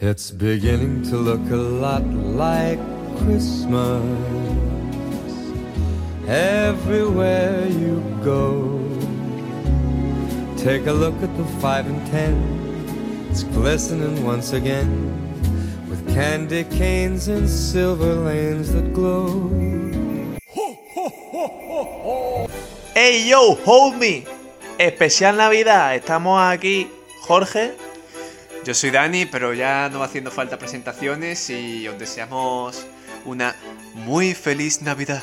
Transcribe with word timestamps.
It's 0.00 0.32
beginning 0.32 1.02
to 1.04 1.16
look 1.16 1.48
a 1.52 1.54
lot 1.54 2.04
like 2.04 2.80
Christmas 3.18 4.02
everywhere 6.26 7.68
you 7.68 8.02
go. 8.24 8.80
Take 10.56 10.88
a 10.88 10.92
look 10.92 11.14
at 11.22 11.30
the 11.36 11.44
five 11.60 11.86
and 11.86 12.04
ten, 12.08 12.34
it's 13.30 13.44
glistening 13.44 14.24
once 14.24 14.52
again 14.52 14.90
with 15.88 16.04
candy 16.12 16.64
canes 16.64 17.28
and 17.28 17.48
silver 17.48 18.16
lanes 18.16 18.72
that 18.72 18.92
glow. 18.92 19.48
¡Hey 22.94 23.28
yo, 23.28 23.54
homie! 23.64 24.26
Especial 24.76 25.36
Navidad, 25.36 25.94
estamos 25.94 26.40
aquí, 26.42 26.88
Jorge. 27.28 27.83
Yo 28.64 28.72
soy 28.72 28.90
Dani, 28.90 29.26
pero 29.26 29.52
ya 29.52 29.90
no 29.90 29.98
va 29.98 30.06
haciendo 30.06 30.30
falta 30.30 30.58
presentaciones 30.58 31.50
y 31.50 31.86
os 31.86 31.98
deseamos 31.98 32.86
una 33.26 33.54
muy 33.92 34.32
feliz 34.32 34.80
Navidad. 34.80 35.22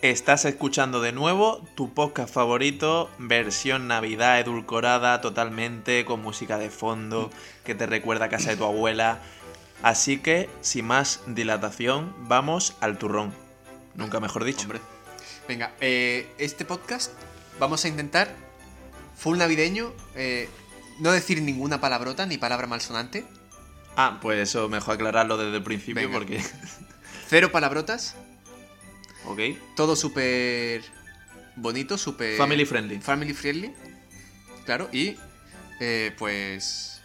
Estás 0.00 0.44
escuchando 0.44 1.00
de 1.00 1.10
nuevo 1.10 1.60
tu 1.74 1.92
podcast 1.92 2.32
favorito, 2.32 3.10
versión 3.18 3.88
Navidad 3.88 4.38
edulcorada 4.38 5.20
totalmente, 5.20 6.04
con 6.04 6.22
música 6.22 6.56
de 6.56 6.70
fondo, 6.70 7.32
que 7.64 7.74
te 7.74 7.86
recuerda 7.86 8.26
a 8.26 8.28
casa 8.28 8.50
de 8.50 8.56
tu 8.56 8.64
abuela. 8.64 9.18
Así 9.82 10.18
que, 10.18 10.48
sin 10.60 10.86
más 10.86 11.20
dilatación, 11.26 12.14
vamos 12.28 12.76
al 12.80 12.96
turrón. 12.96 13.34
Nunca 13.96 14.20
mejor 14.20 14.44
dicho. 14.44 14.62
Hombre. 14.62 14.80
Venga, 15.48 15.72
eh, 15.80 16.32
este 16.38 16.64
podcast 16.64 17.10
vamos 17.58 17.84
a 17.84 17.88
intentar 17.88 18.32
full 19.16 19.36
navideño, 19.36 19.92
eh, 20.14 20.48
no 21.02 21.10
decir 21.12 21.42
ninguna 21.42 21.80
palabrota 21.80 22.24
ni 22.26 22.38
palabra 22.38 22.66
malsonante. 22.68 23.24
Ah, 23.96 24.18
pues 24.22 24.38
eso 24.48 24.68
mejor 24.68 24.94
aclararlo 24.94 25.36
desde 25.36 25.56
el 25.56 25.62
principio 25.62 25.94
Venga. 26.02 26.12
porque... 26.18 26.40
Cero 27.28 27.50
palabrotas, 27.50 28.14
ok. 29.24 29.40
todo 29.74 29.96
súper 29.96 30.82
bonito, 31.56 31.98
súper... 31.98 32.36
Family 32.36 32.64
friendly. 32.64 33.00
Family 33.00 33.34
friendly. 33.34 33.74
Claro, 34.64 34.88
y 34.92 35.16
eh, 35.80 36.14
pues... 36.18 37.00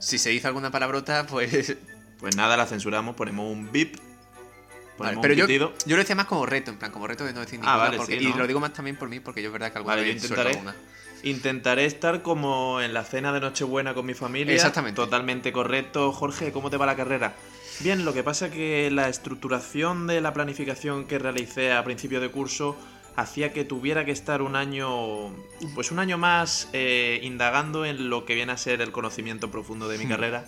Si 0.00 0.18
se 0.18 0.30
dice 0.30 0.46
alguna 0.46 0.70
palabrota, 0.70 1.26
pues... 1.26 1.76
Pues 2.18 2.34
nada, 2.34 2.56
la 2.56 2.66
censuramos, 2.66 3.14
ponemos 3.14 3.46
un 3.50 3.70
bip. 3.70 3.94
Vale, 3.96 5.14
Ponemos 5.16 5.22
pero 5.22 5.34
yo, 5.34 5.46
yo 5.46 5.96
lo 5.96 6.02
decía 6.02 6.16
más 6.16 6.26
como 6.26 6.44
reto, 6.44 6.72
en 6.72 6.76
plan, 6.78 6.90
como 6.90 7.06
reto 7.06 7.24
de 7.24 7.32
no 7.32 7.38
decir 7.38 7.60
Ah, 7.62 7.62
ninguna. 7.62 7.76
vale, 7.76 7.96
porque- 7.96 8.18
sí, 8.18 8.24
Y 8.26 8.32
lo 8.32 8.44
digo 8.48 8.58
más 8.58 8.72
también 8.72 8.96
por 8.96 9.08
mí, 9.08 9.20
porque 9.20 9.40
yo 9.40 9.48
es 9.50 9.52
verdad 9.52 9.70
que 9.70 9.78
alguna 9.78 9.94
Vale, 9.94 10.08
yo 10.08 10.14
vez 10.14 10.22
suelto 10.26 10.34
intentaré. 10.42 10.58
alguna. 10.70 10.88
Intentaré 11.22 11.84
estar 11.84 12.22
como 12.22 12.80
en 12.80 12.94
la 12.94 13.04
cena 13.04 13.32
de 13.32 13.40
Nochebuena 13.40 13.94
con 13.94 14.06
mi 14.06 14.14
familia. 14.14 14.54
Exactamente. 14.54 14.96
Totalmente 14.96 15.52
correcto. 15.52 16.12
Jorge, 16.12 16.52
¿cómo 16.52 16.70
te 16.70 16.76
va 16.76 16.86
la 16.86 16.96
carrera? 16.96 17.34
Bien, 17.80 18.04
lo 18.04 18.12
que 18.12 18.22
pasa 18.22 18.46
es 18.46 18.52
que 18.52 18.90
la 18.90 19.08
estructuración 19.08 20.06
de 20.06 20.20
la 20.20 20.32
planificación 20.32 21.06
que 21.06 21.18
realicé 21.18 21.72
a 21.72 21.84
principio 21.84 22.20
de 22.20 22.28
curso 22.30 22.76
hacía 23.16 23.52
que 23.52 23.64
tuviera 23.64 24.04
que 24.04 24.12
estar 24.12 24.42
un 24.42 24.54
año, 24.56 25.34
pues 25.74 25.90
un 25.90 25.98
año 25.98 26.18
más 26.18 26.68
eh, 26.72 27.18
indagando 27.22 27.84
en 27.84 28.10
lo 28.10 28.24
que 28.24 28.34
viene 28.34 28.52
a 28.52 28.56
ser 28.56 28.80
el 28.80 28.92
conocimiento 28.92 29.50
profundo 29.50 29.88
de 29.88 29.98
mi 29.98 30.04
Hmm. 30.04 30.08
carrera. 30.08 30.46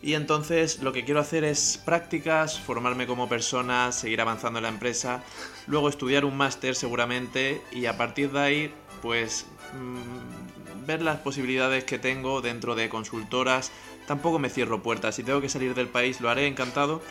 Y 0.00 0.14
entonces 0.14 0.80
lo 0.80 0.92
que 0.92 1.04
quiero 1.04 1.20
hacer 1.20 1.42
es 1.44 1.82
prácticas, 1.84 2.60
formarme 2.60 3.06
como 3.06 3.28
persona, 3.28 3.90
seguir 3.92 4.20
avanzando 4.20 4.58
en 4.58 4.62
la 4.62 4.68
empresa, 4.68 5.22
luego 5.66 5.88
estudiar 5.88 6.24
un 6.24 6.36
máster 6.36 6.74
seguramente 6.76 7.60
y 7.72 7.86
a 7.86 7.96
partir 7.98 8.30
de 8.30 8.40
ahí 8.40 8.74
pues 9.02 9.46
mm, 9.74 10.86
ver 10.86 11.02
las 11.02 11.18
posibilidades 11.18 11.84
que 11.84 11.98
tengo 11.98 12.40
dentro 12.40 12.74
de 12.74 12.88
consultoras. 12.88 13.70
Tampoco 14.06 14.38
me 14.38 14.48
cierro 14.48 14.82
puertas, 14.82 15.14
si 15.16 15.22
tengo 15.22 15.40
que 15.40 15.48
salir 15.48 15.74
del 15.74 15.88
país 15.88 16.20
lo 16.20 16.30
haré 16.30 16.46
encantado 16.46 17.02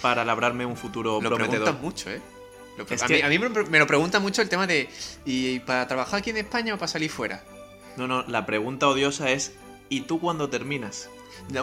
para 0.00 0.24
labrarme 0.24 0.66
un 0.66 0.76
futuro 0.76 1.20
Lo 1.20 1.28
prometedor. 1.28 1.64
preguntan 1.64 1.80
mucho, 1.82 2.10
¿eh? 2.10 2.20
Lo 2.76 2.84
pre- 2.86 2.96
Es 2.96 3.02
a, 3.02 3.06
que- 3.06 3.14
mí, 3.16 3.22
a 3.22 3.28
mí 3.28 3.38
me, 3.38 3.78
lo- 3.78 3.86
preguntan 3.86 4.22
mucho 4.22 4.42
el 4.42 4.48
tema 4.48 4.66
de 4.66 4.88
¿y 5.24 5.60
para 5.60 5.86
trabajar 5.86 6.18
aquí 6.20 6.30
en 6.30 6.38
España 6.38 6.74
o 6.74 6.78
para 6.78 6.88
salir 6.88 7.10
fuera? 7.10 7.44
No, 7.96 8.08
no, 8.08 8.24
la 8.26 8.44
pregunta 8.46 8.88
odiosa 8.88 9.30
es 9.30 9.52
¿y 9.90 10.00
tú 10.00 10.18
cuándo 10.18 10.48
terminas? 10.48 11.08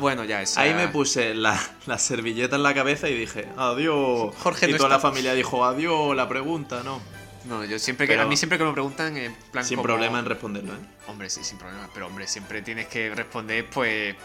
Bueno, 0.02 0.24
ya 0.24 0.42
es. 0.42 0.58
Ahí 0.58 0.74
me 0.74 0.88
puse 0.88 1.34
la, 1.36 1.60
la 1.88 1.98
servilleta 1.98 2.56
en 2.56 2.64
la 2.64 2.74
cabeza 2.74 3.08
y 3.10 3.16
dije, 3.16 3.48
adiós. 3.58 4.34
Jorge 4.38 4.68
y 4.70 4.72
no 4.74 4.78
toda 4.78 4.90
la 4.90 5.00
familia 5.00 5.34
dijo, 5.34 5.64
adiós, 5.66 6.16
la 6.16 6.28
pregunta, 6.30 6.82
¿no? 6.84 7.02
No, 7.46 7.64
yo 7.66 7.80
siempre 7.80 8.06
que. 8.08 8.14
Pero- 8.14 8.24
a 8.24 8.26
mí 8.26 8.36
siempre 8.38 8.58
que 8.58 8.64
me 8.66 8.74
preguntan, 8.74 9.16
en 9.18 9.34
plan. 9.52 9.64
Sin 9.66 9.78
como- 9.78 9.88
problema 9.88 10.20
en 10.20 10.26
responderlo, 10.26 10.74
¿eh? 10.74 10.78
Hombre, 11.08 11.30
sí, 11.30 11.44
sin 11.44 11.58
problema. 11.58 11.90
Pero, 11.94 12.08
hombre, 12.08 12.28
siempre 12.28 12.62
tienes 12.62 12.88
que 12.88 13.14
responder, 13.16 13.66
pues. 13.70 14.16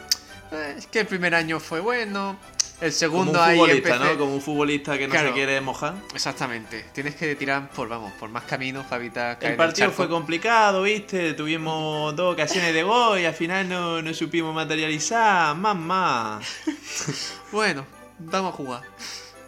eh, 0.53 0.75
Es 0.79 0.87
que 0.89 1.01
el 1.01 1.07
primer 1.07 1.35
año 1.35 1.59
fue 1.61 1.81
bueno. 1.81 2.37
El 2.81 2.91
Como 2.91 2.99
segundo 2.99 3.31
un 3.33 3.39
ahí 3.39 3.57
futbolista, 3.57 3.89
empecé- 3.97 4.13
¿no? 4.15 4.19
Como 4.19 4.35
un 4.35 4.41
futbolista 4.43 4.99
que 4.99 5.07
no 5.07 5.13
Claro. 5.13 5.29
se 5.29 5.35
quiere 5.35 5.61
mojar. 5.61 5.95
Exactamente. 6.13 6.85
Tienes 6.93 7.15
que 7.15 7.35
tirar 7.37 7.71
por, 7.71 7.89
vamos, 7.89 8.13
por 8.15 8.29
más 8.31 8.43
caminos 8.45 8.85
para 8.87 8.97
evitar 9.01 9.39
caer 9.39 9.47
El 9.47 9.53
en 9.53 9.57
partido 9.59 9.91
fue 9.93 10.09
complicado, 10.09 10.83
¿viste? 10.83 11.35
Tuvimos 11.35 12.15
dos 12.17 12.35
ocasiones 12.35 12.75
de 12.75 12.83
gol 12.83 13.21
y 13.21 13.25
al 13.27 13.33
final 13.35 13.69
no, 13.69 14.03
no 14.03 14.13
supimos 14.13 14.53
materializar. 14.55 15.57
Mamá. 15.57 16.41
Bueno, 17.53 17.87
vamos 18.19 18.53
a 18.53 18.57
jugar. 18.57 18.83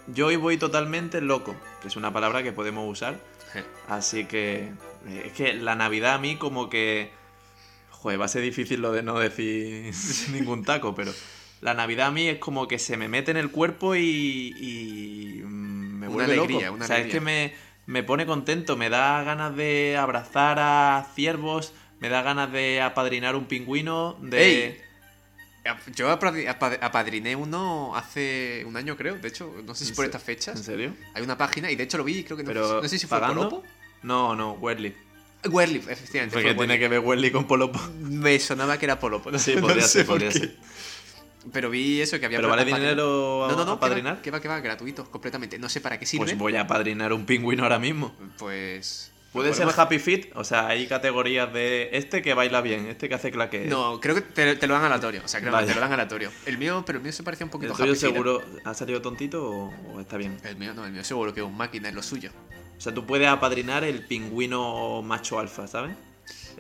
Yo 0.07 0.27
hoy 0.29 0.37
voy 0.37 0.57
totalmente 0.57 1.21
loco, 1.21 1.57
que 1.83 1.89
es 1.89 1.97
una 1.97 2.13
palabra 2.13 2.43
que 2.45 2.53
podemos 2.53 2.89
usar. 2.91 3.17
Así 3.89 4.27
que 4.27 4.73
eh, 5.07 5.23
es 5.27 5.33
que 5.33 5.55
la 5.55 5.75
Navidad 5.75 6.15
a 6.15 6.19
mí 6.19 6.37
como 6.37 6.69
que... 6.69 7.11
Joder, 7.91 8.21
va 8.21 8.27
a 8.27 8.29
ser 8.29 8.43
difícil 8.43 8.81
lo 8.83 8.93
de 8.93 9.03
no 9.03 9.19
decir 9.19 9.93
ningún 10.33 10.65
taco, 10.65 10.95
pero 10.95 11.13
la 11.61 11.75
Navidad 11.75 12.09
a 12.09 12.11
mí 12.11 12.29
es 12.29 12.39
como 12.39 12.69
que 12.69 12.79
se 12.79 12.97
me 12.97 13.09
mete 13.09 13.31
en 13.31 13.37
el 13.37 13.51
cuerpo 13.51 13.95
y, 13.97 14.55
y 14.59 15.43
mm, 15.45 15.99
me 16.01 16.09
Una 16.09 16.09
vuelve 16.09 16.25
alegría, 16.25 16.71
loco. 16.71 16.71
una 16.71 16.85
o 16.85 16.85
sea, 16.85 16.99
es 16.99 17.05
alegría. 17.05 17.13
que 17.13 17.21
me, 17.21 17.55
me 17.87 18.03
pone 18.03 18.27
contento, 18.27 18.77
me 18.77 18.91
da 18.91 19.23
ganas 19.25 19.57
de 19.57 19.97
abrazar 19.99 20.59
a 20.61 21.07
ciervos, 21.15 21.73
me 21.99 22.09
da 22.09 22.23
ganas 22.23 22.53
de 22.53 22.81
apadrinar 22.83 23.37
un 23.37 23.47
pingüino, 23.47 24.17
de... 24.21 24.77
Ey. 24.77 24.86
Yo 25.95 26.11
apad- 26.11 26.47
apad- 26.49 26.79
apadriné 26.81 27.35
uno 27.37 27.95
hace 27.97 28.65
un 28.67 28.77
año, 28.77 28.97
creo. 28.97 29.17
De 29.19 29.29
hecho, 29.29 29.53
no 29.65 29.75
sé 29.75 29.85
si 29.85 29.91
¿En 29.91 29.97
por 29.97 30.05
estas 30.05 30.23
fechas. 30.23 30.57
¿En 30.57 30.65
serio? 30.65 30.95
Hay 31.15 31.23
una 31.23 31.37
página, 31.37 31.71
y 31.71 31.77
de 31.77 31.85
hecho 31.85 31.99
lo 31.99 32.05
vi, 32.05 32.25
creo 32.25 32.37
que 32.37 32.43
no, 32.43 32.49
Pero, 32.49 32.83
no 32.83 32.89
sé 32.89 32.99
si 32.99 33.07
fue 33.07 33.19
¿pagando? 33.21 33.49
Polopo. 33.49 33.65
No, 34.03 34.35
no, 34.37 34.53
Werly. 34.53 34.95
Werlip, 35.49 35.89
efectivamente. 35.89 36.35
Porque 36.35 36.49
tiene 36.55 36.61
Werlip. 36.61 36.81
que 36.81 36.89
ver 36.89 37.01
Werly 37.01 37.31
con 37.31 37.47
Polopo. 37.47 37.79
Me 38.01 38.39
sonaba 38.39 38.79
que 38.79 38.87
era 38.87 38.99
Polopo. 38.99 39.31
No, 39.33 39.39
Sí, 39.39 39.55
podría 39.57 39.83
ser, 39.87 40.05
podría 40.07 40.31
ser. 40.33 40.57
Pero 41.53 41.71
vi 41.71 42.01
eso 42.01 42.19
que 42.19 42.27
había. 42.27 42.39
¿Pero 42.39 42.49
vale 42.49 42.65
dinero 42.65 43.47
No, 43.49 43.57
no, 43.57 43.65
no. 43.65 43.73
apadrinar? 43.73 44.21
Que 44.21 44.31
va, 44.33 44.41
que 44.41 44.49
va, 44.49 44.57
que 44.57 44.61
va, 44.61 44.65
gratuito, 44.65 45.09
completamente. 45.11 45.59
No 45.59 45.69
sé 45.69 45.81
para 45.81 45.99
qué 45.99 46.05
sirve. 46.07 46.25
Pues 46.25 46.37
voy 46.39 46.57
a 46.57 46.63
apadrinar 46.63 47.13
un 47.13 47.25
pingüino 47.25 47.63
ahora 47.63 47.79
mismo. 47.79 48.15
Pues. 48.39 49.13
Puede 49.37 49.55
ser 49.55 49.69
Happy 49.81 49.99
Fit, 49.99 50.31
o 50.35 50.45
sea, 50.45 50.67
hay 50.69 50.87
categorías 50.87 51.53
de 51.53 51.91
este 51.93 52.23
que 52.23 52.35
baila 52.35 52.61
bien, 52.61 52.87
este 52.87 53.09
que 53.09 53.15
hace 53.15 53.31
claque. 53.31 53.67
No, 53.67 54.01
creo 54.01 54.15
que 54.15 54.21
te, 54.23 54.57
te 54.57 54.67
lo 54.67 54.75
dan 54.75 54.85
aleatorio. 54.85 55.23
O 55.25 55.29
sea, 55.29 55.41
creo 55.41 55.57
que 55.59 55.65
te 55.67 55.75
lo 55.75 55.81
dan 55.81 55.93
aleatorio. 55.93 56.31
El 56.47 56.59
mío, 56.59 56.83
pero 56.87 56.99
el 56.99 57.03
mío 57.03 57.13
se 57.13 57.23
parecía 57.23 57.45
un 57.47 57.51
poquito 57.51 57.73
¿El 57.73 57.75
a 57.75 57.77
tuyo 57.79 57.93
Happy 57.93 57.99
¿eh? 57.99 58.01
seguro 58.13 58.43
ha 58.65 58.75
salido 58.75 59.01
tontito 59.03 59.45
o, 59.45 59.75
o 59.95 60.01
está 60.01 60.17
bien? 60.17 60.37
El 60.45 60.57
mío 60.57 60.75
no, 60.75 60.85
el 60.85 60.93
mío 60.93 61.05
seguro 61.05 61.33
que 61.35 61.41
es 61.41 61.47
un 61.47 61.57
máquina, 61.57 61.89
es 61.89 61.95
lo 61.95 62.03
suyo. 62.03 62.31
O 62.77 62.81
sea, 62.81 62.93
tú 62.93 63.07
puedes 63.07 63.29
apadrinar 63.29 63.85
el 63.85 64.05
pingüino 64.07 65.01
macho 65.03 65.39
alfa, 65.39 65.67
¿sabes? 65.67 65.97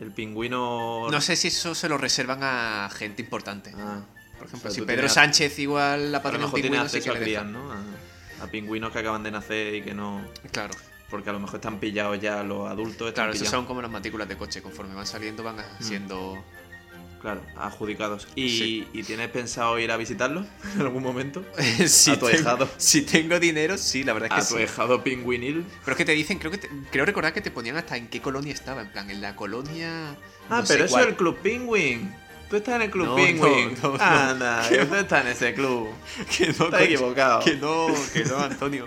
El 0.00 0.12
pingüino... 0.12 1.08
No 1.10 1.20
sé 1.20 1.36
si 1.36 1.48
eso 1.48 1.74
se 1.74 1.88
lo 1.88 1.98
reservan 1.98 2.40
a 2.42 2.88
gente 2.94 3.22
importante. 3.22 3.72
Ah, 3.76 4.04
Por 4.38 4.46
ejemplo, 4.46 4.70
o 4.70 4.72
sea, 4.72 4.80
si 4.80 4.80
Pedro 4.82 5.02
tienes- 5.02 5.12
Sánchez 5.12 5.58
igual 5.58 6.12
la 6.12 6.18
A 6.18 6.20
lo 6.20 6.22
patrona 6.22 6.46
un 6.46 6.52
pingüino 6.52 6.88
sí 6.88 6.96
acceso 6.98 7.04
que 7.04 7.10
a 7.10 7.20
le 7.20 7.24
crías, 7.24 7.46
dejan. 7.46 7.52
¿no? 7.52 7.72
A, 7.72 8.44
a 8.44 8.46
pingüinos 8.48 8.92
que 8.92 8.98
acaban 8.98 9.22
de 9.22 9.30
nacer 9.30 9.74
y 9.74 9.82
que 9.82 9.94
no... 9.94 10.22
Claro, 10.52 10.74
Porque 11.10 11.30
a 11.30 11.32
lo 11.32 11.38
mejor 11.40 11.56
están 11.56 11.78
pillados 11.78 12.20
ya 12.20 12.42
los 12.42 12.68
adultos. 12.68 13.12
Claro, 13.12 13.32
esos 13.32 13.48
son 13.48 13.64
como 13.66 13.80
las 13.82 13.90
matrículas 13.90 14.28
de 14.28 14.36
coche. 14.36 14.60
Conforme 14.62 14.94
van 14.94 15.06
saliendo, 15.06 15.42
van 15.42 15.56
siendo. 15.80 16.36
Claro, 17.20 17.40
adjudicados. 17.56 18.28
¿Y, 18.34 18.48
Sí. 18.58 18.88
¿y 18.92 19.02
tienes 19.02 19.28
pensado 19.30 19.78
ir 19.78 19.90
a 19.90 19.96
visitarlo 19.96 20.44
en 20.74 20.80
algún 20.80 21.02
momento? 21.02 21.44
si, 21.86 22.10
A 22.12 22.18
tu 22.18 22.26
tengo, 22.28 22.68
si 22.76 23.02
tengo 23.02 23.40
dinero, 23.40 23.78
sí, 23.78 24.04
la 24.04 24.12
verdad 24.12 24.30
A 24.32 24.38
es 24.38 24.48
tu 24.48 24.56
que 24.56 24.66
sí. 24.66 24.68
ahijado 24.68 25.02
pingüinil. 25.02 25.64
Pero 25.84 25.92
es 25.92 25.96
que 25.96 26.04
te 26.04 26.12
dicen, 26.12 26.38
creo 26.38 26.50
que 26.52 26.58
te- 26.58 26.70
creo 26.92 27.04
recordar 27.04 27.32
que 27.32 27.40
te 27.40 27.50
ponían 27.50 27.76
hasta 27.76 27.96
en 27.96 28.08
qué 28.08 28.20
colonia 28.20 28.52
estaba. 28.52 28.82
En 28.82 28.90
plan, 28.90 29.10
en 29.10 29.20
la 29.22 29.34
colonia. 29.34 30.10
Ah, 30.50 30.60
no 30.60 30.64
pero 30.68 30.84
eso 30.84 30.98
es 31.00 31.06
el 31.06 31.16
Club 31.16 31.38
Penguin. 31.38 32.14
Tú 32.50 32.56
estás 32.56 32.76
en 32.76 32.82
el 32.82 32.90
Club 32.90 33.06
No, 33.06 33.16
Penguin. 33.16 33.74
no, 33.82 33.90
no, 33.92 33.96
no. 33.98 34.04
Anda, 34.04 34.68
tú 34.68 34.94
estás 34.94 35.24
en 35.24 35.32
ese 35.32 35.54
club. 35.54 35.88
Que 36.36 36.46
no, 36.56 36.66
Estás 36.66 36.82
equivocado. 36.82 37.40
Que 37.44 37.56
no, 37.56 37.86
que 38.12 38.24
no, 38.24 38.38
Antonio. 38.38 38.86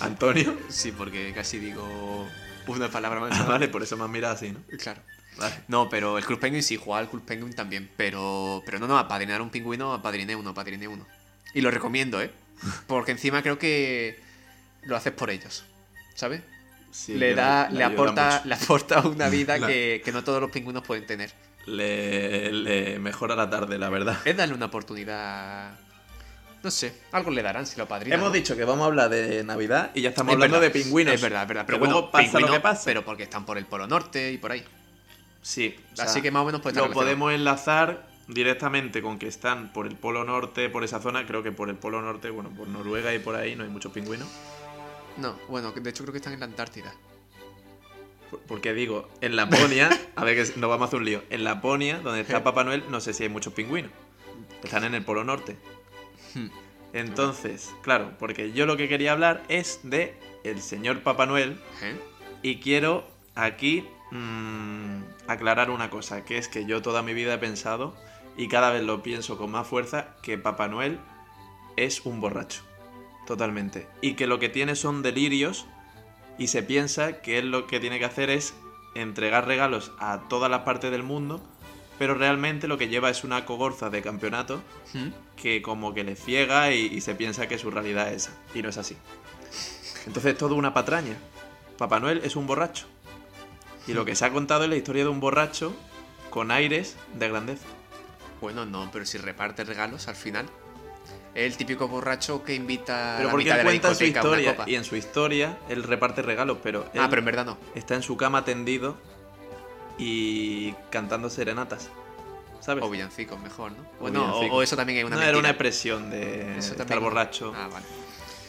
Antonio. 0.00 0.56
Sí, 0.68 0.92
porque 0.92 1.32
casi 1.32 1.58
digo 1.58 2.28
una 2.66 2.88
palabra 2.88 3.20
más. 3.20 3.38
Ah, 3.38 3.44
vale, 3.44 3.68
por 3.68 3.82
eso 3.82 3.96
me 3.96 4.04
has 4.04 4.10
mirado 4.10 4.34
así, 4.34 4.52
¿no? 4.52 4.60
Claro. 4.78 5.00
Vale. 5.38 5.54
No, 5.68 5.88
pero 5.88 6.18
el 6.18 6.24
Club 6.24 6.40
Penguin 6.40 6.62
sí, 6.62 6.76
jugaba 6.76 7.00
al 7.00 7.08
Club 7.08 7.24
Penguin 7.24 7.52
también. 7.52 7.88
Pero, 7.96 8.62
pero 8.64 8.78
no, 8.78 8.86
no, 8.86 8.98
apadrinar 8.98 9.40
un 9.40 9.50
pingüino, 9.50 9.92
apadriné 9.92 10.34
uno, 10.34 10.50
apadriné 10.50 10.88
uno. 10.88 11.06
Y 11.54 11.60
lo 11.60 11.70
recomiendo, 11.70 12.20
¿eh? 12.20 12.30
Porque 12.86 13.12
encima 13.12 13.42
creo 13.42 13.58
que 13.58 14.20
lo 14.82 14.96
haces 14.96 15.12
por 15.12 15.30
ellos, 15.30 15.64
¿sabes? 16.14 16.42
Sí, 16.90 17.14
le 17.14 17.34
da, 17.34 17.70
le, 17.70 17.84
aporta, 17.84 18.42
le 18.44 18.54
aporta 18.54 19.00
una 19.06 19.28
vida 19.28 19.58
que, 19.66 20.02
que 20.04 20.12
no 20.12 20.24
todos 20.24 20.40
los 20.40 20.50
pingüinos 20.50 20.82
pueden 20.82 21.06
tener. 21.06 21.32
Le, 21.66 22.50
le 22.50 22.98
mejora 22.98 23.36
la 23.36 23.48
tarde, 23.48 23.78
la 23.78 23.90
verdad. 23.90 24.18
Es 24.24 24.36
darle 24.36 24.54
una 24.54 24.66
oportunidad 24.66 25.78
No 26.62 26.70
sé, 26.72 26.92
algo 27.12 27.30
le 27.30 27.42
darán 27.42 27.66
si 27.66 27.78
lo 27.78 27.86
padrinan. 27.86 28.18
Hemos 28.18 28.32
dicho 28.32 28.56
que 28.56 28.64
vamos 28.64 28.82
a 28.82 28.86
hablar 28.86 29.10
de 29.10 29.44
Navidad 29.44 29.90
y 29.94 30.02
ya 30.02 30.08
estamos 30.10 30.32
Es 30.32 30.34
hablando 30.34 30.58
verdad, 30.60 30.74
de 30.74 30.82
pingüinos. 30.82 31.14
Es 31.14 31.20
verdad, 31.20 31.42
es 31.42 31.48
verdad. 31.48 31.64
Pero 31.66 31.78
luego 31.78 31.94
bueno, 31.94 32.10
pasa 32.10 32.40
lo 32.40 32.50
que 32.50 32.60
pasa. 32.60 32.82
Pero 32.84 33.04
porque 33.04 33.22
están 33.22 33.46
por 33.46 33.58
el 33.58 33.66
Polo 33.66 33.86
Norte 33.86 34.32
y 34.32 34.38
por 34.38 34.50
ahí. 34.52 34.64
Sí. 35.40 35.76
o 35.92 35.96
sea, 35.96 36.06
Así 36.06 36.20
que 36.20 36.30
más 36.32 36.42
o 36.42 36.46
menos 36.46 36.60
puede 36.60 36.74
estar 36.74 36.88
Lo 36.88 36.92
podemos 36.94 37.32
enlazar 37.32 38.08
directamente 38.26 39.00
con 39.00 39.18
que 39.18 39.28
están 39.28 39.72
por 39.72 39.86
el 39.86 39.94
Polo 39.96 40.24
Norte, 40.24 40.68
por 40.68 40.82
esa 40.82 41.00
zona. 41.00 41.24
Creo 41.26 41.42
que 41.44 41.52
por 41.52 41.68
el 41.70 41.76
Polo 41.76 42.02
Norte, 42.02 42.28
bueno, 42.30 42.50
por 42.50 42.66
Noruega 42.66 43.14
y 43.14 43.20
por 43.20 43.36
ahí 43.36 43.54
no 43.54 43.62
hay 43.62 43.70
muchos 43.70 43.92
pingüinos. 43.92 44.28
No, 45.16 45.36
bueno, 45.48 45.70
de 45.72 45.90
hecho 45.90 46.02
creo 46.02 46.12
que 46.12 46.18
están 46.18 46.32
en 46.32 46.40
la 46.40 46.46
Antártida. 46.46 46.92
Por- 48.30 48.40
Porque 48.40 48.74
digo, 48.74 49.08
en 49.20 49.36
Laponia, 49.36 49.90
a 50.16 50.24
ver 50.24 50.34
que 50.36 50.58
nos 50.58 50.68
vamos 50.68 50.86
a 50.86 50.88
hacer 50.88 50.98
un 50.98 51.04
lío. 51.04 51.22
En 51.30 51.44
Laponia, 51.44 52.00
donde 52.00 52.20
está 52.22 52.42
Papá 52.44 52.64
Noel, 52.64 52.84
no 52.90 53.00
sé 53.00 53.12
si 53.14 53.22
hay 53.22 53.28
muchos 53.28 53.52
pingüinos. 53.54 53.92
Están 54.62 54.84
en 54.84 54.94
el 54.94 55.04
Polo 55.04 55.22
Norte. 55.24 55.56
Hmm. 56.34 56.48
Entonces, 56.92 57.74
claro, 57.82 58.12
porque 58.18 58.52
yo 58.52 58.66
lo 58.66 58.76
que 58.76 58.88
quería 58.88 59.12
hablar 59.12 59.42
es 59.48 59.80
de 59.82 60.14
el 60.44 60.62
señor 60.62 61.02
Papá 61.02 61.26
Noel 61.26 61.58
¿Eh? 61.82 61.96
y 62.42 62.56
quiero 62.56 63.06
aquí 63.34 63.84
mm, 64.10 65.02
aclarar 65.26 65.70
una 65.70 65.90
cosa, 65.90 66.24
que 66.24 66.38
es 66.38 66.48
que 66.48 66.64
yo 66.64 66.80
toda 66.80 67.02
mi 67.02 67.12
vida 67.12 67.34
he 67.34 67.38
pensado 67.38 67.94
y 68.36 68.48
cada 68.48 68.70
vez 68.70 68.82
lo 68.82 69.02
pienso 69.02 69.36
con 69.36 69.50
más 69.50 69.66
fuerza 69.66 70.16
que 70.22 70.38
Papá 70.38 70.68
Noel 70.68 70.98
es 71.76 72.06
un 72.06 72.20
borracho. 72.20 72.62
Totalmente. 73.26 73.86
Y 74.00 74.14
que 74.14 74.26
lo 74.26 74.38
que 74.38 74.48
tiene 74.48 74.74
son 74.74 75.02
delirios 75.02 75.66
y 76.38 76.46
se 76.46 76.62
piensa 76.62 77.20
que 77.20 77.38
él 77.38 77.50
lo 77.50 77.66
que 77.66 77.80
tiene 77.80 77.98
que 77.98 78.06
hacer 78.06 78.30
es 78.30 78.54
entregar 78.94 79.46
regalos 79.46 79.92
a 79.98 80.28
todas 80.28 80.50
las 80.50 80.60
partes 80.62 80.90
del 80.90 81.02
mundo, 81.02 81.42
pero 81.98 82.14
realmente 82.14 82.68
lo 82.68 82.78
que 82.78 82.88
lleva 82.88 83.10
es 83.10 83.24
una 83.24 83.44
cogorza 83.44 83.90
de 83.90 84.02
campeonato 84.02 84.62
que 85.36 85.62
como 85.62 85.94
que 85.94 86.04
le 86.04 86.14
ciega 86.16 86.72
y, 86.72 86.86
y 86.86 87.00
se 87.00 87.14
piensa 87.14 87.46
que 87.48 87.58
su 87.58 87.70
realidad 87.70 88.08
es 88.12 88.24
esa. 88.24 88.32
Y 88.54 88.62
no 88.62 88.68
es 88.68 88.76
así. 88.78 88.96
Entonces 90.06 90.32
es 90.32 90.38
todo 90.38 90.54
una 90.54 90.72
patraña. 90.74 91.16
Papá 91.76 92.00
Noel 92.00 92.20
es 92.24 92.36
un 92.36 92.46
borracho. 92.46 92.86
Y 93.86 93.92
lo 93.94 94.04
que 94.04 94.14
se 94.14 94.24
ha 94.24 94.30
contado 94.30 94.64
es 94.64 94.70
la 94.70 94.76
historia 94.76 95.04
de 95.04 95.08
un 95.10 95.20
borracho 95.20 95.74
con 96.30 96.50
aires 96.50 96.96
de 97.14 97.28
grandeza. 97.28 97.64
Bueno, 98.40 98.64
no, 98.66 98.88
pero 98.92 99.04
si 99.06 99.18
reparte 99.18 99.64
regalos 99.64 100.08
al 100.08 100.16
final. 100.16 100.46
Es 101.34 101.52
el 101.52 101.56
típico 101.56 101.88
borracho 101.88 102.42
que 102.42 102.54
invita 102.54 103.14
Pero 103.16 103.28
a 103.28 103.30
la 103.30 103.30
porque 103.30 103.44
mitad 103.44 103.56
él 103.56 103.58
de 103.58 103.64
la 103.64 103.70
cuenta 103.80 103.94
su 103.94 104.04
una 104.04 104.08
historia 104.08 104.56
copa. 104.56 104.70
y 104.70 104.74
en 104.74 104.84
su 104.84 104.96
historia 104.96 105.58
él 105.68 105.82
reparte 105.82 106.22
regalos, 106.22 106.58
pero 106.62 106.84
él 106.94 107.00
Ah, 107.00 107.06
pero 107.08 107.20
en 107.20 107.26
verdad 107.26 107.44
no. 107.46 107.58
está 107.74 107.94
en 107.94 108.02
su 108.02 108.16
cama 108.16 108.44
tendido 108.44 108.96
y 109.98 110.72
cantando 110.90 111.28
serenatas. 111.28 111.90
¿Sabes? 112.60 112.84
O 112.84 112.90
villancicos, 112.90 113.40
mejor, 113.40 113.72
¿no? 113.72 113.82
O 113.98 114.00
Bueno, 114.00 114.36
o, 114.36 114.62
eso 114.62 114.76
también 114.76 114.98
es 114.98 115.04
una 115.04 115.16
no, 115.16 115.22
era 115.22 115.38
una 115.38 115.50
expresión 115.50 116.10
de 116.10 116.58
Eso 116.58 116.74
estar 116.74 117.00
borracho. 117.00 117.52
Ah, 117.56 117.68
vale. 117.70 117.86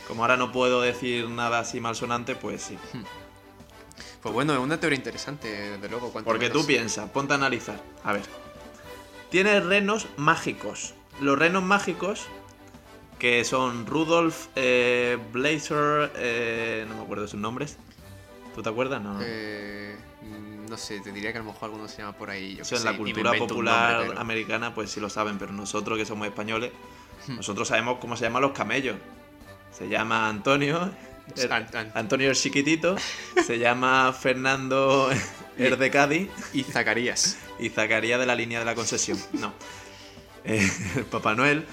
Como 0.08 0.24
ahora 0.24 0.38
no 0.38 0.52
puedo 0.52 0.82
decir 0.82 1.30
nada 1.30 1.60
así 1.60 1.80
malsonante, 1.80 2.36
pues 2.36 2.64
sí. 2.64 2.78
Pues 4.22 4.34
bueno, 4.34 4.54
es 4.54 4.60
una 4.60 4.80
teoría 4.80 4.98
interesante, 4.98 5.48
desde 5.48 5.88
luego. 5.90 6.12
Porque 6.12 6.50
tú 6.50 6.66
piensas, 6.66 7.10
ponte 7.10 7.34
a 7.34 7.36
analizar. 7.36 7.80
A 8.04 8.14
ver. 8.14 8.24
Tiene 9.30 9.60
renos 9.60 10.08
mágicos. 10.18 10.96
Los 11.22 11.38
renos 11.38 11.64
mágicos, 11.64 12.26
que 13.20 13.46
son 13.46 13.86
Rudolf, 13.86 14.48
eh, 14.56 15.18
Blazer, 15.32 16.12
eh, 16.16 16.86
no 16.90 16.96
me 16.96 17.02
acuerdo 17.04 17.24
de 17.24 17.30
sus 17.30 17.40
nombres. 17.40 17.78
¿Tú 18.56 18.64
te 18.64 18.70
acuerdas? 18.70 19.02
No. 19.02 19.14
no. 19.14 19.20
Eh, 19.22 19.96
mm, 20.22 20.59
no 20.70 20.78
sé, 20.78 21.00
te 21.02 21.12
diría 21.12 21.32
que 21.32 21.40
a 21.40 21.42
lo 21.42 21.52
mejor 21.52 21.66
alguno 21.70 21.88
se 21.88 21.98
llama 21.98 22.14
por 22.18 22.30
ahí. 22.30 22.54
Yo 22.56 22.60
en 22.60 22.66
sé, 22.66 22.80
la 22.84 22.96
cultura 22.96 23.34
popular 23.34 23.92
nombre, 23.94 24.10
pero- 24.10 24.22
americana, 24.22 24.74
pues 24.74 24.92
sí 24.92 25.00
lo 25.00 25.10
saben, 25.10 25.38
pero 25.38 25.52
nosotros 25.52 25.98
que 25.98 26.06
somos 26.06 26.28
españoles, 26.28 26.72
Hmm. 27.28 27.36
nosotros 27.38 27.68
sabemos 27.68 27.98
cómo 28.00 28.16
se 28.16 28.24
llaman 28.24 28.42
los 28.42 28.52
camellos. 28.52 28.96
Se 29.72 29.88
llama 29.90 30.30
Antonio, 30.30 30.92
el- 31.36 31.52
An- 31.52 31.92
Antonio 31.94 32.30
el 32.30 32.36
chiquitito, 32.36 32.96
se 33.46 33.60
llama 33.60 34.14
Fernando 34.14 35.10
el 35.58 35.78
de 35.78 35.92
Cádiz 35.92 36.30
Y 36.54 36.64
Zacarías. 36.64 37.38
y 37.60 37.70
Zacarías 37.70 38.20
de 38.20 38.26
la 38.26 38.36
línea 38.36 38.60
de 38.60 38.66
la 38.66 38.76
concesión. 38.76 39.20
No. 39.34 39.54
Eh, 40.46 40.68
Papá 41.12 41.36
Noel, 41.36 41.66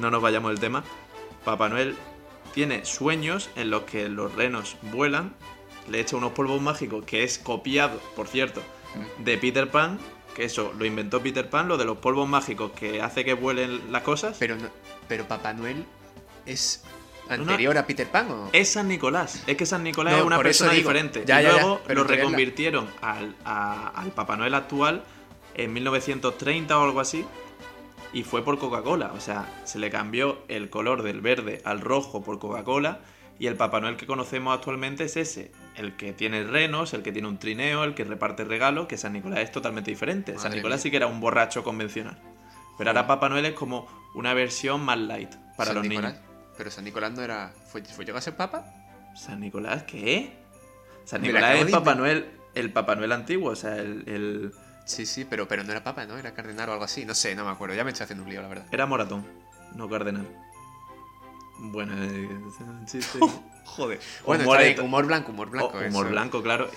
no 0.00 0.10
nos 0.10 0.20
vayamos 0.20 0.50
del 0.50 0.60
tema. 0.60 0.82
Papá 1.44 1.68
Noel 1.68 1.96
tiene 2.52 2.84
sueños 2.84 3.48
en 3.54 3.70
los 3.70 3.84
que 3.84 4.08
los 4.08 4.34
renos 4.34 4.76
vuelan, 4.82 5.34
le 5.88 6.00
echa 6.00 6.16
unos 6.16 6.32
polvos 6.32 6.60
mágicos 6.60 7.04
que 7.04 7.22
es 7.24 7.38
copiado, 7.38 7.98
por 8.16 8.28
cierto, 8.28 8.62
de 9.18 9.38
Peter 9.38 9.70
Pan, 9.70 9.98
que 10.34 10.44
eso 10.44 10.72
lo 10.78 10.84
inventó 10.84 11.20
Peter 11.22 11.48
Pan, 11.48 11.68
lo 11.68 11.76
de 11.76 11.84
los 11.84 11.98
polvos 11.98 12.28
mágicos 12.28 12.72
que 12.72 13.02
hace 13.02 13.24
que 13.24 13.34
vuelen 13.34 13.92
las 13.92 14.02
cosas. 14.02 14.36
Pero, 14.38 14.56
no- 14.56 14.68
pero 15.08 15.26
Papá 15.26 15.52
Noel 15.52 15.84
es 16.46 16.82
anterior 17.28 17.76
a 17.78 17.86
Peter 17.86 18.08
Pan, 18.08 18.30
¿o? 18.30 18.48
Es 18.52 18.70
San 18.72 18.88
Nicolás, 18.88 19.42
es 19.46 19.56
que 19.56 19.66
San 19.66 19.82
Nicolás 19.84 20.12
No, 20.14 20.18
es 20.20 20.24
una 20.24 20.38
persona 20.38 20.72
digo. 20.72 20.88
diferente. 20.88 21.24
Ya, 21.26 21.40
y 21.40 21.44
ya, 21.44 21.52
luego 21.52 21.80
lo 21.88 22.04
reconvirtieron 22.04 22.88
al, 23.02 23.36
a- 23.44 23.88
al 23.88 24.10
Papá 24.12 24.36
Noel 24.36 24.54
actual 24.54 25.04
en 25.54 25.72
1930 25.72 26.78
o 26.78 26.84
algo 26.84 27.00
así. 27.00 27.24
Y 28.12 28.24
fue 28.24 28.42
por 28.42 28.58
Coca-Cola. 28.58 29.12
O 29.14 29.20
sea, 29.20 29.62
se 29.64 29.78
le 29.78 29.88
cambió 29.90 30.38
el 30.48 30.68
color 30.68 31.04
del 31.04 31.20
verde 31.20 31.62
al 31.64 31.80
rojo 31.80 32.22
por 32.24 32.40
Coca-Cola. 32.40 33.00
Y 33.40 33.46
el 33.46 33.56
Papá 33.56 33.80
Noel 33.80 33.96
que 33.96 34.06
conocemos 34.06 34.54
actualmente 34.54 35.04
es 35.04 35.16
ese. 35.16 35.50
El 35.74 35.96
que 35.96 36.12
tiene 36.12 36.44
renos, 36.44 36.92
el 36.94 37.02
que 37.02 37.10
tiene 37.10 37.26
un 37.26 37.38
trineo, 37.38 37.84
el 37.84 37.94
que 37.94 38.04
reparte 38.04 38.44
regalos, 38.44 38.86
que 38.86 38.98
San 38.98 39.14
Nicolás 39.14 39.40
es 39.40 39.50
totalmente 39.50 39.90
diferente. 39.90 40.38
San 40.38 40.52
Nicolás 40.52 40.76
mía. 40.78 40.82
sí 40.82 40.90
que 40.90 40.98
era 40.98 41.06
un 41.06 41.20
borracho 41.20 41.64
convencional. 41.64 42.18
Pero 42.76 42.90
ahora 42.90 43.06
Papá 43.06 43.30
Noel 43.30 43.46
es 43.46 43.54
como 43.54 43.88
una 44.14 44.34
versión 44.34 44.82
más 44.82 44.98
light 44.98 45.34
para 45.56 45.68
San 45.68 45.76
los 45.76 45.86
Nicolás. 45.86 46.12
niños. 46.12 46.26
Pero 46.58 46.70
San 46.70 46.84
Nicolás 46.84 47.12
no 47.12 47.22
era. 47.22 47.50
¿Fue, 47.72 47.82
fue 47.82 48.04
llegó 48.04 48.18
a 48.18 48.20
ser 48.20 48.36
papa? 48.36 48.66
¿San 49.16 49.40
Nicolás 49.40 49.84
qué? 49.84 50.34
San 51.06 51.22
Nicolás 51.22 51.60
es 51.64 51.70
Papá. 51.70 51.94
Noel, 51.94 52.30
el 52.54 52.70
Papá 52.70 52.94
Noel 52.94 53.12
antiguo, 53.12 53.50
o 53.52 53.56
sea, 53.56 53.76
el, 53.76 54.04
el- 54.06 54.52
Sí, 54.84 55.06
sí, 55.06 55.24
pero, 55.24 55.48
pero 55.48 55.64
no 55.64 55.70
era 55.72 55.82
papa, 55.84 56.04
¿no? 56.04 56.18
Era 56.18 56.34
cardenal 56.34 56.68
o 56.68 56.72
algo 56.72 56.84
así. 56.84 57.04
No 57.06 57.14
sé, 57.14 57.34
no 57.34 57.44
me 57.44 57.50
acuerdo. 57.52 57.74
Ya 57.74 57.84
me 57.84 57.90
estoy 57.90 58.04
haciendo 58.04 58.24
un 58.24 58.30
lío, 58.30 58.42
la 58.42 58.48
verdad. 58.48 58.66
Era 58.70 58.84
Moratón, 58.86 59.24
no 59.74 59.88
Cardenal. 59.88 60.26
Bueno, 61.60 61.94
eh, 61.98 62.28
chiste. 62.86 63.18
Joder. 63.64 64.00
Bueno, 64.26 64.50
bien, 64.58 64.80
humor 64.80 65.06
blanco, 65.06 65.30
humor 65.32 65.48
O- 65.48 65.50
blanco. 65.50 65.78
humor 65.78 66.06
eso. 66.06 66.10
blanco, 66.10 66.42
claro. 66.42 66.70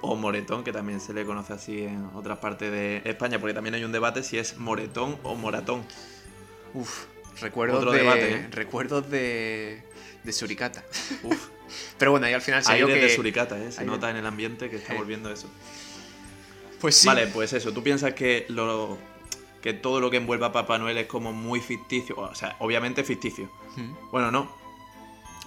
O 0.00 0.16
Moretón, 0.16 0.64
que 0.64 0.72
también 0.72 1.00
se 1.00 1.12
le 1.12 1.24
conoce 1.24 1.52
así 1.52 1.82
en 1.84 2.06
otras 2.14 2.38
partes 2.38 2.72
de 2.72 3.02
España, 3.04 3.38
porque 3.38 3.54
también 3.54 3.74
hay 3.74 3.84
un 3.84 3.92
debate 3.92 4.22
si 4.22 4.38
es 4.38 4.56
Moretón 4.58 5.18
o 5.22 5.34
Moratón. 5.36 5.84
Uf, 6.74 7.04
recuerdos 7.40 7.78
Otro 7.78 7.92
de. 7.92 7.98
debate, 7.98 8.32
¿eh? 8.32 8.48
Recuerdos 8.50 9.08
de. 9.10 9.82
de 10.24 10.32
Suricata. 10.32 10.82
Uf, 11.22 11.48
Pero 11.98 12.10
bueno, 12.12 12.26
ahí 12.26 12.32
al 12.32 12.42
final 12.42 12.64
se 12.64 12.72
aire 12.72 12.86
que. 12.94 13.00
de 13.00 13.08
suricata, 13.14 13.56
¿eh? 13.62 13.70
Se 13.70 13.80
Aire- 13.80 13.92
nota 13.92 14.10
en 14.10 14.16
el 14.16 14.26
ambiente 14.26 14.68
que 14.70 14.76
está 14.76 14.94
Eh. 14.94 14.98
volviendo 14.98 15.30
eso. 15.30 15.48
Pues 16.80 16.96
sí. 16.96 17.06
Vale, 17.06 17.28
pues 17.28 17.52
eso, 17.52 17.72
¿tú 17.72 17.82
piensas 17.82 18.14
que 18.14 18.46
lo 18.48 18.98
que 19.62 19.72
todo 19.72 20.00
lo 20.00 20.10
que 20.10 20.16
envuelva 20.18 20.48
a 20.48 20.52
Papá 20.52 20.76
Noel 20.78 20.98
es 20.98 21.06
como 21.06 21.32
muy 21.32 21.60
ficticio? 21.60 22.16
O 22.18 22.34
sea, 22.34 22.56
obviamente 22.58 23.04
ficticio. 23.04 23.48
Mm. 23.76 24.10
Bueno, 24.10 24.30
no. 24.30 24.50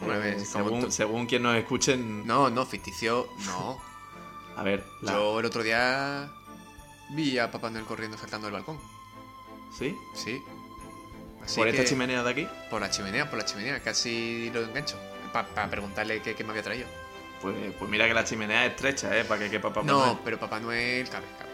Eh, 0.09 0.43
según, 0.45 0.81
tú- 0.81 0.91
según 0.91 1.25
quien 1.25 1.43
nos 1.43 1.55
escuchen. 1.55 2.25
No, 2.25 2.49
no, 2.49 2.65
ficticio. 2.65 3.27
No. 3.45 3.77
A 4.57 4.63
ver, 4.63 4.83
la- 5.01 5.11
Yo 5.13 5.39
el 5.39 5.45
otro 5.45 5.61
día. 5.63 6.31
vi 7.11 7.37
a 7.37 7.51
Papá 7.51 7.69
Noel 7.69 7.85
corriendo 7.85 8.17
saltando 8.17 8.47
del 8.47 8.53
balcón. 8.53 8.79
¿sí? 9.77 9.95
Sí. 10.15 10.41
Así 11.43 11.57
¿Por 11.57 11.67
esta 11.67 11.83
que- 11.83 11.89
chimenea 11.89 12.23
de 12.23 12.29
aquí? 12.31 12.47
Por 12.69 12.81
la 12.81 12.89
chimenea, 12.89 13.29
por 13.29 13.37
la 13.37 13.45
chimenea. 13.45 13.79
Casi 13.81 14.49
lo 14.53 14.61
engancho. 14.63 14.97
Para 15.33 15.69
preguntarle 15.69 16.21
qué, 16.21 16.33
qué 16.33 16.43
me 16.45 16.51
había 16.51 16.63
traído. 16.63 16.87
Pues, 17.41 17.55
pues 17.77 17.91
mira 17.91 18.07
que 18.07 18.13
la 18.13 18.23
chimenea 18.23 18.65
es 18.65 18.71
estrecha, 18.71 19.15
¿eh? 19.19 19.25
Para 19.25 19.41
que 19.41 19.49
quepa 19.51 19.69
Papá 19.73 19.85
no, 19.85 19.99
Noel. 20.05 20.17
pero 20.23 20.39
Papá 20.39 20.59
Noel 20.61 21.07
cabe, 21.09 21.25
cabe. 21.37 21.44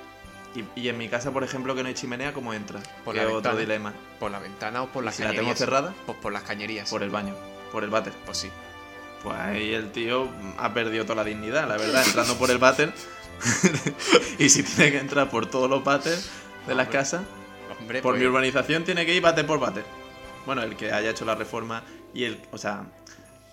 Y, 0.55 0.81
y 0.81 0.89
en 0.89 0.97
mi 0.97 1.07
casa, 1.07 1.31
por 1.31 1.43
ejemplo, 1.43 1.73
que 1.75 1.81
no 1.83 1.87
hay 1.87 1.93
chimenea, 1.95 2.33
¿cómo 2.33 2.53
entra? 2.53 2.81
Por 3.05 3.13
Que 3.13 3.21
la 3.21 3.27
es 3.29 3.33
otro 3.33 3.51
ventana. 3.55 3.59
dilema. 3.59 3.93
Por 4.19 4.31
la 4.31 4.39
ventana 4.39 4.83
o 4.83 4.87
por 4.87 5.03
¿Y 5.03 5.05
las 5.05 5.15
si 5.15 5.21
la 5.23 5.29
tengo 5.29 5.41
cañerías. 5.43 5.59
cerrada? 5.59 5.93
Pues 6.05 6.17
por 6.17 6.33
las 6.33 6.43
cañerías. 6.43 6.89
Por 6.89 7.03
el 7.03 7.09
baño, 7.09 7.33
por 7.71 7.83
el 7.83 7.89
váter. 7.89 8.13
Pues 8.25 8.37
sí. 8.37 8.49
Pues 9.23 9.35
ahí 9.37 9.73
el 9.73 9.91
tío 9.91 10.27
ha 10.57 10.73
perdido 10.73 11.03
toda 11.03 11.17
la 11.17 11.23
dignidad, 11.23 11.67
la 11.67 11.77
verdad, 11.77 12.03
entrando 12.05 12.35
por 12.37 12.49
el 12.51 12.57
váter. 12.57 12.91
y 14.39 14.49
si 14.49 14.63
tiene 14.63 14.91
que 14.91 14.97
entrar 14.99 15.29
por 15.29 15.45
todos 15.49 15.69
los 15.69 15.83
váteres 15.83 16.29
de 16.67 16.75
las 16.75 16.85
Hombre, 16.87 16.99
casas, 16.99 17.21
Hombre, 17.79 18.01
por 18.01 18.11
pues, 18.13 18.21
mi 18.21 18.27
urbanización 18.27 18.83
tiene 18.83 19.05
que 19.05 19.13
ir 19.15 19.21
váter 19.21 19.45
por 19.45 19.59
váter. 19.59 19.83
Bueno, 20.45 20.63
el 20.63 20.75
que 20.75 20.91
haya 20.91 21.11
hecho 21.11 21.23
la 21.25 21.35
reforma 21.35 21.83
y 22.13 22.23
el. 22.25 22.41
O 22.51 22.57
sea, 22.57 22.85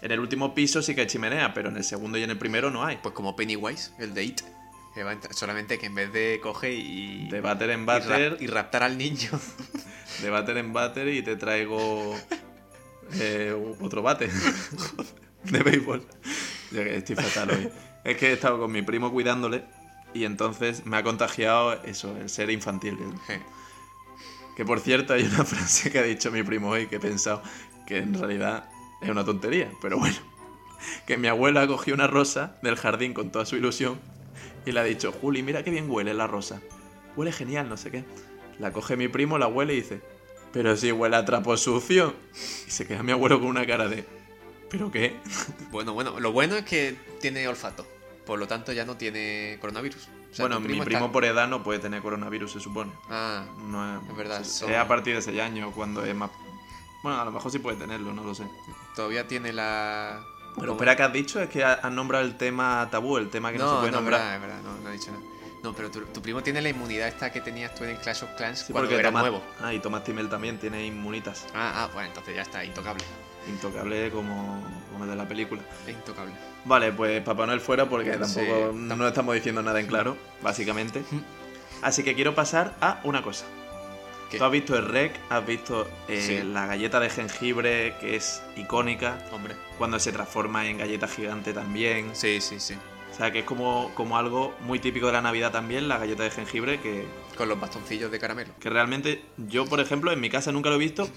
en 0.03 0.11
el 0.13 0.21
último 0.21 0.55
piso 0.55 0.83
sí 0.83 0.95
que 0.95 1.03
hay 1.03 1.07
chimenea, 1.07 1.55
pero 1.55 1.69
en 1.69 1.77
el 1.77 1.85
segundo 1.85 2.19
y 2.19 2.23
en 2.23 2.31
el 2.31 2.39
primero 2.39 2.71
no 2.71 2.85
hay. 2.85 2.97
pues 2.97 3.15
como 3.15 3.37
Pennywise, 3.37 3.93
el 3.99 4.15
de 4.15 4.25
It. 4.25 4.41
Que 4.99 5.05
va 5.05 5.17
solamente 5.31 5.79
que 5.79 5.87
en 5.87 5.95
vez 5.95 6.13
de 6.13 6.41
coge 6.43 6.73
y. 6.73 7.29
De 7.29 7.41
váter 7.41 7.71
en 7.71 7.83
y, 7.83 7.85
váter, 7.85 8.33
rap- 8.33 8.43
y 8.43 8.47
raptar 8.49 8.83
al 8.83 8.99
niño. 8.99 9.31
de 10.23 10.29
váter 10.29 10.57
en 10.59 10.73
váter 10.73 11.07
y 11.07 11.23
te 11.23 11.37
traigo 11.37 12.17
eh, 13.13 13.55
otro 13.81 14.03
bate 14.03 14.29
de 15.45 15.63
béisbol. 15.63 16.05
Que 16.73 16.97
estoy 16.97 17.15
fatal 17.15 17.51
hoy. 17.51 17.71
Es 18.03 18.17
que 18.17 18.31
he 18.31 18.33
estado 18.33 18.59
con 18.59 18.73
mi 18.73 18.83
primo 18.83 19.13
cuidándole 19.13 19.63
y 20.15 20.25
entonces 20.25 20.85
me 20.85 20.97
ha 20.97 21.05
contagiado 21.05 21.75
eso, 21.85 22.17
el 22.17 22.29
ser 22.29 22.51
infantil. 22.51 22.99
Je. 23.29 23.41
Que 24.57 24.65
por 24.65 24.81
cierto 24.81 25.13
hay 25.15 25.23
una 25.23 25.45
frase 25.45 25.93
que 25.93 26.01
ha 26.01 26.03
dicho 26.03 26.33
mi 26.33 26.43
primo 26.43 26.71
hoy 26.71 26.89
que 26.89 26.97
he 26.97 27.01
pensado 27.01 27.41
que 27.87 27.99
en 27.99 28.15
realidad 28.15 28.69
es 29.01 29.09
una 29.11 29.25
tontería, 29.25 29.71
pero 29.81 29.97
bueno. 29.97 30.17
Que 31.07 31.17
mi 31.19 31.29
abuela 31.29 31.69
cogió 31.69 31.95
una 31.95 32.09
rosa 32.09 32.57
del 32.63 32.75
jardín 32.75 33.15
con 33.15 33.31
toda 33.31 33.47
su 33.47 33.55
ilusión 33.55 34.01
y 34.69 34.73
le 34.73 34.81
ha 34.81 34.85
dicho, 34.85 35.13
Juli, 35.13 35.43
mira 35.43 35.63
qué 35.63 35.71
bien 35.71 35.91
huele 35.91 36.15
la 36.15 36.27
rosa. 36.27 36.61
Huele 37.17 37.33
genial, 37.33 37.69
no 37.69 37.77
sé 37.77 37.91
qué. 37.91 38.05
La 38.59 38.73
coge 38.73 38.97
mi 38.97 39.09
primo, 39.09 39.39
la 39.39 39.47
huele 39.49 39.75
y 39.75 39.77
dice, 39.83 40.01
pero 40.53 40.77
si 40.77 40.91
huele 40.93 41.17
a 41.17 41.25
trapo 41.25 41.57
sucio. 41.57 42.15
Y 42.67 42.71
se 42.71 42.87
queda 42.87 43.03
mi 43.03 43.13
abuelo 43.13 43.39
con 43.41 43.49
una 43.49 43.67
cara 43.67 43.89
de, 43.89 44.05
¿pero 44.71 44.91
qué? 44.91 45.17
Bueno, 45.71 45.93
bueno, 45.95 46.19
lo 46.21 46.33
bueno 46.33 46.57
es 46.57 46.65
que 46.65 46.97
tiene 47.21 47.47
olfato. 47.49 47.87
Por 48.27 48.39
lo 48.39 48.47
tanto, 48.47 48.73
ya 48.73 48.85
no 48.85 48.97
tiene 48.97 49.57
coronavirus. 49.61 50.09
O 50.31 50.35
sea, 50.35 50.45
bueno, 50.45 50.61
mi 50.61 50.67
primo 50.67 50.85
primo 50.85 50.99
está- 51.07 51.13
por 51.13 51.25
edad 51.25 51.49
no 51.49 51.63
puede 51.63 51.79
tener 51.79 52.03
coronavirus, 52.03 52.53
se 52.53 52.61
supone. 52.61 52.93
Ah, 53.09 53.47
No 53.63 53.97
es, 54.03 54.11
Es 54.11 54.17
verdad, 54.17 54.41
Es, 54.43 54.49
son- 54.53 54.71
es 54.71 54.77
a 54.77 54.87
partir 54.87 55.15
de 55.15 55.21
ese 55.21 55.41
año, 55.41 55.73
cuando 55.73 56.05
es 56.05 56.15
más... 56.15 56.31
Bueno, 57.03 57.21
a 57.21 57.25
lo 57.25 57.31
mejor 57.33 57.51
sí 57.51 57.59
puede 57.59 57.79
tenerlo, 57.79 58.13
no 58.13 58.23
lo 58.25 58.35
sé. 58.35 58.45
todavía 58.97 59.27
tiene 59.29 59.53
la. 59.53 60.21
Pero 60.59 60.73
espera, 60.73 60.97
que 60.97 61.03
has 61.03 61.13
dicho? 61.13 61.41
Es 61.41 61.49
que 61.49 61.65
ha- 61.65 61.75
has 61.75 61.93
nombrado 61.93 62.25
el 62.25 62.37
tema 62.37 62.89
tabú, 62.91 63.17
el 63.19 63.31
tema 63.31 63.53
que 63.53 63.59
no, 63.59 63.67
se 63.69 63.73
No, 63.75 63.79
puede 63.81 63.91
no, 63.93 63.97
nombrar. 63.99 64.35
es 64.35 64.41
verdad, 64.41 64.61
no, 64.63 64.77
no 64.79 64.89
he 64.91 64.93
dicho 64.93 65.11
nada. 65.11 65.23
No, 65.63 65.73
pero 65.75 65.91
tu, 65.91 66.01
tu 66.03 66.23
primo 66.23 66.41
tiene 66.43 66.61
la 66.63 66.69
inmunidad 66.69 67.09
esta 67.09 67.33
que 67.33 67.41
tenías 67.41 67.75
tú 67.75 67.83
en 67.85 67.91
el 67.91 67.99
Clash 67.99 68.23
of 68.23 68.31
Clans 68.37 68.61
Sí, 68.61 68.73
cuando 68.73 68.89
porque 68.89 69.01
era 69.01 69.11
Tomás- 69.11 69.23
nuevo. 69.23 69.43
Ah, 69.61 69.75
y 69.75 69.81
Tomás 69.81 70.05
Timel 70.05 70.29
también 70.29 70.59
tiene 70.59 70.87
inmunitas. 70.87 71.47
Ah, 71.55 71.83
ah, 71.85 71.91
bueno, 71.93 72.09
entonces 72.09 72.37
ya 72.37 72.43
está, 72.43 72.65
intocable. 72.65 73.03
Intocable 73.49 74.11
como, 74.11 74.63
como 74.93 75.07
de 75.07 75.17
la 75.17 75.27
película. 75.27 75.63
Es 75.87 75.95
intocable. 75.95 76.33
Vale, 76.65 76.93
pues 76.93 77.23
Papá 77.23 77.47
Noel 77.47 77.61
fuera 77.61 77.89
porque 77.89 78.11
tampoco 78.13 78.29
Sí, 78.41 78.47
no 78.47 78.89
tampoco. 78.89 79.09
estamos 79.09 79.35
diciendo 79.35 79.63
nada 79.63 79.81
en 79.81 79.87
claro, 79.87 80.17
básicamente. 80.43 81.03
Así 81.83 82.03
que 82.03 82.15
quiero 82.15 82.35
pasar 82.35 82.75
a 82.81 83.01
una 83.05 83.23
cosa. 83.23 83.45
¿Qué? 84.31 84.39
Tú 84.39 84.45
has 84.45 84.51
visto 84.53 84.77
el 84.77 84.85
rec, 84.87 85.19
has 85.31 85.45
visto 85.47 85.89
eh, 86.09 86.21
Sí. 86.21 86.47
la 86.53 86.67
galleta 86.67 87.01
de 87.01 87.09
jengibre 87.11 87.95
que 88.01 88.17
es 88.17 88.43
icónica, 88.57 89.25
Hombre. 89.33 89.55
cuando 89.79 89.99
se 89.99 90.13
transforma 90.13 90.67
en 90.67 90.79
galleta 90.79 91.09
gigante 91.09 91.53
también. 91.53 92.11
Sí, 92.15 92.41
sí, 92.41 92.61
sí. 92.61 92.75
O 93.11 93.15
sea, 93.17 93.33
que 93.33 93.41
es 93.41 93.45
como, 93.45 93.91
como 93.95 94.17
algo 94.19 94.55
muy 94.61 94.79
típico 94.79 95.07
de 95.07 95.15
la 95.15 95.23
Navidad 95.23 95.51
también, 95.51 95.89
la 95.89 95.99
galleta 95.99 96.23
de 96.25 96.31
jengibre, 96.31 96.79
que, 96.81 97.05
Con 97.37 97.49
los 97.49 97.59
bastoncillos 97.59 98.11
de 98.13 98.19
caramelo. 98.19 98.53
que 98.61 98.71
realmente 98.71 99.23
yo, 99.39 99.67
por 99.67 99.81
ejemplo, 99.81 100.13
en 100.13 100.21
mi 100.21 100.29
casa 100.31 100.53
nunca 100.53 100.69
lo 100.69 100.77
he 100.77 100.79
visto 100.79 101.09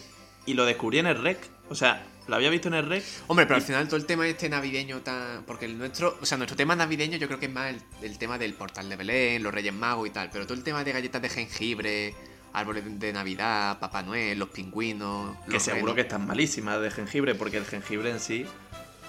y 0.45 0.53
lo 0.55 0.65
descubrí 0.65 0.99
en 0.99 1.05
el 1.07 1.21
rec. 1.21 1.37
O 1.69 1.75
sea, 1.75 2.03
lo 2.27 2.35
había 2.35 2.49
visto 2.49 2.69
en 2.69 2.73
el 2.75 2.87
rec. 2.87 3.03
Hombre, 3.27 3.45
pero 3.45 3.57
al 3.57 3.61
final 3.61 3.85
todo 3.87 3.97
el 3.97 4.05
tema 4.05 4.25
este 4.27 4.49
navideño 4.49 5.01
tan. 5.01 5.43
Porque 5.45 5.65
el 5.65 5.77
nuestro. 5.77 6.17
O 6.21 6.25
sea, 6.25 6.37
nuestro 6.37 6.55
tema 6.57 6.75
navideño 6.75 7.17
yo 7.17 7.27
creo 7.27 7.39
que 7.39 7.45
es 7.47 7.51
más 7.51 7.69
el, 7.69 7.81
el 8.01 8.17
tema 8.17 8.37
del 8.39 8.53
portal 8.55 8.89
de 8.89 8.95
Belén, 8.95 9.43
los 9.43 9.53
Reyes 9.53 9.73
Magos 9.73 10.07
y 10.07 10.11
tal. 10.11 10.29
Pero 10.31 10.45
todo 10.45 10.55
el 10.57 10.63
tema 10.63 10.83
de 10.83 10.91
galletas 10.93 11.21
de 11.21 11.29
jengibre, 11.29 12.15
árboles 12.53 12.83
de 12.99 13.13
Navidad, 13.13 13.79
Papá 13.79 14.01
Noel, 14.03 14.37
los 14.39 14.49
pingüinos. 14.49 15.35
Que 15.49 15.59
seguro 15.59 15.81
renos. 15.87 15.95
que 15.95 16.01
están 16.01 16.27
malísimas 16.27 16.81
de 16.81 16.91
jengibre, 16.91 17.35
porque 17.35 17.57
el 17.57 17.65
jengibre 17.65 18.11
en 18.11 18.19
sí, 18.19 18.45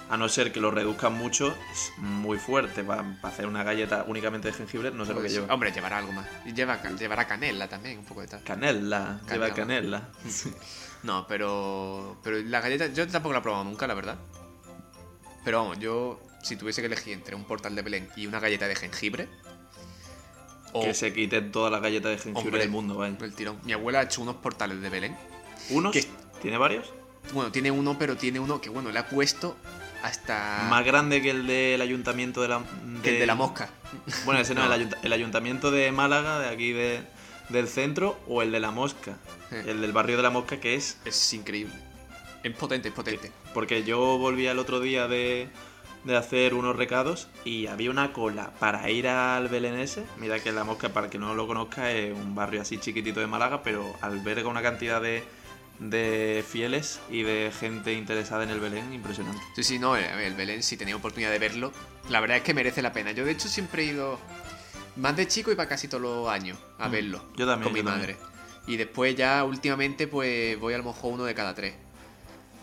a 0.09 0.17
no 0.17 0.29
ser 0.29 0.51
que 0.51 0.59
lo 0.59 0.69
reduzcan 0.71 1.13
mucho, 1.13 1.55
es 1.71 1.91
muy 1.97 2.37
fuerte. 2.37 2.83
Para 2.83 3.15
hacer 3.23 3.45
una 3.47 3.63
galleta 3.63 4.05
únicamente 4.07 4.49
de 4.49 4.53
jengibre, 4.53 4.91
no 4.91 5.05
sé 5.05 5.11
lo 5.13 5.17
que 5.17 5.21
Pues, 5.23 5.33
lleva. 5.33 5.53
Hombre, 5.53 5.71
llevará 5.71 5.97
algo 5.97 6.11
más. 6.11 6.27
Lleva, 6.53 6.81
llevará 6.97 7.25
canela 7.27 7.67
también, 7.67 7.99
un 7.99 8.05
poco 8.05 8.21
de 8.21 8.27
tal. 8.27 8.43
Canela, 8.43 9.19
lleva 9.31 9.49
Canela. 9.53 10.09
canela. 10.09 10.09
No, 11.03 11.25
pero. 11.27 12.17
Pero 12.23 12.41
la 12.43 12.61
galleta. 12.61 12.87
Yo 12.87 13.07
tampoco 13.07 13.33
la 13.33 13.39
he 13.39 13.41
probado 13.41 13.63
nunca, 13.65 13.87
la 13.87 13.93
verdad. 13.93 14.17
Pero 15.43 15.59
vamos, 15.61 15.79
yo. 15.79 16.21
Si 16.43 16.55
tuviese 16.57 16.81
que 16.81 16.87
elegir 16.87 17.13
entre 17.13 17.35
un 17.35 17.45
portal 17.45 17.73
de 17.75 17.81
Belén 17.81 18.09
y 18.17 18.27
una 18.27 18.39
galleta 18.39 18.67
de 18.67 18.75
jengibre. 18.75 19.27
O 20.73 20.81
Que 20.83 20.93
se 20.93 21.13
quite 21.13 21.41
toda 21.41 21.69
la 21.69 21.79
galleta 21.79 22.09
de 22.09 22.17
jengibre 22.17 22.41
Hombre. 22.47 22.59
del 22.61 22.69
mundo, 22.69 22.95
vaya. 22.95 23.15
el 23.19 23.33
tirón. 23.35 23.59
Mi 23.63 23.73
abuela 23.73 23.99
ha 23.99 24.03
hecho 24.03 24.21
unos 24.21 24.35
portales 24.37 24.81
de 24.81 24.89
Belén. 24.89 25.15
¿Unos? 25.69 25.95
¿Tiene 26.41 26.57
varios? 26.57 26.91
Bueno, 27.33 27.51
tiene 27.51 27.71
uno, 27.71 27.97
pero 27.97 28.17
tiene 28.17 28.39
uno 28.39 28.59
que, 28.59 28.69
bueno, 28.69 28.91
le 28.91 28.99
ha 28.99 29.07
puesto 29.07 29.55
hasta. 30.01 30.67
Más 30.69 30.83
grande 30.85 31.21
que 31.21 31.29
el 31.29 31.47
del 31.47 31.81
ayuntamiento 31.81 32.41
de 32.41 32.47
la... 32.49 32.61
que 33.01 33.11
el 33.11 33.19
de 33.19 33.25
la 33.25 33.35
mosca. 33.35 33.69
Bueno, 34.25 34.41
ese 34.41 34.53
no, 34.55 34.61
No. 34.67 34.73
El, 34.73 34.81
ayunta- 34.81 34.97
el 35.03 35.13
ayuntamiento 35.13 35.71
de 35.71 35.91
Málaga, 35.91 36.39
de 36.39 36.49
aquí 36.49 36.73
de- 36.73 37.01
del 37.49 37.67
centro, 37.67 38.19
o 38.27 38.41
el 38.41 38.51
de 38.51 38.59
la 38.59 38.71
Mosca. 38.71 39.17
Sí. 39.49 39.57
El 39.67 39.81
del 39.81 39.91
barrio 39.91 40.17
de 40.17 40.23
la 40.23 40.29
Mosca, 40.31 40.59
que 40.59 40.75
es... 40.75 40.97
Es 41.05 41.33
increíble. 41.33 41.73
Es 42.41 42.53
potente, 42.55 42.87
es 42.89 42.93
potente. 42.93 43.31
Porque 43.53 43.83
yo 43.83 44.17
volví 44.17 44.47
el 44.47 44.59
otro 44.59 44.79
día 44.79 45.07
de, 45.07 45.49
de 46.03 46.17
hacer 46.17 46.53
unos 46.53 46.75
recados 46.75 47.27
y 47.45 47.67
había 47.67 47.89
una 47.89 48.11
cola 48.11 48.51
para 48.59 48.89
ir 48.89 49.07
al 49.07 49.47
Belén 49.47 49.75
ese. 49.79 50.03
Mira 50.17 50.39
que 50.39 50.51
la 50.51 50.63
Mosca, 50.63 50.89
para 50.89 51.05
el 51.05 51.11
que 51.11 51.17
no 51.17 51.33
lo 51.33 51.47
conozca, 51.47 51.91
es 51.91 52.13
un 52.13 52.35
barrio 52.35 52.61
así 52.61 52.77
chiquitito 52.77 53.19
de 53.19 53.27
Málaga, 53.27 53.63
pero 53.63 53.95
alberga 54.01 54.49
una 54.49 54.61
cantidad 54.61 55.01
de, 55.01 55.23
de 55.79 56.43
fieles 56.47 56.99
y 57.09 57.23
de 57.23 57.51
gente 57.57 57.93
interesada 57.93 58.43
en 58.43 58.49
el 58.49 58.59
Belén 58.59 58.93
impresionante. 58.93 59.41
Sí, 59.55 59.63
sí, 59.63 59.79
no, 59.79 59.95
el, 59.95 60.03
el 60.03 60.33
Belén, 60.35 60.61
si 60.61 60.75
tenía 60.75 60.95
oportunidad 60.95 61.31
de 61.31 61.39
verlo, 61.39 61.71
la 62.09 62.19
verdad 62.19 62.37
es 62.37 62.43
que 62.43 62.53
merece 62.53 62.81
la 62.81 62.91
pena. 62.91 63.11
Yo, 63.11 63.23
de 63.23 63.31
hecho, 63.31 63.47
siempre 63.47 63.83
he 63.83 63.87
ido 63.87 64.19
más 64.97 65.15
de 65.15 65.27
chico 65.27 65.51
y 65.51 65.55
para 65.55 65.69
casi 65.69 65.87
todos 65.87 66.03
los 66.03 66.27
años 66.29 66.57
a 66.79 66.89
Mm, 66.89 66.91
verlo. 66.91 67.23
yo 67.37 67.45
también, 67.47 67.63
Con 67.63 67.73
mi 67.73 67.81
también. 67.83 68.17
madre. 68.17 68.17
Y 68.67 68.75
después, 68.77 69.15
ya 69.15 69.43
últimamente, 69.45 70.07
pues 70.07 70.59
voy 70.59 70.73
a 70.73 70.77
lo 70.77 70.83
mejor 70.83 71.13
uno 71.13 71.23
de 71.23 71.33
cada 71.33 71.53
tres. 71.55 71.73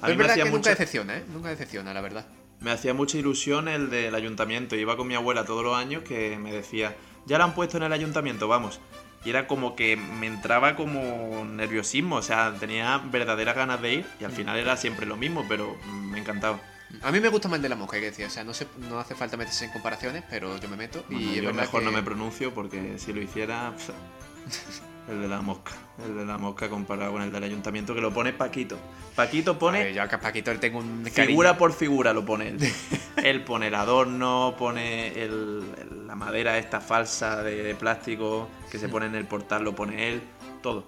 A 0.03 0.07
Pero 0.07 0.09
mí 0.09 0.13
es 0.13 0.17
me 0.17 0.17
verdad 0.23 0.31
hacía, 0.33 0.45
que 0.45 0.51
nunca 0.51 0.71
decepciona, 0.71 1.17
¿eh? 1.17 1.25
Nunca 1.33 1.49
decepciona, 1.51 1.93
la 1.95 2.01
verdad. 2.01 2.27
Me 2.61 2.71
hacía 2.71 2.95
mucha 2.95 3.19
ilusión 3.19 3.69
el 3.69 3.91
del 3.91 4.15
ayuntamiento. 4.15 4.77
Iba 4.77 4.97
con 4.97 5.07
mi 5.09 5.15
abuela 5.15 5.45
todos 5.45 5.65
los 5.65 5.77
años 5.77 6.03
que 6.05 6.39
me 6.39 6.53
decía, 6.53 6.97
ya 7.27 7.39
lo 7.39 7.45
han 7.45 7.55
puesto 7.55 7.77
en 7.77 7.83
el 7.85 7.93
ayuntamiento, 7.93 8.49
vamos. 8.49 8.81
Y 9.25 9.31
era 9.31 9.47
como 9.47 9.77
que 9.77 9.97
me 9.97 10.27
entraba 10.27 10.77
como 10.77 11.45
nerviosismo, 11.45 12.17
o 12.17 12.23
sea, 12.23 12.55
tenía 12.59 12.99
verdaderas 12.99 13.55
ganas 13.55 13.83
de 13.83 13.95
ir 13.97 14.07
y 14.19 14.25
al 14.25 14.33
final 14.33 14.57
era 14.59 14.77
siempre 14.79 15.05
lo 15.07 15.17
mismo, 15.17 15.45
pero 15.49 15.77
me 15.87 16.19
encantaba. 16.19 16.59
A 17.03 17.13
mí 17.13 17.21
me 17.21 17.29
gusta 17.29 17.47
más 17.49 17.57
el 17.59 17.63
de 17.63 17.69
la 17.69 17.77
mosca, 17.77 17.97
hay 17.97 18.03
que 18.03 18.11
decir. 18.11 18.27
O 18.27 18.31
sea, 18.31 18.45
no, 18.45 18.53
se, 18.55 18.67
no 18.89 18.99
hace 18.99 19.15
falta 19.15 19.37
meterse 19.37 19.67
en 19.67 19.73
comparaciones, 19.73 20.25
pero 20.29 20.59
yo 20.59 20.69
me 20.69 20.77
meto. 20.77 21.05
Bueno, 21.09 21.33
y 21.33 21.41
yo 21.41 21.53
mejor 21.55 21.81
que- 21.81 21.87
no 21.87 21.93
me 21.93 22.03
pronuncio 22.03 22.53
porque 22.53 22.99
si 22.99 23.13
lo 23.13 23.21
hiciera, 23.23 23.73
el 25.09 25.21
de 25.23 25.29
la 25.29 25.41
mosca, 25.41 25.73
el 26.05 26.17
de 26.17 26.25
la 26.25 26.39
mosca 26.39 26.69
comparado 26.69 27.13
con 27.13 27.23
el 27.23 27.33
del 27.33 27.43
ayuntamiento 27.45 27.95
que 27.95 28.01
lo 28.01 28.13
pone 28.13 28.33
Paquito. 28.33 28.79
Paquito 29.17 29.59
pone 29.59 29.85
ver, 29.85 29.95
yo 29.95 30.03
a 30.03 30.09
Paquito 30.09 30.57
tengo 30.61 30.79
un 30.79 31.05
figura 31.05 31.49
cariño. 31.51 31.59
por 31.59 31.73
figura, 31.73 32.13
lo 32.13 32.25
pone 32.25 32.49
él. 32.49 32.59
él 33.25 33.43
pone 33.45 33.69
el 33.69 33.75
adorno, 33.75 34.55
pone 34.59 35.09
el- 35.23 35.65
el- 35.81 36.07
la 36.07 36.15
madera 36.15 36.59
esta 36.59 36.81
falsa 36.81 37.43
de, 37.43 37.63
de 37.63 37.75
plástico 37.75 38.49
que 38.71 38.79
se 38.79 38.89
pone 38.89 39.07
en 39.07 39.15
el 39.15 39.27
portal, 39.27 39.65
lo 39.65 39.75
pone 39.75 40.09
él, 40.09 40.23
todo. 40.63 40.85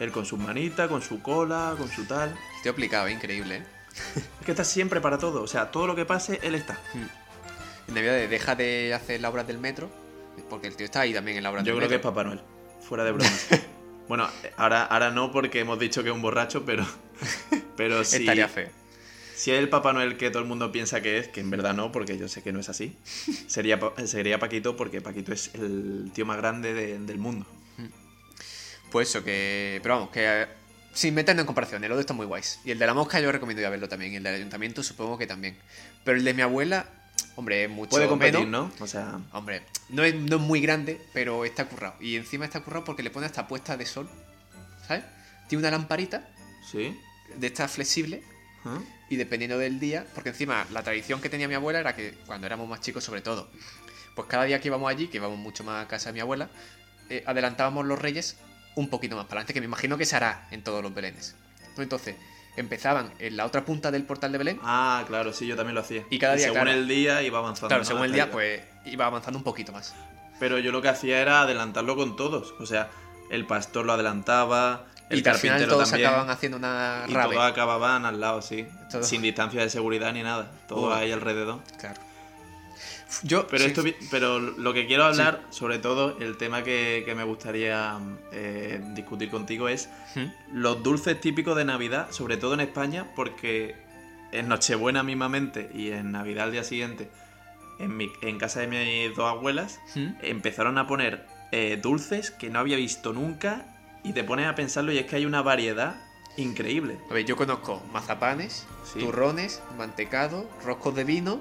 Él 0.00 0.12
con 0.12 0.24
sus 0.24 0.38
manitas, 0.38 0.88
con 0.88 1.02
su 1.02 1.20
cola, 1.22 1.74
con 1.76 1.88
su 1.90 2.04
tal. 2.06 2.34
Estoy 2.56 2.70
aplicado, 2.70 3.08
increíble, 3.08 3.56
¿eh? 3.56 3.62
Es 4.40 4.44
que 4.46 4.52
está 4.52 4.62
siempre 4.64 5.00
para 5.00 5.18
todo, 5.18 5.42
o 5.42 5.46
sea, 5.48 5.70
todo 5.72 5.86
lo 5.88 5.96
que 5.96 6.04
pase, 6.04 6.38
él 6.42 6.54
está. 6.54 6.78
En 7.88 7.94
Navidad 7.94 8.12
deja 8.28 8.54
de 8.54 8.94
hacer 8.94 9.20
las 9.20 9.30
obras 9.32 9.46
del 9.46 9.58
metro, 9.58 9.90
porque 10.48 10.68
el 10.68 10.76
tío 10.76 10.84
está 10.84 11.00
ahí 11.00 11.12
también 11.12 11.36
en 11.38 11.42
la 11.42 11.50
obra 11.50 11.62
Yo 11.62 11.72
del 11.72 11.76
creo 11.78 11.88
que 11.88 11.94
es 11.96 11.98
metro. 11.98 12.10
Papá 12.12 12.22
Noel, 12.24 12.40
fuera 12.88 13.04
de 13.04 13.12
broma. 13.12 13.30
bueno, 14.08 14.28
ahora, 14.56 14.84
ahora 14.84 15.10
no 15.10 15.30
porque 15.32 15.60
hemos 15.60 15.78
dicho 15.78 16.02
que 16.02 16.08
es 16.08 16.14
un 16.14 16.22
borracho, 16.22 16.64
pero, 16.64 16.86
pero 17.76 18.04
si, 18.04 18.16
Estaría 18.16 18.48
feo. 18.48 18.68
si 19.34 19.50
es 19.52 19.58
el 19.58 19.68
Papá 19.68 19.92
Noel 19.92 20.16
que 20.16 20.30
todo 20.30 20.42
el 20.42 20.48
mundo 20.48 20.72
piensa 20.72 21.00
que 21.02 21.18
es, 21.18 21.28
que 21.28 21.40
en 21.40 21.50
verdad 21.50 21.74
no, 21.74 21.92
porque 21.92 22.16
yo 22.18 22.28
sé 22.28 22.42
que 22.42 22.52
no 22.52 22.60
es 22.60 22.68
así, 22.68 22.96
sería, 23.46 23.78
sería 24.06 24.38
Paquito 24.38 24.76
porque 24.76 25.00
Paquito 25.00 25.32
es 25.32 25.50
el 25.54 26.10
tío 26.14 26.24
más 26.26 26.36
grande 26.38 26.72
de- 26.74 26.98
del 26.98 27.18
mundo. 27.18 27.46
Pues 28.90 29.10
eso, 29.10 29.22
que. 29.22 29.80
Pero 29.82 29.96
vamos, 29.96 30.10
que. 30.10 30.24
eh, 30.24 30.46
Sin 30.94 31.14
meternos 31.14 31.42
en 31.42 31.46
comparaciones, 31.46 31.90
los 31.90 31.96
dos 31.98 32.00
están 32.04 32.16
muy 32.16 32.24
guays. 32.24 32.58
Y 32.64 32.70
el 32.70 32.78
de 32.78 32.86
la 32.86 32.94
mosca 32.94 33.20
yo 33.20 33.30
recomiendo 33.30 33.60
ya 33.60 33.68
verlo 33.68 33.86
también. 33.86 34.14
Y 34.14 34.16
el 34.16 34.22
del 34.22 34.36
ayuntamiento 34.36 34.82
supongo 34.82 35.18
que 35.18 35.26
también. 35.26 35.58
Pero 36.04 36.16
el 36.16 36.24
de 36.24 36.32
mi 36.32 36.40
abuela, 36.40 36.86
hombre, 37.36 37.68
mucho 37.68 37.90
Puede 37.90 38.08
competir, 38.08 38.40
menos. 38.40 38.72
¿no? 38.78 38.84
O 38.84 38.86
sea, 38.86 39.20
Hombre, 39.32 39.62
no 39.88 40.04
es, 40.04 40.14
no 40.14 40.36
es 40.36 40.42
muy 40.42 40.60
grande, 40.60 41.00
pero 41.12 41.44
está 41.44 41.66
currado. 41.66 41.94
Y 42.00 42.16
encima 42.16 42.44
está 42.44 42.60
currado 42.60 42.84
porque 42.84 43.02
le 43.02 43.10
pone 43.10 43.26
hasta 43.26 43.46
puesta 43.46 43.76
de 43.76 43.86
sol. 43.86 44.08
¿Sabes? 44.86 45.04
Tiene 45.48 45.60
una 45.60 45.70
lamparita 45.70 46.28
sí. 46.70 46.98
de 47.36 47.46
esta 47.46 47.68
flexible. 47.68 48.22
¿Ah? 48.64 48.78
Y 49.08 49.16
dependiendo 49.16 49.58
del 49.58 49.80
día, 49.80 50.06
porque 50.14 50.30
encima 50.30 50.66
la 50.70 50.82
tradición 50.82 51.20
que 51.20 51.28
tenía 51.28 51.48
mi 51.48 51.54
abuela 51.54 51.80
era 51.80 51.94
que 51.94 52.12
cuando 52.26 52.46
éramos 52.46 52.68
más 52.68 52.80
chicos, 52.80 53.04
sobre 53.04 53.22
todo, 53.22 53.50
pues 54.14 54.28
cada 54.28 54.44
día 54.44 54.60
que 54.60 54.68
íbamos 54.68 54.90
allí, 54.90 55.08
que 55.08 55.16
íbamos 55.16 55.38
mucho 55.38 55.64
más 55.64 55.84
a 55.84 55.88
casa 55.88 56.10
de 56.10 56.14
mi 56.14 56.20
abuela, 56.20 56.50
eh, 57.08 57.22
adelantábamos 57.26 57.86
los 57.86 57.98
reyes 57.98 58.36
un 58.74 58.88
poquito 58.88 59.16
más 59.16 59.24
para 59.24 59.40
adelante, 59.40 59.54
que 59.54 59.60
me 59.60 59.66
imagino 59.66 59.96
que 59.96 60.04
se 60.04 60.16
hará 60.16 60.46
en 60.50 60.62
todos 60.62 60.82
los 60.82 60.92
belenes. 60.92 61.34
Pues 61.74 61.86
entonces, 61.86 62.16
empezaban 62.60 63.12
en 63.18 63.36
la 63.36 63.44
otra 63.46 63.64
punta 63.64 63.90
del 63.90 64.04
portal 64.04 64.32
de 64.32 64.38
Belén. 64.38 64.60
Ah, 64.62 65.04
claro, 65.06 65.32
sí, 65.32 65.46
yo 65.46 65.56
también 65.56 65.74
lo 65.74 65.80
hacía. 65.80 66.04
Y 66.10 66.18
cada 66.18 66.34
día, 66.34 66.44
según 66.46 66.62
claro. 66.62 66.70
el 66.78 66.88
día 66.88 67.22
iba 67.22 67.38
avanzando. 67.38 67.68
Claro, 67.68 67.84
según 67.84 68.04
el 68.04 68.12
día, 68.12 68.30
pues 68.30 68.60
iba 68.86 69.06
avanzando 69.06 69.38
un 69.38 69.44
poquito 69.44 69.72
más. 69.72 69.94
Pero 70.40 70.58
yo 70.58 70.70
lo 70.72 70.80
que 70.82 70.88
hacía 70.88 71.20
era 71.20 71.42
adelantarlo 71.42 71.96
con 71.96 72.16
todos. 72.16 72.54
O 72.60 72.66
sea, 72.66 72.88
el 73.30 73.44
pastor 73.46 73.84
lo 73.86 73.92
adelantaba, 73.92 74.84
el 75.10 75.24
y 75.24 75.28
al 75.28 75.34
final 75.36 75.66
todos 75.66 75.90
también. 75.90 76.08
acababan 76.08 76.30
haciendo 76.30 76.58
una 76.58 77.04
Y 77.08 77.12
rave. 77.12 77.34
todos 77.34 77.50
acababan 77.50 78.04
al 78.06 78.20
lado, 78.20 78.42
sí. 78.42 78.66
Todo. 78.90 79.02
Sin 79.02 79.22
distancia 79.22 79.60
de 79.62 79.70
seguridad 79.70 80.12
ni 80.12 80.22
nada. 80.22 80.50
Todo 80.68 80.88
Uh. 80.88 80.92
ahí 80.92 81.10
alrededor. 81.12 81.60
Claro. 81.78 82.00
Yo, 83.22 83.46
Pero, 83.48 83.64
sí. 83.64 83.70
esto, 83.70 83.82
pero 84.10 84.38
lo 84.38 84.74
que 84.74 84.86
quiero 84.86 85.04
hablar, 85.04 85.42
sobre 85.50 85.78
todo, 85.78 86.16
el 86.20 86.36
tema 86.36 86.62
que, 86.62 87.02
que 87.06 87.14
me 87.14 87.24
gustaría 87.24 87.98
eh, 88.32 88.80
discutir 88.94 89.30
contigo 89.30 89.68
es 89.68 89.88
¿Mm? 90.14 90.26
los 90.52 90.82
dulces 90.82 91.18
típicos 91.20 91.56
de 91.56 91.64
Navidad, 91.64 92.08
sobre 92.10 92.36
todo 92.36 92.54
en 92.54 92.60
España, 92.60 93.06
porque 93.16 93.74
en 94.32 94.48
Nochebuena 94.48 95.02
mismamente 95.02 95.70
y 95.74 95.90
en 95.92 96.12
Navidad 96.12 96.44
al 96.44 96.52
día 96.52 96.64
siguiente, 96.64 97.08
en, 97.78 97.96
mi- 97.96 98.12
en 98.20 98.38
casa 98.38 98.60
de 98.60 98.66
mis 98.66 99.16
dos 99.16 99.26
abuelas, 99.30 99.80
¿Mm? 99.94 100.08
empezaron 100.22 100.76
a 100.76 100.86
poner 100.86 101.24
eh, 101.50 101.78
dulces 101.82 102.30
que 102.30 102.50
no 102.50 102.58
había 102.58 102.76
visto 102.76 103.14
nunca 103.14 103.64
y 104.04 104.12
te 104.12 104.22
pones 104.22 104.46
a 104.46 104.54
pensarlo 104.54 104.92
y 104.92 104.98
es 104.98 105.06
que 105.06 105.16
hay 105.16 105.24
una 105.24 105.40
variedad 105.40 105.96
increíble. 106.36 106.98
A 107.10 107.14
ver, 107.14 107.24
yo 107.24 107.36
conozco 107.36 107.82
mazapanes, 107.90 108.66
Sí. 108.84 109.00
turrones, 109.00 109.62
mantecado, 109.78 110.48
roscos 110.62 110.94
de 110.94 111.04
vino. 111.04 111.40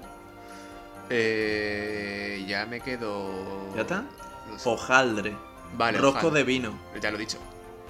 Eh, 1.09 2.43
ya 2.47 2.65
me 2.65 2.79
quedo. 2.81 3.73
¿Ya 3.75 3.81
está? 3.81 4.03
No 4.49 4.57
sé. 4.59 4.69
Hojaldre, 4.69 5.35
Vale, 5.75 5.97
rosco 5.97 6.31
de 6.31 6.43
vino. 6.43 6.77
Ya 7.01 7.11
lo 7.11 7.17
he 7.17 7.19
dicho, 7.19 7.37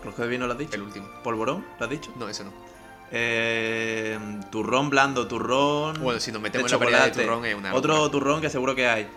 ¿Rosco 0.04 0.22
de 0.24 0.28
vino 0.28 0.46
lo 0.48 0.54
has 0.54 0.60
dicho? 0.60 0.76
el 0.76 0.82
último. 0.84 1.08
¿Polvorón? 1.24 1.66
¿Lo 1.80 1.86
has 1.86 1.90
dicho? 1.92 2.12
No, 2.18 2.28
eso 2.30 2.44
no. 2.44 2.52
Eh, 3.12 4.20
turrón 4.52 4.90
blando, 4.90 5.28
turrón. 5.28 5.98
Bueno, 6.02 6.20
si 6.20 6.32
nos 6.32 6.42
metemos 6.42 6.72
en 6.72 6.92
la 6.92 7.06
de 7.06 7.12
turrón 7.12 7.46
es 7.46 7.56
una. 7.56 7.74
Otro 7.74 7.94
locura. 7.94 8.12
turrón 8.12 8.42
que 8.42 8.50
seguro 8.50 8.76
que 8.76 8.88
hay. 8.88 9.08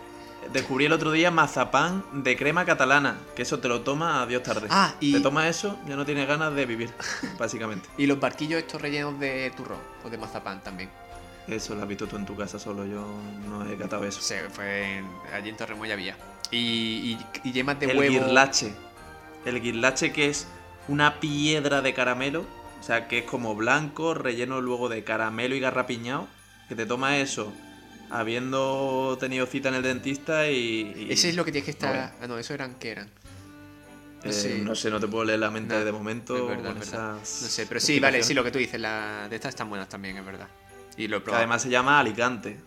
Descubrí 0.53 0.85
el 0.85 0.93
otro 0.93 1.11
día 1.11 1.29
mazapán 1.29 2.03
de 2.23 2.35
crema 2.35 2.65
catalana. 2.65 3.17
Que 3.35 3.43
eso 3.43 3.59
te 3.59 3.67
lo 3.67 3.81
tomas 3.81 4.23
a 4.23 4.25
Dios 4.25 4.41
tarde. 4.43 4.67
Ah, 4.71 4.93
y- 4.99 5.11
Te 5.13 5.19
tomas 5.19 5.45
eso, 5.47 5.77
ya 5.87 5.95
no 5.95 6.05
tienes 6.05 6.27
ganas 6.27 6.53
de 6.55 6.65
vivir, 6.65 6.89
básicamente. 7.37 7.89
Y 7.97 8.07
los 8.07 8.19
barquillos 8.19 8.59
estos 8.59 8.81
rellenos 8.81 9.19
de 9.19 9.51
turrón 9.55 9.79
o 10.03 10.09
de 10.09 10.17
mazapán 10.17 10.61
también. 10.63 10.89
Eso 11.47 11.75
lo 11.75 11.81
has 11.81 11.87
visto 11.87 12.07
tú 12.07 12.15
en 12.17 12.25
tu 12.25 12.35
casa 12.35 12.59
solo, 12.59 12.85
yo 12.85 13.05
no 13.49 13.67
he 13.69 13.75
catado 13.77 14.05
eso. 14.05 14.21
Sí, 14.21 14.35
fue 14.51 14.97
en- 14.99 15.07
allí 15.33 15.49
en 15.49 15.57
Torremoya 15.57 15.93
había. 15.95 16.15
Y, 16.51 17.17
y, 17.43 17.49
y 17.49 17.51
yemas 17.51 17.79
de 17.79 17.87
el 17.91 17.97
huevo. 17.97 18.13
guirlache. 18.25 18.73
El 19.45 19.61
guirlache 19.61 20.11
que 20.13 20.27
es 20.29 20.47
una 20.87 21.19
piedra 21.19 21.81
de 21.81 21.93
caramelo. 21.93 22.45
O 22.79 22.83
sea, 22.83 23.07
que 23.07 23.19
es 23.19 23.25
como 23.25 23.55
blanco, 23.55 24.13
relleno 24.13 24.59
luego 24.61 24.87
de 24.89 25.03
caramelo 25.03 25.55
y 25.55 25.59
garrapiñado. 25.59 26.27
Que 26.69 26.75
te 26.75 26.85
toma 26.85 27.17
eso 27.17 27.51
habiendo 28.09 29.17
tenido 29.19 29.45
cita 29.45 29.69
en 29.69 29.75
el 29.75 29.83
dentista 29.83 30.49
y... 30.49 30.93
y- 30.95 31.07
Ese 31.11 31.29
es 31.29 31.35
lo 31.35 31.43
que 31.45 31.51
tienes 31.51 31.65
que 31.65 31.71
estar. 31.71 32.13
Ah, 32.21 32.27
no, 32.27 32.37
eso 32.37 32.53
eran 32.53 32.75
¿qué 32.75 32.91
eran? 32.91 33.09
Eh. 34.23 34.61
No 34.63 34.75
sé, 34.75 34.91
no 34.91 34.99
te 34.99 35.07
puedo 35.07 35.23
leer 35.25 35.39
la 35.39 35.49
mente 35.49 35.73
No, 35.73 35.83
de 35.83 35.91
momento. 35.91 36.35
es 36.37 36.47
verdad, 36.57 36.73
con 36.73 36.81
es 36.81 36.91
verdad. 36.91 37.17
esas 37.23 37.41
No 37.41 37.47
sé, 37.47 37.65
pero 37.65 37.79
sí, 37.79 37.99
vale, 37.99 38.21
sí, 38.21 38.33
lo 38.35 38.43
que 38.43 38.51
tú 38.51 38.59
dices, 38.59 38.79
la 38.79 39.27
de 39.29 39.35
estas 39.35 39.49
están 39.49 39.67
buenas 39.69 39.89
también, 39.89 40.17
es 40.17 40.25
verdad. 40.25 40.47
Y 40.97 41.07
lo 41.07 41.17
he 41.17 41.23
Que 41.23 41.31
además 41.33 41.61
se 41.61 41.69
llama 41.69 41.99
Alicante, 41.99 42.59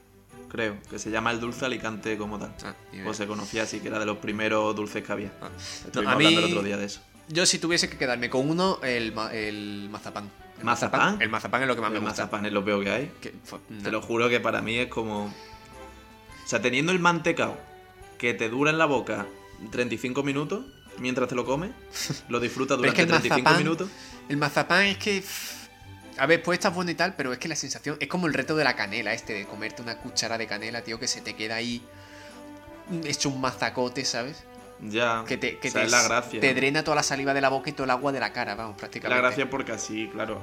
creo. 0.49 0.77
Que 0.91 0.99
se 0.99 1.11
llama 1.11 1.31
el 1.31 1.41
dulce 1.41 1.65
Alicante 1.67 2.17
como 2.17 2.39
tal. 2.39 2.55
Ah. 2.65 2.75
O 3.07 3.15
se 3.15 3.27
conocía 3.27 3.65
así, 3.65 3.81
que 3.81 3.89
era 3.89 3.99
de 3.99 4.07
los 4.07 4.19
primeros 4.19 4.75
dulces 4.75 5.05
que 5.05 5.13
había. 5.13 5.33
Ah. 5.43 5.49
No, 5.95 6.09
a 6.09 6.13
hablando 6.13 6.31
mí- 6.41 6.45
el 6.45 6.45
otro 6.53 6.63
día 6.63 6.77
de 6.77 6.87
eso. 6.87 7.01
Yo 7.29 7.47
si 7.47 7.59
tuviese 7.59 7.89
que 7.89 7.97
quedarme 7.97 8.29
con 8.29 8.49
uno, 8.51 8.79
el, 8.83 9.15
el 9.33 9.89
mazapán. 9.91 10.31
El 10.59 10.65
¿Mazapán? 10.65 11.21
El 11.23 11.29
mazapán 11.31 11.63
es 11.63 11.69
lo 11.69 11.75
que 11.75 11.81
más 11.81 11.89
El 11.89 11.95
me 11.95 12.01
gusta. 12.01 12.23
mazapán 12.25 12.47
es 12.47 12.53
lo 12.53 12.65
peor 12.65 12.85
que 12.85 12.91
hay. 12.91 13.13
Que 13.21 13.35
Te 13.83 13.91
lo 13.91 14.01
juro 14.03 14.29
que 14.29 14.41
para 14.41 14.61
mí 14.63 14.77
es 14.77 14.89
como. 14.89 15.25
O 15.27 15.33
sea, 16.47 16.61
teniendo 16.61 16.93
el 16.93 16.99
mantecao 16.99 17.59
que 18.19 18.35
te 18.35 18.49
dura 18.51 18.71
en 18.71 18.79
la 18.79 18.85
boca 18.87 19.27
35 19.71 20.23
minutos 20.23 20.65
mientras 20.99 21.29
te 21.29 21.35
lo 21.35 21.45
comes, 21.45 21.71
lo 22.29 22.39
disfrutas 22.41 22.77
Pero 22.81 22.89
es 22.91 22.95
que 22.95 23.07
durante 23.07 23.29
el 23.29 23.33
35 23.33 23.51
mazapán- 23.51 23.59
minutos. 23.59 23.89
El 24.29 24.37
mazapán 24.37 24.85
es 24.87 24.99
que. 24.99 25.25
A 26.19 26.27
ver, 26.27 26.43
puede 26.43 26.57
estar 26.57 26.73
bueno 26.73 26.91
y 26.91 26.95
tal, 26.95 27.15
pero 27.17 27.33
es 27.33 27.39
que 27.39 27.49
la 27.49 27.57
sensación. 27.57 27.97
Es 28.01 28.09
como 28.09 28.27
el 28.27 28.35
reto 28.35 28.55
de 28.57 28.65
la 28.65 28.77
canela, 28.77 29.13
este, 29.13 29.33
de 29.33 29.47
comerte 29.47 29.83
una 29.83 29.99
cuchara 29.99 30.39
de 30.39 30.47
canela, 30.47 30.83
tío, 30.83 30.99
que 31.01 31.09
se 31.09 31.21
te 31.21 31.35
queda 31.35 31.57
ahí. 31.57 31.83
mm, 32.91 33.07
Hecho 33.07 33.29
un 33.31 33.41
mazacote, 33.41 34.05
¿sabes? 34.05 34.45
Ya. 34.81 35.25
Que 35.27 35.37
te, 35.37 35.59
que 35.59 35.69
o 35.69 35.71
sea, 35.71 35.81
te, 35.83 35.87
es 35.87 35.93
la 35.93 36.03
gracia. 36.03 36.41
te 36.41 36.55
drena 36.55 36.83
toda 36.85 36.97
la 36.97 37.03
saliva 37.03 37.33
de 37.35 37.41
la 37.41 37.49
boca 37.49 37.71
y 37.71 37.73
todo 37.73 37.85
el 37.85 37.91
agua 37.91 38.13
de 38.13 38.21
la 38.21 38.33
cara, 38.33 38.55
vamos, 38.55 38.73
La 38.75 38.79
prácticamente. 38.79 39.23
gracia 39.23 39.49
porque 39.51 39.73
así, 39.73 40.09
claro. 40.13 40.41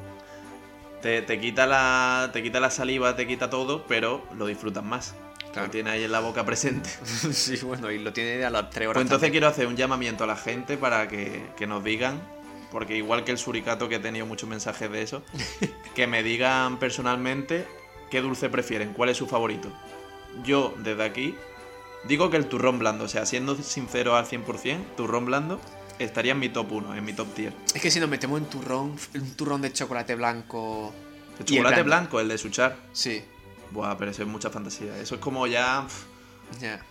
Te, 1.01 1.22
te 1.24 1.40
quita 1.40 1.66
la, 1.66 2.30
te 2.32 2.44
quita 2.44 2.60
la 2.60 2.70
saliva, 2.70 3.16
te 3.16 3.25
quita 3.28 3.50
todo, 3.50 3.86
pero 3.88 4.24
lo 4.38 4.46
disfrutas 4.46 4.84
más. 4.84 5.13
Claro. 5.51 5.68
Lo 5.68 5.72
tienes 5.72 5.94
ahí 5.94 6.03
en 6.03 6.12
la 6.12 6.20
boca 6.20 6.46
presente. 6.46 6.90
sí, 7.34 7.57
bueno, 7.64 7.92
y 7.92 8.00
lo 8.00 8.14
tiene 8.14 8.44
a 8.46 8.50
las 8.50 8.70
3 8.70 8.88
horas. 8.88 8.96
Pues 8.96 9.05
entonces 9.05 9.10
también. 9.27 9.31
quiero 9.34 9.48
hacer 9.48 9.68
un 9.68 9.75
llamamiento 9.75 10.24
a 10.24 10.27
la 10.27 10.36
gente 10.38 10.77
para 10.77 11.07
que, 11.07 11.44
que 11.57 11.68
nos 11.68 11.84
digan, 11.84 12.22
porque 12.72 12.96
igual 12.96 13.24
que 13.24 13.31
el 13.31 13.38
suricato 13.38 13.90
que 13.90 13.96
he 13.96 14.00
tenido 14.00 14.25
muchos 14.25 14.50
mensajes 14.50 14.92
de 14.92 15.01
eso, 15.01 15.24
que 15.96 16.07
me 16.07 16.24
digan 16.24 16.79
personalmente 16.79 17.68
qué 18.10 18.22
dulce 18.22 18.50
prefieren, 18.50 18.94
cuál 18.94 19.10
es 19.10 19.18
su 19.18 19.27
favorito. 19.27 19.72
Yo, 20.44 20.74
desde 20.77 21.03
aquí, 21.03 21.36
digo 22.07 22.29
que 22.29 22.38
el 22.38 22.48
turrón 22.48 22.79
blando, 22.79 23.05
o 23.05 23.07
sea, 23.07 23.25
siendo 23.25 23.55
sincero 23.55 24.16
al 24.16 24.25
100%, 24.25 24.96
turrón 24.96 25.25
blando 25.25 25.60
estaría 26.00 26.31
en 26.31 26.40
mi 26.40 26.50
top 26.50 26.72
1, 26.72 26.96
en 26.96 27.05
mi 27.05 27.14
top 27.14 27.34
tier. 27.34 27.53
Es 27.75 27.81
que 27.81 27.92
si 27.92 28.00
nos 28.00 28.10
metemos 28.10 28.40
en 28.40 28.46
turrón, 28.46 28.96
un 29.14 29.31
turrón 29.36 29.62
de 29.62 29.72
chocolate 29.72 30.16
blanco. 30.16 30.94
El 31.38 31.46
chocolate 31.46 31.84
blanco. 31.84 31.86
blanco, 31.86 32.20
el 32.22 32.27
de 32.27 32.38
Suchar. 32.38 32.77
Sí, 32.92 33.24
Buah, 33.72 33.98
pero 33.98 34.12
eso 34.12 34.22
es 34.22 34.27
mucha 34.27 34.50
fantasía. 34.50 34.98
Eso 34.98 35.16
es 35.16 35.22
como 35.22 35.48
ya. 35.48 35.88
ya. 36.60 36.84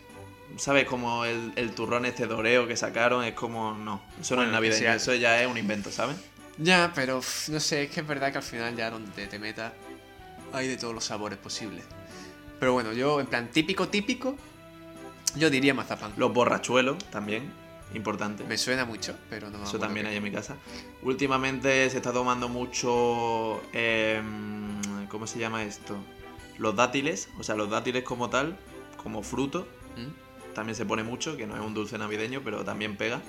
¿Sabes? 0.56 0.84
Como 0.86 1.24
el, 1.24 1.52
el 1.56 1.74
turrón 1.74 2.04
este 2.06 2.26
doreo 2.26 2.66
que 2.66 2.76
sacaron. 2.76 3.24
Es 3.24 3.34
como. 3.34 3.74
No. 3.74 4.02
Eso 4.20 4.36
no 4.36 4.42
es 4.42 4.50
navideño. 4.50 4.92
Eso 4.92 5.14
ya 5.14 5.40
es 5.42 5.46
un 5.48 5.56
invento, 5.58 5.90
¿sabes? 5.90 6.16
Ya, 6.58 6.92
pero 6.94 7.18
uf, 7.18 7.48
no 7.48 7.58
sé, 7.60 7.84
es 7.84 7.90
que 7.90 8.00
es 8.00 8.06
verdad 8.06 8.32
que 8.32 8.38
al 8.38 8.44
final 8.44 8.76
ya 8.76 8.90
donde 8.90 9.10
te, 9.12 9.26
te 9.26 9.38
metas 9.38 9.72
hay 10.52 10.68
de 10.68 10.76
todos 10.76 10.92
los 10.94 11.04
sabores 11.04 11.38
posibles. 11.38 11.84
Pero 12.58 12.72
bueno, 12.74 12.92
yo 12.92 13.20
en 13.20 13.26
plan 13.26 13.48
típico, 13.50 13.88
típico, 13.88 14.36
yo 15.36 15.48
diría 15.48 15.72
mazapán. 15.72 16.12
Los 16.16 16.32
borrachuelos 16.32 16.98
también. 17.10 17.50
Importante. 17.94 18.44
Me 18.44 18.56
suena 18.56 18.84
mucho, 18.84 19.16
pero 19.28 19.50
no 19.50 19.58
me 19.58 19.64
Eso 19.64 19.78
también 19.78 20.06
hay 20.06 20.16
en 20.16 20.22
mi 20.22 20.30
casa. 20.30 20.56
Últimamente 21.02 21.90
se 21.90 21.96
está 21.96 22.12
tomando 22.12 22.48
mucho. 22.48 23.60
em, 23.72 25.06
¿Cómo 25.08 25.26
se 25.26 25.38
llama 25.40 25.64
esto? 25.64 25.96
Los 26.58 26.76
dátiles. 26.76 27.28
O 27.38 27.42
sea, 27.42 27.56
los 27.56 27.68
dátiles 27.70 28.04
como 28.04 28.30
tal, 28.30 28.56
como 29.02 29.22
fruto. 29.22 29.66
¿Mm? 29.96 30.29
También 30.54 30.74
se 30.76 30.84
pone 30.84 31.02
mucho, 31.02 31.36
que 31.36 31.46
no 31.46 31.54
es 31.54 31.60
un 31.60 31.74
dulce 31.74 31.96
navideño, 31.98 32.42
pero 32.44 32.64
también 32.64 32.96
pega. 32.96 33.20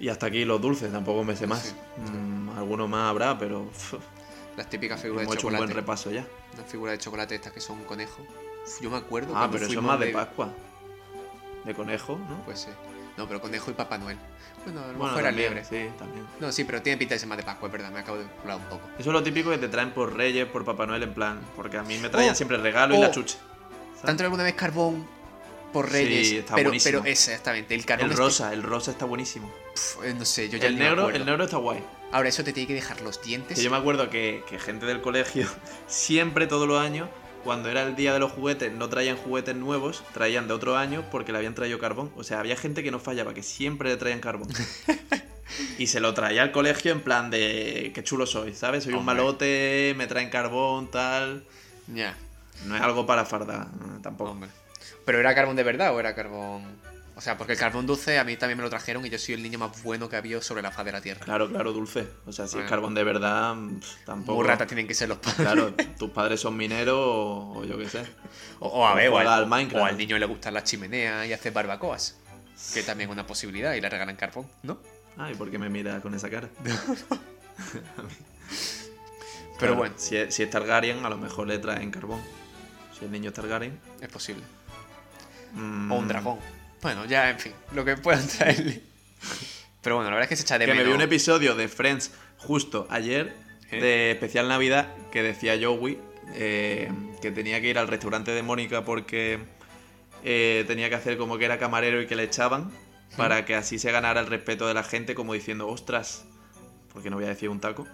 Y 0.00 0.08
hasta 0.08 0.26
aquí 0.26 0.44
los 0.44 0.60
dulces, 0.60 0.90
tampoco 0.92 1.24
me 1.24 1.36
sé 1.36 1.46
más. 1.46 1.62
Sí. 1.62 2.10
Mm, 2.10 2.50
alguno 2.58 2.88
más 2.88 3.08
habrá, 3.10 3.38
pero 3.38 3.70
Las 4.56 4.68
típicas 4.68 5.02
hemos 5.04 5.22
figuras 5.22 5.28
de 5.28 5.34
hecho 5.34 5.46
un 5.46 5.52
buen 5.52 5.60
chocolate. 5.62 5.74
repaso 5.80 6.10
ya. 6.10 6.26
Las 6.56 6.66
figuras 6.70 6.92
de 6.94 6.98
chocolate 6.98 7.34
estas 7.36 7.52
que 7.52 7.60
son 7.60 7.82
conejo. 7.84 8.22
Yo 8.80 8.90
me 8.90 8.96
acuerdo. 8.96 9.36
Ah, 9.36 9.48
pero 9.50 9.66
eso 9.66 9.78
es 9.78 9.82
más 9.84 10.00
de 10.00 10.06
Pascua. 10.08 10.52
De 11.64 11.74
conejo, 11.74 12.18
¿no? 12.28 12.44
Pues 12.44 12.60
sí. 12.60 12.68
No, 13.16 13.28
pero 13.28 13.40
conejo 13.40 13.70
y 13.70 13.74
Papá 13.74 13.96
Noel. 13.98 14.18
Bueno, 14.64 14.80
a 14.80 14.86
lo 14.88 14.92
bueno, 14.94 15.04
mejor 15.04 15.20
era 15.20 15.30
liebre. 15.30 15.64
sí, 15.64 15.86
también. 15.98 16.26
No, 16.40 16.50
sí, 16.50 16.64
pero 16.64 16.82
tiene 16.82 16.96
pinta 16.98 17.14
de 17.14 17.18
ser 17.20 17.28
más 17.28 17.38
de 17.38 17.44
Pascua, 17.44 17.68
es 17.68 17.72
verdad, 17.72 17.90
me 17.92 18.00
acabo 18.00 18.18
de 18.18 18.24
colar 18.42 18.56
un 18.56 18.64
poco. 18.64 18.82
Eso 18.98 19.10
es 19.10 19.12
lo 19.14 19.22
típico 19.22 19.50
que 19.50 19.58
te 19.58 19.68
traen 19.68 19.92
por 19.92 20.16
Reyes, 20.16 20.46
por 20.46 20.64
Papá 20.64 20.86
Noel, 20.86 21.04
en 21.04 21.14
plan. 21.14 21.40
Porque 21.54 21.76
a 21.78 21.82
mí 21.84 21.96
me 21.98 22.08
traían 22.08 22.32
Oh, 22.32 22.34
siempre 22.34 22.56
el 22.56 22.62
regalo 22.62 22.94
y 22.94 22.98
oh. 22.98 23.02
la 23.02 23.10
chuche. 23.12 23.36
¿sabes? 23.92 24.02
¿Tanto 24.02 24.24
alguna 24.24 24.42
vez 24.42 24.54
carbón 24.54 25.06
por 25.74 25.90
Reyes? 25.92 26.28
Sí, 26.28 26.36
está 26.38 26.54
pero, 26.54 26.70
buenísimo. 26.70 27.00
pero 27.02 27.12
exactamente, 27.12 27.74
el 27.74 27.80
este- 27.80 28.06
rosa, 28.08 28.52
el 28.54 28.62
rosa 28.62 28.92
está 28.92 29.04
buenísimo. 29.04 29.52
No 30.16 30.24
sé, 30.24 30.48
yo 30.48 30.56
ya 30.56 30.68
El 30.68 30.78
negro, 30.78 31.02
acuerdo. 31.02 31.18
el 31.18 31.26
negro 31.26 31.44
está 31.44 31.58
guay. 31.58 31.82
Ahora, 32.12 32.28
eso 32.30 32.42
te 32.44 32.52
tiene 32.54 32.66
que 32.68 32.74
dejar 32.74 33.00
los 33.02 33.20
dientes. 33.22 33.58
Que 33.58 33.62
yo 33.64 33.70
me 33.70 33.76
acuerdo 33.76 34.08
que, 34.08 34.42
que 34.48 34.58
gente 34.58 34.86
del 34.86 35.02
colegio, 35.02 35.46
siempre 35.86 36.46
todos 36.46 36.66
los 36.66 36.80
años, 36.80 37.08
cuando 37.44 37.68
era 37.68 37.82
el 37.82 37.94
día 37.96 38.14
de 38.14 38.20
los 38.20 38.32
juguetes, 38.32 38.72
no 38.72 38.88
traían 38.88 39.16
juguetes 39.18 39.54
nuevos, 39.54 40.02
traían 40.14 40.48
de 40.48 40.54
otro 40.54 40.78
año 40.78 41.04
porque 41.10 41.32
le 41.32 41.38
habían 41.38 41.54
traído 41.54 41.78
carbón. 41.78 42.10
O 42.16 42.24
sea, 42.24 42.40
había 42.40 42.56
gente 42.56 42.82
que 42.82 42.90
no 42.90 42.98
fallaba, 43.00 43.34
que 43.34 43.42
siempre 43.42 43.90
le 43.90 43.96
traían 43.98 44.20
carbón. 44.20 44.48
y 45.78 45.88
se 45.88 46.00
lo 46.00 46.14
traía 46.14 46.42
al 46.42 46.52
colegio 46.52 46.92
en 46.92 47.00
plan 47.00 47.30
de 47.30 47.90
qué 47.94 48.02
chulo 48.02 48.26
soy, 48.26 48.54
¿sabes? 48.54 48.84
Soy 48.84 48.94
un 48.94 49.04
malote, 49.04 49.94
me 49.96 50.06
traen 50.06 50.30
carbón, 50.30 50.90
tal. 50.90 51.44
Ya, 51.88 52.16
No 52.64 52.76
es 52.76 52.80
algo 52.80 53.04
para 53.06 53.24
fardar, 53.26 53.66
tampoco. 54.02 54.30
hombre. 54.30 54.50
¿Pero 55.04 55.20
era 55.20 55.34
carbón 55.34 55.56
de 55.56 55.62
verdad 55.62 55.94
o 55.94 56.00
era 56.00 56.14
carbón...? 56.14 56.64
O 57.16 57.20
sea, 57.20 57.38
porque 57.38 57.52
el 57.52 57.58
carbón 57.60 57.86
dulce 57.86 58.18
a 58.18 58.24
mí 58.24 58.36
también 58.36 58.56
me 58.58 58.64
lo 58.64 58.70
trajeron 58.70 59.06
y 59.06 59.08
yo 59.08 59.18
soy 59.20 59.34
el 59.34 59.42
niño 59.44 59.56
más 59.56 59.80
bueno 59.84 60.08
que 60.08 60.16
había 60.16 60.42
sobre 60.42 60.62
la 60.62 60.72
faz 60.72 60.84
de 60.84 60.90
la 60.90 61.00
tierra. 61.00 61.20
Claro, 61.24 61.48
claro, 61.48 61.72
dulce. 61.72 62.08
O 62.26 62.32
sea, 62.32 62.48
si 62.48 62.58
es 62.58 62.68
carbón 62.68 62.92
de 62.92 63.04
verdad, 63.04 63.54
pff, 63.54 64.04
tampoco. 64.04 64.38
Muy 64.40 64.48
ratas 64.48 64.66
tienen 64.66 64.88
que 64.88 64.94
ser 64.94 65.08
los 65.08 65.18
padres. 65.18 65.36
Claro, 65.36 65.72
tus 65.98 66.10
padres 66.10 66.40
son 66.40 66.56
mineros 66.56 66.96
o, 66.98 67.52
o 67.58 67.64
yo 67.64 67.78
qué 67.78 67.88
sé. 67.88 68.02
O, 68.58 68.66
o 68.66 68.86
a 68.86 68.94
ver, 68.94 69.10
o 69.10 69.12
Juega 69.12 69.36
al, 69.36 69.46
Minecraft. 69.46 69.80
o 69.80 69.86
al 69.86 69.96
niño 69.96 70.18
le 70.18 70.26
gustan 70.26 70.54
las 70.54 70.64
chimeneas 70.64 71.28
y 71.28 71.32
hacer 71.32 71.52
barbacoas. 71.52 72.16
Que 72.72 72.82
también 72.82 73.08
es 73.10 73.12
una 73.12 73.26
posibilidad 73.28 73.74
y 73.74 73.80
le 73.80 73.88
regalan 73.88 74.16
carbón, 74.16 74.48
¿no? 74.64 74.80
Ay, 75.16 75.36
¿por 75.36 75.52
qué 75.52 75.58
me 75.58 75.68
mira 75.70 76.00
con 76.00 76.14
esa 76.16 76.28
cara? 76.28 76.48
Pero 79.58 79.58
Claro, 79.58 79.76
bueno, 79.76 79.94
Si 79.96 80.16
es, 80.16 80.34
si 80.34 80.42
es 80.42 80.50
Targaryen, 80.50 81.04
a 81.04 81.08
lo 81.10 81.16
mejor 81.16 81.46
le 81.46 81.58
traen 81.58 81.92
carbón. 81.92 82.20
Si 82.98 83.04
el 83.04 83.12
niño 83.12 83.28
es 83.30 83.34
Targaryen. 83.36 83.78
es 84.00 84.08
posible. 84.08 84.42
Mm, 85.54 85.92
O 85.92 85.96
un 85.96 86.08
dragón. 86.08 86.38
Bueno, 86.82 87.04
ya, 87.06 87.30
en 87.30 87.38
fin, 87.38 87.52
lo 87.72 87.84
que 87.84 87.96
puedan 87.96 88.26
traerle. 88.38 88.82
Pero 89.80 89.96
bueno, 89.96 90.10
la 90.10 90.16
verdad 90.16 90.24
es 90.24 90.28
que 90.30 90.36
se 90.36 90.42
echa 90.42 90.58
de 90.58 90.66
Que 90.66 90.72
me 90.72 90.78
menos. 90.78 90.92
vi 90.92 90.96
un 90.96 91.02
episodio 91.02 91.54
de 91.54 91.68
Friends 91.68 92.12
justo 92.38 92.86
ayer, 92.90 93.34
¿Eh? 93.70 93.80
de 93.80 94.10
especial 94.12 94.48
Navidad, 94.48 94.88
que 95.10 95.22
decía 95.22 95.58
Joey 95.60 95.98
eh, 96.34 96.90
que 97.20 97.30
tenía 97.30 97.60
que 97.60 97.68
ir 97.68 97.78
al 97.78 97.88
restaurante 97.88 98.30
de 98.30 98.42
Mónica 98.42 98.84
porque 98.84 99.38
eh, 100.24 100.64
tenía 100.66 100.88
que 100.88 100.94
hacer 100.94 101.16
como 101.18 101.38
que 101.38 101.44
era 101.44 101.58
camarero 101.58 102.00
y 102.00 102.06
que 102.06 102.16
le 102.16 102.24
echaban 102.24 102.70
para 103.16 103.44
que 103.44 103.54
así 103.54 103.78
se 103.78 103.92
ganara 103.92 104.20
el 104.20 104.26
respeto 104.26 104.66
de 104.66 104.74
la 104.74 104.82
gente 104.82 105.14
como 105.14 105.34
diciendo, 105.34 105.68
ostras, 105.68 106.24
porque 106.92 107.10
no 107.10 107.16
voy 107.16 107.26
a 107.26 107.28
decir 107.28 107.48
un 107.48 107.60
taco, 107.60 107.86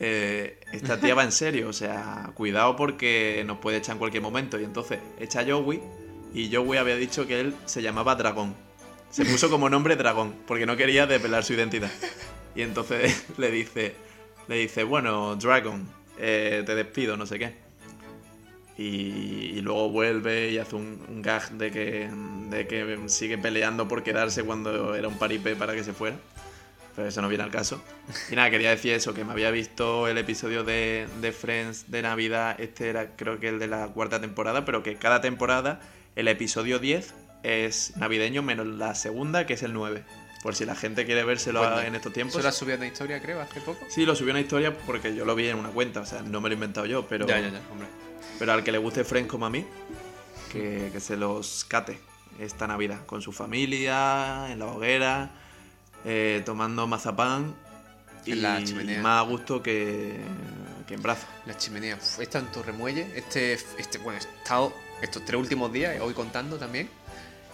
eh, 0.00 0.60
esta 0.72 1.00
tía 1.00 1.14
va 1.16 1.24
en 1.24 1.32
serio, 1.32 1.68
o 1.68 1.72
sea, 1.72 2.30
cuidado 2.34 2.76
porque 2.76 3.42
nos 3.46 3.58
puede 3.58 3.78
echar 3.78 3.94
en 3.94 3.98
cualquier 3.98 4.22
momento. 4.22 4.60
Y 4.60 4.64
entonces 4.64 4.98
echa 5.18 5.40
a 5.40 5.44
Joey 5.44 5.80
y 6.34 6.54
Joey 6.54 6.78
había 6.78 6.96
dicho 6.96 7.26
que 7.26 7.40
él 7.40 7.54
se 7.66 7.82
llamaba 7.82 8.14
Dragón. 8.14 8.54
Se 9.10 9.24
puso 9.24 9.48
como 9.50 9.70
nombre 9.70 9.96
Dragón 9.96 10.34
porque 10.46 10.66
no 10.66 10.76
quería 10.76 11.06
desvelar 11.06 11.44
su 11.44 11.54
identidad. 11.54 11.90
Y 12.54 12.62
entonces 12.62 13.24
le 13.38 13.50
dice, 13.50 13.94
le 14.48 14.56
dice, 14.56 14.82
bueno, 14.82 15.36
Dragon, 15.36 15.88
eh, 16.18 16.62
te 16.66 16.74
despido, 16.74 17.16
no 17.16 17.26
sé 17.26 17.38
qué. 17.38 17.68
Y, 18.76 19.54
y 19.56 19.60
luego 19.60 19.90
vuelve 19.90 20.50
y 20.50 20.58
hace 20.58 20.76
un, 20.76 21.04
un 21.08 21.20
gag 21.20 21.50
de 21.52 21.70
que, 21.70 22.10
de 22.50 22.66
que 22.68 22.98
sigue 23.08 23.36
peleando 23.36 23.88
por 23.88 24.04
quedarse 24.04 24.44
cuando 24.44 24.94
era 24.94 25.08
un 25.08 25.18
paripé 25.18 25.56
para 25.56 25.74
que 25.74 25.82
se 25.82 25.92
fuera. 25.92 26.16
Pero 26.94 27.08
eso 27.08 27.22
no 27.22 27.28
viene 27.28 27.44
al 27.44 27.50
caso. 27.50 27.82
Y 28.30 28.36
nada, 28.36 28.50
quería 28.50 28.70
decir 28.70 28.92
eso, 28.92 29.14
que 29.14 29.24
me 29.24 29.32
había 29.32 29.50
visto 29.50 30.08
el 30.08 30.18
episodio 30.18 30.64
de, 30.64 31.06
de 31.20 31.32
Friends 31.32 31.90
de 31.90 32.02
Navidad, 32.02 32.60
este 32.60 32.88
era 32.88 33.14
creo 33.16 33.38
que 33.38 33.48
el 33.48 33.58
de 33.60 33.68
la 33.68 33.86
cuarta 33.88 34.20
temporada, 34.20 34.64
pero 34.64 34.82
que 34.82 34.96
cada 34.96 35.20
temporada 35.20 35.80
el 36.18 36.28
episodio 36.28 36.78
10 36.78 37.14
es 37.44 37.96
navideño 37.96 38.42
menos 38.42 38.66
la 38.66 38.94
segunda, 38.94 39.46
que 39.46 39.54
es 39.54 39.62
el 39.62 39.72
9. 39.72 40.04
Por 40.42 40.54
si 40.54 40.64
la 40.64 40.74
gente 40.74 41.06
quiere 41.06 41.24
vérselo 41.24 41.60
Bueno, 41.60 41.80
en 41.80 41.94
estos 41.94 42.12
tiempos. 42.12 42.36
Eso 42.36 42.46
lo 42.46 42.52
subido 42.52 42.76
en 42.82 42.84
historia, 42.84 43.20
creo, 43.20 43.40
hace 43.40 43.60
poco. 43.60 43.84
Sí, 43.88 44.04
lo 44.04 44.14
subí 44.14 44.28
a 44.30 44.32
una 44.32 44.40
historia 44.40 44.76
porque 44.76 45.14
yo 45.14 45.24
lo 45.24 45.34
vi 45.34 45.48
en 45.48 45.56
una 45.58 45.70
cuenta, 45.70 46.00
o 46.00 46.06
sea, 46.06 46.22
no 46.22 46.40
me 46.40 46.48
lo 46.48 46.52
he 46.52 46.56
inventado 46.56 46.86
yo, 46.86 47.06
pero, 47.08 47.26
Ya, 47.26 47.40
ya, 47.40 47.48
ya, 47.50 47.60
hombre. 47.70 47.86
pero 48.38 48.52
al 48.52 48.62
que 48.64 48.70
le 48.72 48.78
guste 48.78 49.04
Friends 49.04 49.30
como 49.30 49.46
a 49.46 49.50
mí, 49.50 49.64
que, 50.52 50.90
que 50.92 51.00
se 51.00 51.16
los 51.16 51.64
cate 51.64 51.98
esta 52.40 52.66
Navidad 52.66 53.04
con 53.06 53.20
su 53.22 53.32
familia, 53.32 54.50
en 54.50 54.58
la 54.60 54.66
hoguera, 54.66 55.30
eh, 56.04 56.42
tomando 56.44 56.86
mazapán 56.86 57.54
y 58.24 58.32
En 58.32 58.42
la 58.42 58.62
chimenea. 58.62 59.02
más 59.02 59.20
a 59.20 59.28
gusto 59.28 59.60
que, 59.62 60.20
que 60.86 60.94
en 60.94 61.02
brazos. 61.02 61.26
La 61.46 61.56
chimenea. 61.56 61.96
Uf, 61.96 62.20
esta 62.20 62.38
en 62.38 62.46
Torremuelle. 62.46 63.06
Este, 63.16 63.54
este, 63.76 63.98
bueno, 63.98 64.18
he 64.18 64.22
estado 64.22 64.72
estos 65.02 65.24
tres 65.24 65.38
últimos 65.40 65.72
días, 65.72 66.00
hoy 66.00 66.14
contando 66.14 66.58
también, 66.58 66.88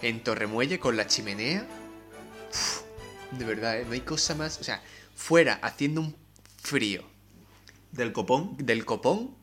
en 0.01 0.23
Torremuelle 0.23 0.79
con 0.79 0.97
la 0.97 1.07
chimenea. 1.07 1.65
Uf, 2.51 2.81
de 3.37 3.45
verdad, 3.45 3.79
eh, 3.79 3.85
no 3.85 3.93
hay 3.93 4.01
cosa 4.01 4.35
más. 4.35 4.59
O 4.59 4.63
sea, 4.63 4.81
fuera 5.15 5.59
haciendo 5.61 6.01
un 6.01 6.15
frío 6.61 7.03
Del 7.91 8.11
copón. 8.13 8.57
del 8.57 8.85
copón 8.85 9.35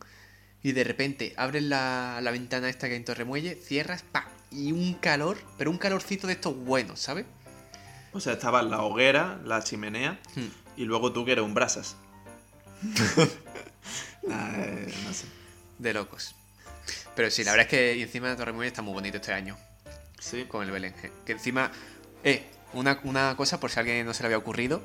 y 0.63 0.73
de 0.73 0.85
repente 0.85 1.35
abres 1.37 1.63
la, 1.65 2.21
la 2.23 2.31
ventana 2.31 2.69
esta 2.69 2.87
que 2.87 2.93
hay 2.95 2.99
en 2.99 3.05
Torremuelle, 3.05 3.55
cierras, 3.57 4.03
pa, 4.03 4.29
y 4.51 4.71
un 4.73 4.95
calor, 4.95 5.39
pero 5.59 5.71
un 5.71 5.79
calorcito 5.79 6.27
de 6.27 6.35
estos 6.35 6.57
buenos, 6.57 7.01
¿sabes? 7.01 7.27
O 8.13 8.21
sea, 8.21 8.35
estaba 8.35 8.63
la 8.63 8.83
hoguera, 8.83 9.41
la 9.45 9.63
chimenea 9.65 10.21
Hmm. 10.37 10.49
y 10.77 10.85
luego 10.85 11.13
tú 11.13 11.25
que 11.25 11.33
eres 11.33 11.45
un 11.45 11.55
brasas. 11.55 11.97
Ah, 14.31 14.53
eh, 14.57 14.95
no 15.05 15.13
sé. 15.13 15.27
De 15.79 15.93
locos. 15.93 16.37
Pero 17.15 17.31
sí, 17.31 17.45
la 17.45 17.53
verdad 17.53 17.67
es 17.67 17.71
que 17.71 17.97
y 17.97 18.03
encima 18.03 18.31
de 18.31 18.37
Torremuelle 18.37 18.69
está 18.69 18.83
muy 18.83 18.95
bonito 18.95 19.17
este 19.19 19.33
año. 19.33 19.57
Sí. 20.19 20.45
con 20.47 20.65
el 20.65 20.71
Belén. 20.71 20.95
Que 21.27 21.33
encima, 21.33 21.71
eh, 22.25 22.45
una, 22.75 23.01
una 23.05 23.35
cosa 23.37 23.59
por 23.61 23.71
si 23.71 23.79
a 23.79 23.81
alguien 23.81 24.07
no 24.07 24.15
se 24.15 24.23
le 24.23 24.27
había 24.29 24.39
ocurrido. 24.39 24.81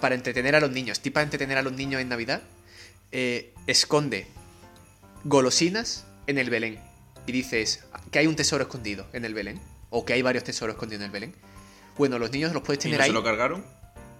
Para 0.00 0.14
entretener 0.16 0.56
a 0.56 0.60
los 0.60 0.70
niños, 0.70 1.00
tipo 1.00 1.14
para 1.14 1.24
entretener 1.24 1.58
a 1.58 1.62
los 1.62 1.72
niños 1.74 2.00
en 2.00 2.08
Navidad, 2.08 2.42
eh, 3.12 3.54
esconde 3.68 4.26
golosinas 5.24 6.04
en 6.26 6.38
el 6.38 6.50
Belén. 6.50 6.80
Y 7.26 7.32
dices 7.32 7.84
que 8.10 8.18
hay 8.18 8.26
un 8.26 8.34
tesoro 8.36 8.62
escondido 8.64 9.06
en 9.12 9.24
el 9.24 9.34
Belén. 9.34 9.60
O 9.90 10.04
que 10.04 10.14
hay 10.14 10.22
varios 10.22 10.42
tesoros 10.44 10.74
escondidos 10.74 11.02
en 11.02 11.06
el 11.06 11.12
Belén. 11.12 11.34
Bueno, 11.98 12.18
los 12.18 12.32
niños 12.32 12.52
los 12.52 12.62
puedes 12.62 12.82
¿Y 12.84 12.88
tener 12.88 12.98
no 12.98 13.04
ahí. 13.04 13.10
se 13.10 13.14
lo 13.14 13.22
cargaron? 13.22 13.64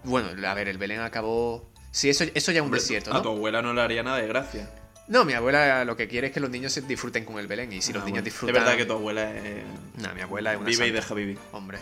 Bueno, 0.04 0.28
a 0.46 0.54
ver, 0.54 0.68
el 0.68 0.78
Belén 0.78 1.00
acabó. 1.00 1.72
Sí, 1.90 2.10
eso, 2.10 2.24
eso 2.34 2.52
ya 2.52 2.58
es 2.58 2.60
un 2.60 2.66
Hombre, 2.66 2.80
desierto, 2.80 3.10
A 3.14 3.22
tu 3.22 3.30
¿no? 3.30 3.34
abuela 3.36 3.62
no 3.62 3.72
le 3.72 3.80
haría 3.80 4.02
nada 4.02 4.18
de 4.18 4.26
gracia. 4.28 4.68
No, 5.08 5.24
mi 5.24 5.32
abuela 5.34 5.84
lo 5.84 5.96
que 5.96 6.08
quiere 6.08 6.28
es 6.28 6.32
que 6.32 6.40
los 6.40 6.48
niños 6.50 6.72
se 6.72 6.80
disfruten 6.82 7.24
con 7.24 7.38
el 7.38 7.46
Belén. 7.46 7.72
Y 7.72 7.82
si 7.82 7.92
los 7.92 8.02
Ah, 8.02 8.06
niños 8.06 8.24
disfrutan. 8.24 8.56
Es 8.56 8.62
verdad 8.62 8.76
que 8.76 8.84
tu 8.86 8.92
abuela 8.94 9.30
es- 9.36 9.64
No, 9.98 10.14
mi 10.14 10.20
abuela 10.20 10.52
es 10.52 10.58
una 10.60 10.66
vive 10.68 10.86
y 10.86 10.90
deja 10.90 11.14
vivir. 11.14 11.38
Hombre. 11.52 11.78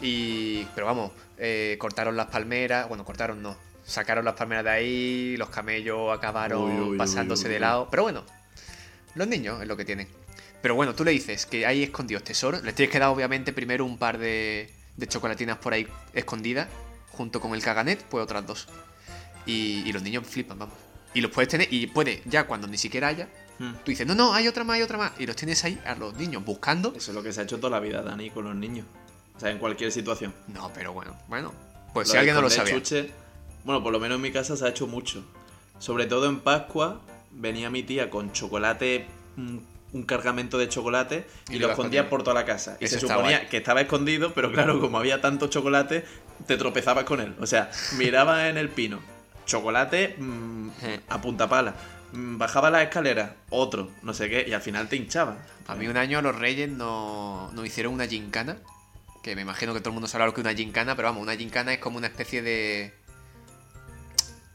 Y. 0.00 0.64
Pero 0.74 0.86
vamos, 0.86 1.12
eh, 1.38 1.76
cortaron 1.78 2.16
las 2.16 2.26
palmeras. 2.26 2.88
Bueno, 2.88 3.04
cortaron 3.04 3.42
no. 3.42 3.56
Sacaron 3.86 4.24
las 4.24 4.34
palmeras 4.34 4.64
de 4.64 4.70
ahí. 4.70 5.36
Los 5.36 5.50
camellos 5.50 6.16
acabaron 6.16 6.62
Uy, 6.70 6.90
uy, 6.92 6.98
pasándose 6.98 7.46
uy, 7.46 7.52
de 7.54 7.60
lado. 7.60 7.88
Pero 7.90 8.02
bueno, 8.02 8.24
los 9.14 9.28
niños 9.28 9.60
es 9.62 9.68
lo 9.68 9.76
que 9.76 9.84
tienen. 9.84 10.08
Pero 10.62 10.74
bueno, 10.74 10.94
tú 10.94 11.04
le 11.04 11.10
dices 11.10 11.46
que 11.46 11.66
hay 11.66 11.82
escondidos 11.82 12.24
tesoros. 12.24 12.62
Les 12.62 12.74
tienes 12.74 12.90
que 12.90 12.98
dar, 12.98 13.10
obviamente, 13.10 13.52
primero 13.52 13.84
un 13.84 13.98
par 13.98 14.18
de, 14.18 14.70
de 14.96 15.06
chocolatinas 15.06 15.58
por 15.58 15.72
ahí 15.74 15.86
escondidas. 16.14 16.68
Junto 17.10 17.40
con 17.40 17.54
el 17.54 17.62
caganet, 17.62 18.02
pues 18.04 18.24
otras 18.24 18.44
dos. 18.46 18.68
Y, 19.46 19.82
y 19.86 19.92
los 19.92 20.02
niños 20.02 20.26
flipan, 20.26 20.58
vamos. 20.58 20.74
Y 21.14 21.20
los 21.20 21.30
puedes 21.30 21.48
tener. 21.48 21.72
Y 21.72 21.86
puede, 21.86 22.22
ya 22.26 22.46
cuando 22.46 22.66
ni 22.66 22.76
siquiera 22.76 23.08
haya. 23.08 23.28
Hmm. 23.58 23.74
Tú 23.84 23.92
dices, 23.92 24.06
no, 24.06 24.14
no, 24.14 24.34
hay 24.34 24.48
otra 24.48 24.64
más, 24.64 24.76
hay 24.76 24.82
otra 24.82 24.98
más. 24.98 25.12
Y 25.18 25.26
los 25.26 25.36
tienes 25.36 25.64
ahí 25.64 25.80
a 25.86 25.94
los 25.94 26.14
niños 26.14 26.44
buscando. 26.44 26.92
Eso 26.94 27.12
es 27.12 27.14
lo 27.14 27.22
que 27.22 27.32
se 27.32 27.40
ha 27.40 27.44
hecho 27.44 27.58
toda 27.58 27.70
la 27.70 27.80
vida, 27.80 28.02
Dani, 28.02 28.30
con 28.30 28.44
los 28.44 28.54
niños. 28.56 28.86
O 29.36 29.40
sea, 29.40 29.50
en 29.50 29.58
cualquier 29.58 29.90
situación. 29.92 30.34
No, 30.48 30.70
pero 30.74 30.92
bueno, 30.92 31.16
bueno. 31.28 31.52
Pues 31.92 32.08
Lo 32.08 32.12
si 32.12 32.18
alguien 32.18 32.34
no 32.34 32.42
lo 32.42 32.50
sabía. 32.50 32.74
chuche, 32.74 33.10
bueno, 33.64 33.82
por 33.82 33.92
lo 33.92 34.00
menos 34.00 34.16
en 34.16 34.22
mi 34.22 34.32
casa 34.32 34.56
se 34.56 34.64
ha 34.64 34.68
hecho 34.68 34.86
mucho. 34.86 35.24
Sobre 35.78 36.06
todo 36.06 36.28
en 36.28 36.40
Pascua, 36.40 37.00
venía 37.30 37.70
mi 37.70 37.82
tía 37.82 38.10
con 38.10 38.32
chocolate, 38.32 39.06
un, 39.36 39.64
cargamento 40.06 40.58
de 40.58 40.68
chocolate, 40.68 41.24
y, 41.48 41.56
Y 41.56 41.58
lo 41.60 41.70
escondía 41.70 42.08
por 42.08 42.24
toda 42.24 42.34
la 42.34 42.44
casa. 42.44 42.76
Y 42.80 42.86
Eso 42.86 42.94
se 42.94 43.00
suponía 43.02 43.38
guay. 43.38 43.48
que 43.48 43.58
estaba 43.58 43.80
escondido, 43.80 44.34
pero 44.34 44.50
claro, 44.52 44.80
como 44.80 44.98
había 44.98 45.20
tanto 45.20 45.46
chocolate, 45.46 46.04
te 46.46 46.56
tropezabas 46.56 47.04
con 47.04 47.20
él. 47.20 47.34
O 47.40 47.46
sea, 47.46 47.70
miraba 47.96 48.48
en 48.48 48.58
el 48.58 48.68
pino, 48.68 49.00
chocolate 49.46 50.16
mm, 50.18 50.68
Eh. 50.82 51.00
a 51.08 51.20
punta 51.20 51.48
pala. 51.48 51.74
Mm, 52.12 52.38
Bajaba 52.38 52.70
la 52.70 52.82
escalera, 52.82 53.36
otro, 53.50 53.90
no 54.02 54.14
sé 54.14 54.28
qué, 54.28 54.44
y 54.48 54.52
al 54.52 54.62
final 54.62 54.88
te 54.88 54.96
hinchaba. 54.96 55.36
A 55.66 55.74
mí 55.74 55.86
un 55.88 55.96
año 55.96 56.22
los 56.22 56.36
reyes 56.36 56.68
no- 56.70 57.50
nos 57.52 57.66
hicieron 57.66 57.92
una 57.94 58.06
gincana. 58.06 58.56
Que 59.22 59.34
me 59.34 59.42
imagino 59.42 59.72
que 59.72 59.80
todo 59.80 59.88
el 59.90 59.94
mundo 59.94 60.06
sabrá 60.06 60.26
lo 60.26 60.34
que 60.34 60.42
es 60.42 60.44
una 60.46 60.54
gincana, 60.54 60.94
pero 60.96 61.08
vamos, 61.08 61.22
una 61.22 61.34
gincana 61.34 61.72
es 61.72 61.78
como 61.78 61.96
una 61.96 62.08
especie 62.08 62.42
de. 62.42 62.94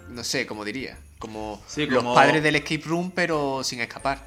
No 0.10 0.23
sé, 0.23 0.45
cómo 0.47 0.63
diría. 0.65 0.97
Como 1.19 1.62
Sí, 1.67 1.86
los 1.86 2.04
como- 2.04 2.15
padres 2.15 2.41
del 2.43 2.56
escape 2.56 2.84
room, 2.86 3.12
pero 3.13 3.63
sin 3.63 3.82
escapar. 3.82 4.23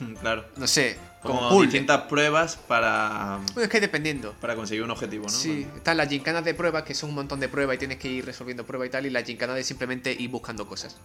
claro. 0.20 0.46
No 0.56 0.66
sé, 0.66 0.96
como, 1.22 1.48
puzzle. 1.48 1.66
distintas 1.66 2.02
pruebas 2.02 2.56
para, 2.56 3.38
Bueno, 3.54 3.62
es 3.62 3.68
que 3.68 3.80
dependiendo. 3.80 4.32
para 4.40 4.54
conseguir 4.56 4.82
un 4.82 4.90
objetivo, 4.90 5.24
¿no? 5.24 5.30
Sí, 5.30 5.66
están 5.76 5.96
las 5.96 6.08
gincanas 6.08 6.44
de 6.44 6.54
pruebas, 6.54 6.82
que 6.82 6.94
son 6.94 7.10
un 7.10 7.14
montón 7.16 7.40
de 7.40 7.48
pruebas 7.48 7.76
y 7.76 7.78
tienes 7.78 7.98
que 7.98 8.08
ir 8.08 8.24
resolviendo 8.24 8.64
pruebas 8.66 8.88
y 8.88 8.90
tal, 8.90 9.06
y 9.06 9.10
las 9.10 9.24
gincanas 9.24 9.56
de 9.56 9.64
simplemente 9.64 10.12
ir 10.12 10.30
buscando 10.30 10.66
cosas. 10.66 10.96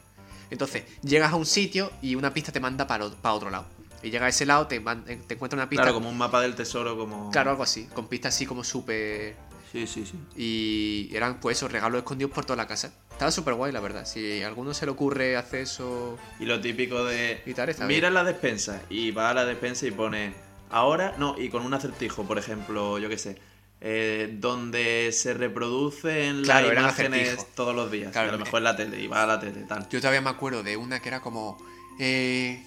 Entonces, 0.49 0.83
llegas 1.03 1.31
a 1.33 1.35
un 1.35 1.45
sitio 1.45 1.91
y 2.01 2.15
una 2.15 2.33
pista 2.33 2.51
te 2.51 2.59
manda 2.59 2.87
para, 2.87 3.09
para 3.09 3.35
otro 3.35 3.49
lado. 3.49 3.65
Y 4.03 4.09
llegas 4.11 4.27
a 4.27 4.29
ese 4.29 4.45
lado, 4.45 4.67
te, 4.67 4.79
man- 4.79 5.03
te 5.03 5.33
encuentras 5.33 5.53
una 5.57 5.67
pista. 5.69 5.83
Claro, 5.83 5.95
como 5.95 6.09
un 6.09 6.17
mapa 6.17 6.39
del 6.41 6.55
tesoro, 6.55 6.97
como... 6.97 7.31
Claro, 7.31 7.49
algo 7.51 7.63
así, 7.63 7.85
con 7.93 8.07
pistas 8.07 8.33
así 8.35 8.45
como 8.45 8.63
súper... 8.63 9.35
Sí, 9.71 9.85
sí, 9.85 10.05
sí. 10.05 10.17
Y 10.41 11.15
eran 11.15 11.39
pues 11.41 11.57
esos 11.57 11.69
regalos 11.71 11.97
escondidos 11.99 12.31
por 12.31 12.45
toda 12.45 12.55
la 12.55 12.67
casa. 12.67 12.93
Estaba 13.17 13.31
súper 13.31 13.55
guay, 13.55 13.71
la 13.71 13.79
verdad. 13.79 14.05
Si 14.05 14.43
a 14.43 14.47
alguno 14.47 14.75
se 14.75 14.85
le 14.85 14.91
ocurre 14.91 15.37
hacer 15.37 15.61
eso... 15.61 16.19
Y 16.39 16.45
lo 16.45 16.61
típico 16.61 17.03
de... 17.03 17.41
Y 17.47 17.55
tal, 17.55 17.67
está 17.69 17.87
Mira 17.87 18.11
la 18.11 18.23
despensa 18.23 18.79
y 18.91 19.09
va 19.09 19.31
a 19.31 19.33
la 19.33 19.43
despensa 19.43 19.87
y 19.87 19.91
pone... 19.91 20.35
Ahora, 20.69 21.15
no, 21.17 21.33
y 21.35 21.49
con 21.49 21.65
un 21.65 21.73
acertijo, 21.73 22.25
por 22.25 22.37
ejemplo, 22.37 22.99
yo 22.99 23.09
qué 23.09 23.17
sé. 23.17 23.39
eh, 23.81 24.35
donde 24.39 25.09
se 25.13 25.33
reproducen 25.33 26.43
Claro, 26.43 26.71
las 26.71 26.83
imágenes 26.83 27.47
todos 27.55 27.75
los 27.75 27.89
días. 27.91 28.11
Claro, 28.11 28.29
a 28.29 28.31
lo 28.33 28.37
eh. 28.37 28.43
mejor 28.43 28.59
en 28.59 28.63
la 28.65 28.75
tele, 28.75 29.01
y 29.01 29.07
va 29.07 29.23
a 29.23 29.25
la 29.25 29.39
tele, 29.39 29.63
tal. 29.63 29.89
Yo 29.89 29.99
todavía 29.99 30.21
me 30.21 30.29
acuerdo 30.29 30.61
de 30.61 30.77
una 30.77 30.99
que 30.99 31.09
era 31.09 31.19
como... 31.19 31.57
eh, 31.99 32.63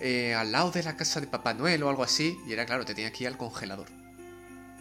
eh, 0.00 0.34
al 0.34 0.52
lado 0.52 0.70
de 0.70 0.84
la 0.84 0.96
casa 0.96 1.20
de 1.20 1.26
Papá 1.26 1.52
Noel 1.52 1.82
o 1.82 1.90
algo 1.90 2.02
así. 2.02 2.38
Y 2.46 2.54
era 2.54 2.64
claro, 2.64 2.86
te 2.86 2.94
tenías 2.94 3.12
que 3.12 3.24
ir 3.24 3.28
al 3.28 3.36
congelador. 3.36 3.88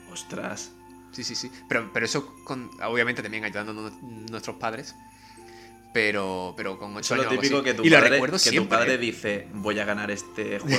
Ostras. 0.10 0.72
Sí, 1.16 1.24
sí, 1.24 1.34
sí. 1.36 1.50
Pero, 1.70 1.90
pero 1.94 2.06
eso, 2.06 2.36
con, 2.44 2.70
obviamente 2.84 3.22
también 3.24 3.46
ayudando 3.46 3.72
a 3.72 3.76
nu- 3.76 4.26
nuestros 4.30 4.58
padres. 4.58 4.96
Pero, 5.94 6.54
pero 6.58 6.78
con 6.78 6.92
Eso 6.92 6.98
ocho 7.00 7.16
es 7.16 7.18
lo 7.18 7.24
años 7.24 7.28
o 7.28 7.32
algo 7.32 7.42
típico 7.42 7.64
que 7.64 7.74
tu, 7.74 7.84
y 7.86 7.90
lo 7.90 7.96
padre, 7.98 8.10
recuerdo 8.10 8.38
que 8.38 8.44
tu 8.44 8.50
siempre. 8.50 8.78
padre 8.78 8.98
dice, 8.98 9.48
voy 9.54 9.80
a 9.80 9.86
ganar 9.86 10.12
este 10.12 10.60
juego. 10.60 10.78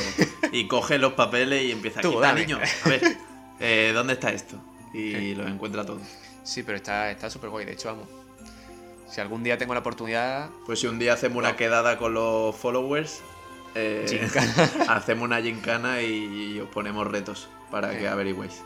y 0.52 0.68
coge 0.68 0.98
los 0.98 1.14
papeles 1.14 1.62
y 1.64 1.72
empieza, 1.72 2.02
Tú, 2.02 2.10
aquí 2.12 2.20
dame. 2.20 2.40
niño, 2.42 2.58
a 2.84 2.88
ver, 2.90 3.16
eh, 3.60 3.92
¿dónde 3.94 4.12
está 4.12 4.30
esto? 4.30 4.62
Y 4.92 5.12
Sí. 5.14 5.34
los 5.34 5.46
encuentra 5.48 5.86
todos. 5.86 6.02
Sí, 6.44 6.62
pero 6.62 6.76
está 6.76 7.10
está 7.10 7.30
súper 7.30 7.48
guay. 7.48 7.64
De 7.64 7.72
hecho, 7.72 7.88
vamos. 7.88 8.08
Si 9.10 9.20
algún 9.20 9.42
día 9.42 9.56
tengo 9.56 9.72
la 9.72 9.80
oportunidad... 9.80 10.50
Pues 10.66 10.80
si 10.80 10.86
un 10.86 10.98
día 10.98 11.14
hacemos 11.14 11.38
una 11.38 11.56
quedada 11.56 11.96
con 11.96 12.12
los 12.12 12.54
followers, 12.54 13.20
eh, 13.74 14.28
hacemos 14.88 15.24
una 15.24 15.40
gincana 15.40 16.02
y, 16.02 16.60
os 16.60 16.68
ponemos 16.68 17.06
retos 17.06 17.48
para 17.70 17.96
que 17.98 18.06
averigüéis 18.06 18.60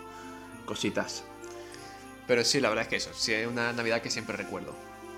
cositas. 0.67 1.25
Pero 2.27 2.45
sí, 2.45 2.61
la 2.61 2.69
verdad 2.69 2.83
es 2.83 2.89
que 2.89 2.97
eso. 2.97 3.11
Sí, 3.15 3.33
es 3.33 3.47
una 3.47 3.73
Navidad 3.73 4.03
que 4.03 4.11
siempre 4.11 4.37
recuerdo. 4.37 4.75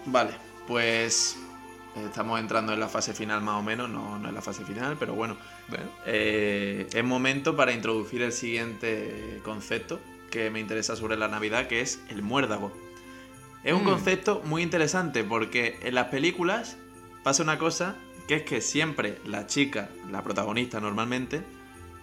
Vale, 0.07 0.33
pues 0.67 1.37
estamos 2.07 2.41
entrando 2.41 2.73
en 2.73 2.81
la 2.81 2.89
fase 2.89 3.13
final 3.13 3.43
más 3.43 3.57
o 3.57 3.63
menos, 3.63 3.89
no, 3.91 4.19
no 4.19 4.29
en 4.29 4.35
la 4.35 4.41
fase 4.43 4.65
final, 4.65 4.97
pero 4.99 5.15
bueno, 5.15 5.37
Bueno, 5.69 5.85
eh, 6.07 6.87
es 6.93 7.05
momento 7.05 7.55
para 7.55 7.73
introducir 7.73 8.23
el 8.23 8.33
siguiente 8.33 9.41
concepto 9.45 10.01
que 10.31 10.51
me 10.51 10.59
interesa 10.61 10.97
sobre 10.97 11.17
la 11.17 11.29
Navidad, 11.29 11.67
que 11.69 11.81
es 11.83 12.01
el 12.09 12.23
muérdago. 12.23 12.73
Es 13.63 13.73
un 13.75 13.83
Mm. 13.83 13.87
concepto 13.87 14.43
muy 14.45 14.63
interesante 14.63 15.23
porque 15.23 15.79
en 15.83 15.95
las 15.95 16.07
películas 16.09 16.77
pasa 17.23 17.43
una 17.43 17.59
cosa 17.59 17.97
que 18.27 18.37
es 18.37 18.43
que 18.43 18.61
siempre 18.61 19.19
la 19.25 19.47
chica, 19.47 19.91
la 20.11 20.23
protagonista 20.25 20.81
normalmente, 20.81 21.43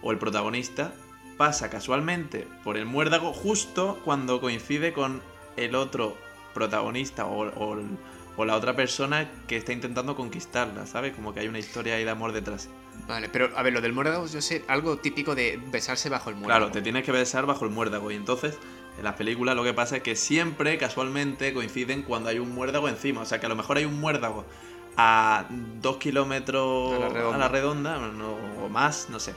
o 0.02 0.12
el 0.12 0.18
protagonista, 0.18 0.94
pasa 1.40 1.70
casualmente 1.70 2.46
por 2.64 2.76
el 2.76 2.84
muérdago 2.84 3.32
justo 3.32 3.98
cuando 4.04 4.42
coincide 4.42 4.92
con 4.92 5.22
el 5.56 5.74
otro 5.74 6.14
protagonista 6.52 7.24
o, 7.24 7.50
o 8.36 8.44
la 8.44 8.56
otra 8.56 8.76
persona 8.76 9.30
que 9.48 9.56
está 9.56 9.72
intentando 9.72 10.14
conquistarla, 10.16 10.84
¿sabes? 10.86 11.14
Como 11.14 11.32
que 11.32 11.40
hay 11.40 11.48
una 11.48 11.58
historia 11.58 11.94
ahí 11.94 12.04
de 12.04 12.10
amor 12.10 12.32
detrás. 12.32 12.68
vale, 13.08 13.30
pero 13.30 13.48
a 13.56 13.62
ver, 13.62 13.72
lo 13.72 13.80
del 13.80 13.94
muérdago, 13.94 14.26
yo 14.26 14.42
sé, 14.42 14.64
algo 14.68 14.98
típico 14.98 15.34
de 15.34 15.58
besarse 15.72 16.10
bajo 16.10 16.28
el 16.28 16.36
muérdago. 16.36 16.58
Claro, 16.66 16.72
te 16.72 16.82
tienes 16.82 17.04
que 17.04 17.12
besar 17.12 17.46
bajo 17.46 17.64
el 17.64 17.70
muérdago. 17.70 18.10
Y 18.10 18.16
entonces, 18.16 18.58
en 18.98 19.04
las 19.04 19.14
películas 19.14 19.56
lo 19.56 19.64
que 19.64 19.72
pasa 19.72 19.96
es 19.96 20.02
que 20.02 20.16
siempre, 20.16 20.76
casualmente, 20.76 21.54
coinciden 21.54 22.02
cuando 22.02 22.28
hay 22.28 22.38
un 22.38 22.54
muérdago 22.54 22.86
encima. 22.90 23.22
O 23.22 23.24
sea, 23.24 23.40
que 23.40 23.46
a 23.46 23.48
lo 23.48 23.56
mejor 23.56 23.78
hay 23.78 23.86
un 23.86 23.98
muérdago 23.98 24.44
a 24.98 25.46
dos 25.80 25.96
kilómetros 25.96 26.92
A 26.94 26.98
la 26.98 27.08
redonda. 27.08 27.48
redonda, 27.48 27.98
no- 27.98 28.36
o 28.64 28.68
más, 28.68 29.08
no 29.08 29.18
sé. 29.20 29.34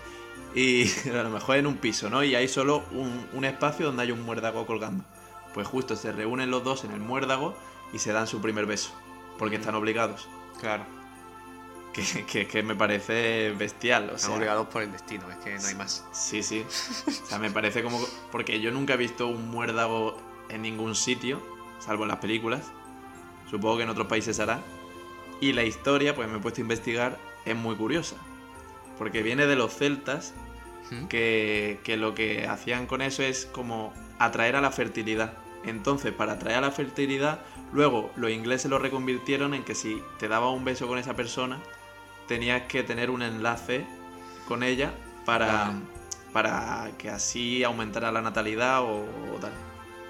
Y 0.55 0.89
a 1.09 1.23
lo 1.23 1.29
mejor 1.29 1.57
en 1.57 1.67
un 1.67 1.77
piso, 1.77 2.09
¿no? 2.09 2.23
Y 2.23 2.35
hay 2.35 2.47
solo 2.47 2.83
un, 2.91 3.27
un 3.33 3.45
espacio 3.45 3.87
donde 3.87 4.03
hay 4.03 4.11
un 4.11 4.21
muérdago 4.21 4.65
colgando. 4.65 5.03
Pues 5.53 5.67
justo 5.67 5.95
se 5.95 6.11
reúnen 6.11 6.49
los 6.51 6.63
dos 6.63 6.83
en 6.83 6.91
el 6.91 6.99
muérdago 6.99 7.55
y 7.93 7.99
se 7.99 8.11
dan 8.11 8.27
su 8.27 8.41
primer 8.41 8.65
beso. 8.65 8.91
Porque 9.37 9.55
están 9.57 9.75
obligados. 9.75 10.27
Claro, 10.59 10.85
Que, 11.93 12.25
que- 12.25 12.47
que 12.47 12.63
me 12.63 12.73
parece 12.75 13.51
bestial. 13.57 14.03
O 14.11 14.15
están 14.15 14.19
sea, 14.31 14.35
obligados 14.37 14.67
por 14.67 14.81
el 14.81 14.91
destino, 14.91 15.29
es 15.29 15.37
que 15.37 15.55
no 15.59 15.67
hay 15.67 15.75
más. 15.75 16.03
Sí, 16.11 16.41
sí. 16.41 16.65
O 17.07 17.25
sea, 17.27 17.37
me 17.39 17.51
parece 17.51 17.83
como... 17.83 17.99
Porque 18.31 18.59
yo 18.59 18.71
nunca 18.71 18.93
he 18.95 18.97
visto 18.97 19.27
un 19.27 19.51
muérdago 19.51 20.17
en 20.49 20.63
ningún 20.63 20.95
sitio, 20.95 21.39
salvo 21.79 22.03
en 22.03 22.09
las 22.09 22.17
películas. 22.17 22.61
Supongo 23.49 23.77
que 23.77 23.83
en 23.83 23.89
otros 23.89 24.07
países 24.07 24.39
hará. 24.39 24.59
Y 25.39 25.53
la 25.53 25.63
historia, 25.65 26.15
pues 26.15 26.27
me 26.29 26.37
he 26.37 26.39
puesto 26.39 26.61
a 26.61 26.63
investigar, 26.63 27.19
es 27.45 27.55
muy 27.55 27.75
curiosa. 27.75 28.15
Porque 28.97 29.21
viene 29.23 29.45
de 29.47 29.55
los 29.55 29.73
celtas, 29.75 30.33
¿Mm? 30.91 31.05
que, 31.07 31.79
que 31.83 31.97
lo 31.97 32.13
que 32.13 32.47
hacían 32.47 32.85
con 32.87 33.01
eso 33.01 33.23
es 33.23 33.45
como 33.45 33.93
atraer 34.19 34.55
a 34.55 34.61
la 34.61 34.71
fertilidad. 34.71 35.33
Entonces, 35.65 36.11
para 36.11 36.33
atraer 36.33 36.57
a 36.57 36.61
la 36.61 36.71
fertilidad, 36.71 37.39
luego 37.71 38.11
los 38.15 38.29
ingleses 38.31 38.69
lo 38.69 38.79
reconvirtieron 38.79 39.53
en 39.53 39.63
que 39.63 39.75
si 39.75 40.01
te 40.19 40.27
daba 40.27 40.49
un 40.51 40.65
beso 40.65 40.87
con 40.87 40.97
esa 40.99 41.15
persona, 41.15 41.59
tenías 42.27 42.63
que 42.63 42.83
tener 42.83 43.09
un 43.09 43.21
enlace 43.21 43.85
con 44.47 44.61
ella 44.63 44.93
para, 45.25 45.45
Vale. 45.69 45.79
para 46.33 46.91
que 46.97 47.09
así 47.09 47.63
aumentara 47.63 48.11
la 48.11 48.21
natalidad 48.21 48.81
o, 48.81 49.05
o 49.33 49.39
tal. 49.39 49.53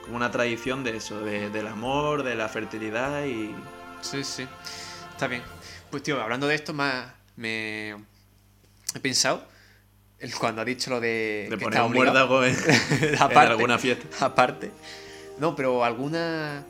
Como 0.04 0.18
una 0.18 0.32
tradición 0.32 0.84
de 0.84 0.98
eso, 0.98 1.22
de- 1.22 1.50
del 1.50 1.68
amor, 1.68 2.24
de 2.24 2.36
la 2.36 2.50
fertilidad 2.50 3.24
y... 3.26 3.56
Sí, 4.02 4.24
sí. 4.24 4.46
Está 5.12 5.28
bien. 5.28 5.44
Pues 5.92 6.02
tío, 6.04 6.20
hablando 6.22 6.48
de 6.48 6.56
esto, 6.56 6.74
más 6.74 7.06
me 7.38 7.96
he 8.96 9.00
pensado 9.00 9.46
en 10.20 10.32
cuando 10.32 10.62
ha 10.62 10.66
dicho 10.66 10.90
lo 10.90 11.00
de, 11.02 11.48
De 11.50 11.58
que 11.58 11.64
poner 11.66 11.82
un 11.82 11.94
muérdago 11.94 12.44
en, 12.44 12.56
en 13.02 13.16
Aparte. 13.16 13.52
alguna 13.52 13.78
fiesta. 13.78 14.26
Aparte. 14.26 14.72
No, 15.40 15.56
pero 15.56 15.84
alguna. 15.84 16.64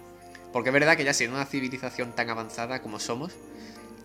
Porque 0.51 0.69
es 0.69 0.73
verdad 0.73 0.95
que 0.97 1.03
ya 1.03 1.13
siendo 1.13 1.35
una 1.35 1.45
civilización 1.45 2.13
tan 2.15 2.29
avanzada 2.29 2.81
como 2.81 2.99
somos, 2.99 3.31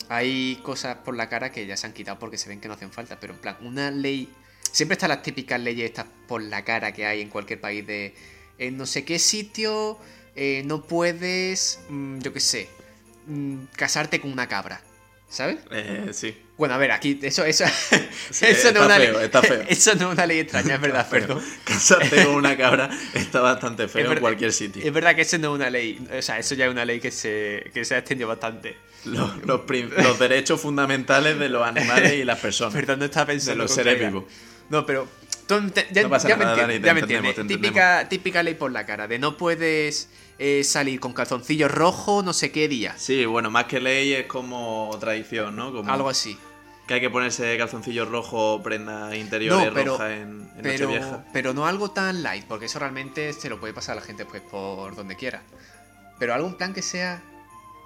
hay 0.08 0.56
cosas 0.62 0.96
por 1.04 1.14
la 1.16 1.28
cara 1.28 1.50
que 1.52 1.66
ya 1.66 1.76
se 1.76 1.86
han 1.86 1.92
quitado 1.92 2.18
porque 2.18 2.38
se 2.38 2.48
ven 2.48 2.60
que 2.60 2.68
no 2.68 2.74
hacen 2.74 2.90
falta. 2.90 3.18
Pero 3.20 3.34
en 3.34 3.40
plan, 3.40 3.56
una 3.62 3.90
ley. 3.90 4.28
Siempre 4.72 4.94
están 4.94 5.08
las 5.08 5.22
típicas 5.22 5.60
leyes 5.60 5.86
estas 5.90 6.06
por 6.26 6.42
la 6.42 6.64
cara 6.64 6.92
que 6.92 7.06
hay 7.06 7.20
en 7.22 7.28
cualquier 7.30 7.60
país 7.60 7.86
de. 7.86 8.14
En 8.58 8.76
no 8.76 8.86
sé 8.86 9.04
qué 9.04 9.18
sitio 9.18 9.98
eh, 10.34 10.62
no 10.66 10.82
puedes. 10.82 11.80
mm, 11.88 12.18
yo 12.18 12.32
qué 12.32 12.40
sé. 12.40 12.68
mm, 13.26 13.64
casarte 13.76 14.20
con 14.20 14.32
una 14.32 14.46
cabra. 14.48 14.80
¿Sabes? 15.28 15.58
Eh, 15.70 16.08
sí. 16.12 16.34
Bueno, 16.56 16.74
a 16.74 16.78
ver, 16.78 16.90
aquí, 16.90 17.18
eso, 17.22 17.44
eso, 17.44 17.64
Sí, 18.30 18.46
eso 18.46 18.72
no 18.72 18.80
es 18.80 18.86
una 18.86 18.96
feo, 18.96 19.12
ley. 19.12 19.24
está 19.26 19.42
feo. 19.42 19.62
Eso 19.68 19.94
no 19.94 20.08
es 20.08 20.14
una 20.14 20.26
ley 20.26 20.38
extraña, 20.40 20.74
es 20.76 20.80
verdad, 20.80 21.06
Pero 21.10 21.26
perdón. 21.28 21.44
casarte 21.64 22.24
con 22.24 22.34
una 22.34 22.56
cabra 22.56 22.90
está 23.14 23.40
bastante 23.40 23.86
feo 23.88 24.10
en 24.12 24.20
cualquier 24.20 24.52
sitio. 24.52 24.82
Es 24.82 24.92
verdad 24.92 25.14
que 25.14 25.22
eso 25.22 25.38
no 25.38 25.48
es 25.54 25.60
una 25.60 25.70
ley. 25.70 26.04
O 26.18 26.22
sea, 26.22 26.38
eso 26.38 26.54
ya 26.54 26.64
es 26.64 26.70
una 26.72 26.84
ley 26.84 26.98
que 26.98 27.10
se, 27.10 27.70
que 27.74 27.84
se 27.84 27.94
ha 27.94 27.98
extendido 27.98 28.26
bastante. 28.28 28.76
Los, 29.04 29.30
los 29.44 30.18
derechos 30.18 30.60
fundamentales 30.60 31.38
de 31.38 31.48
los 31.48 31.64
animales 31.66 32.14
y 32.14 32.24
las 32.24 32.38
personas. 32.40 32.74
Perdón, 32.74 32.98
no 33.00 33.04
estaba 33.04 33.26
pensando. 33.26 33.52
de 33.52 33.68
los 33.68 33.72
seres 33.74 34.00
vivos. 34.00 34.24
No, 34.70 34.84
pero. 34.84 35.06
tú 35.46 35.54
ente- 35.56 35.86
ya, 35.92 36.02
No 36.02 36.10
pasa 36.10 36.28
ya 36.28 36.36
me 36.36 36.44
nada, 36.44 36.56
entiendes, 36.62 36.82
Dani, 36.82 36.82
te 36.82 36.86
ya 36.86 36.94
me 36.94 37.00
entendemos, 37.00 37.38
entiendes. 37.38 37.56
te 37.58 37.62
Típica, 37.68 38.08
típica 38.08 38.42
ley 38.42 38.54
por 38.54 38.72
la 38.72 38.84
cara. 38.84 39.06
De 39.06 39.18
no 39.20 39.36
puedes 39.36 40.08
eh, 40.38 40.62
salir 40.64 41.00
con 41.00 41.12
calzoncillos 41.12 41.70
rojos 41.70 42.24
no 42.24 42.32
sé 42.32 42.50
qué 42.52 42.68
días. 42.68 43.00
Sí, 43.00 43.24
bueno, 43.26 43.50
más 43.50 43.64
que 43.64 43.80
ley 43.80 44.12
es 44.12 44.26
como 44.26 44.90
tradición, 45.00 45.56
¿no? 45.56 45.72
Como 45.72 45.92
Algo 45.92 46.08
así. 46.08 46.38
que 46.86 46.94
hay 46.94 47.00
que 47.00 47.10
ponerse 47.10 47.56
calzoncillos 47.58 48.08
rojos, 48.08 48.62
prendas 48.62 49.14
interiores 49.14 49.66
No, 49.68 49.74
pero- 49.74 49.92
rojas 49.92 50.10
en, 50.12 50.50
en 50.56 50.62
Pero, 50.62 50.86
Nochevieja. 50.88 51.24
pero 51.32 51.52
no 51.54 51.66
algo 51.66 51.90
tan 51.90 52.22
light, 52.22 52.44
porque 52.46 52.66
eso 52.66 52.78
realmente 52.78 53.32
se 53.32 53.48
lo 53.50 53.58
puede 53.60 53.72
pasar 53.74 53.92
a 53.98 54.00
la 54.00 54.06
gente 54.06 54.24
pues 54.24 54.40
por 54.42 54.94
donde 54.96 55.16
quiera. 55.16 55.42
Pero 56.18 56.34
algún 56.34 56.54
plan 56.54 56.72
que 56.72 56.82
sea 56.82 57.22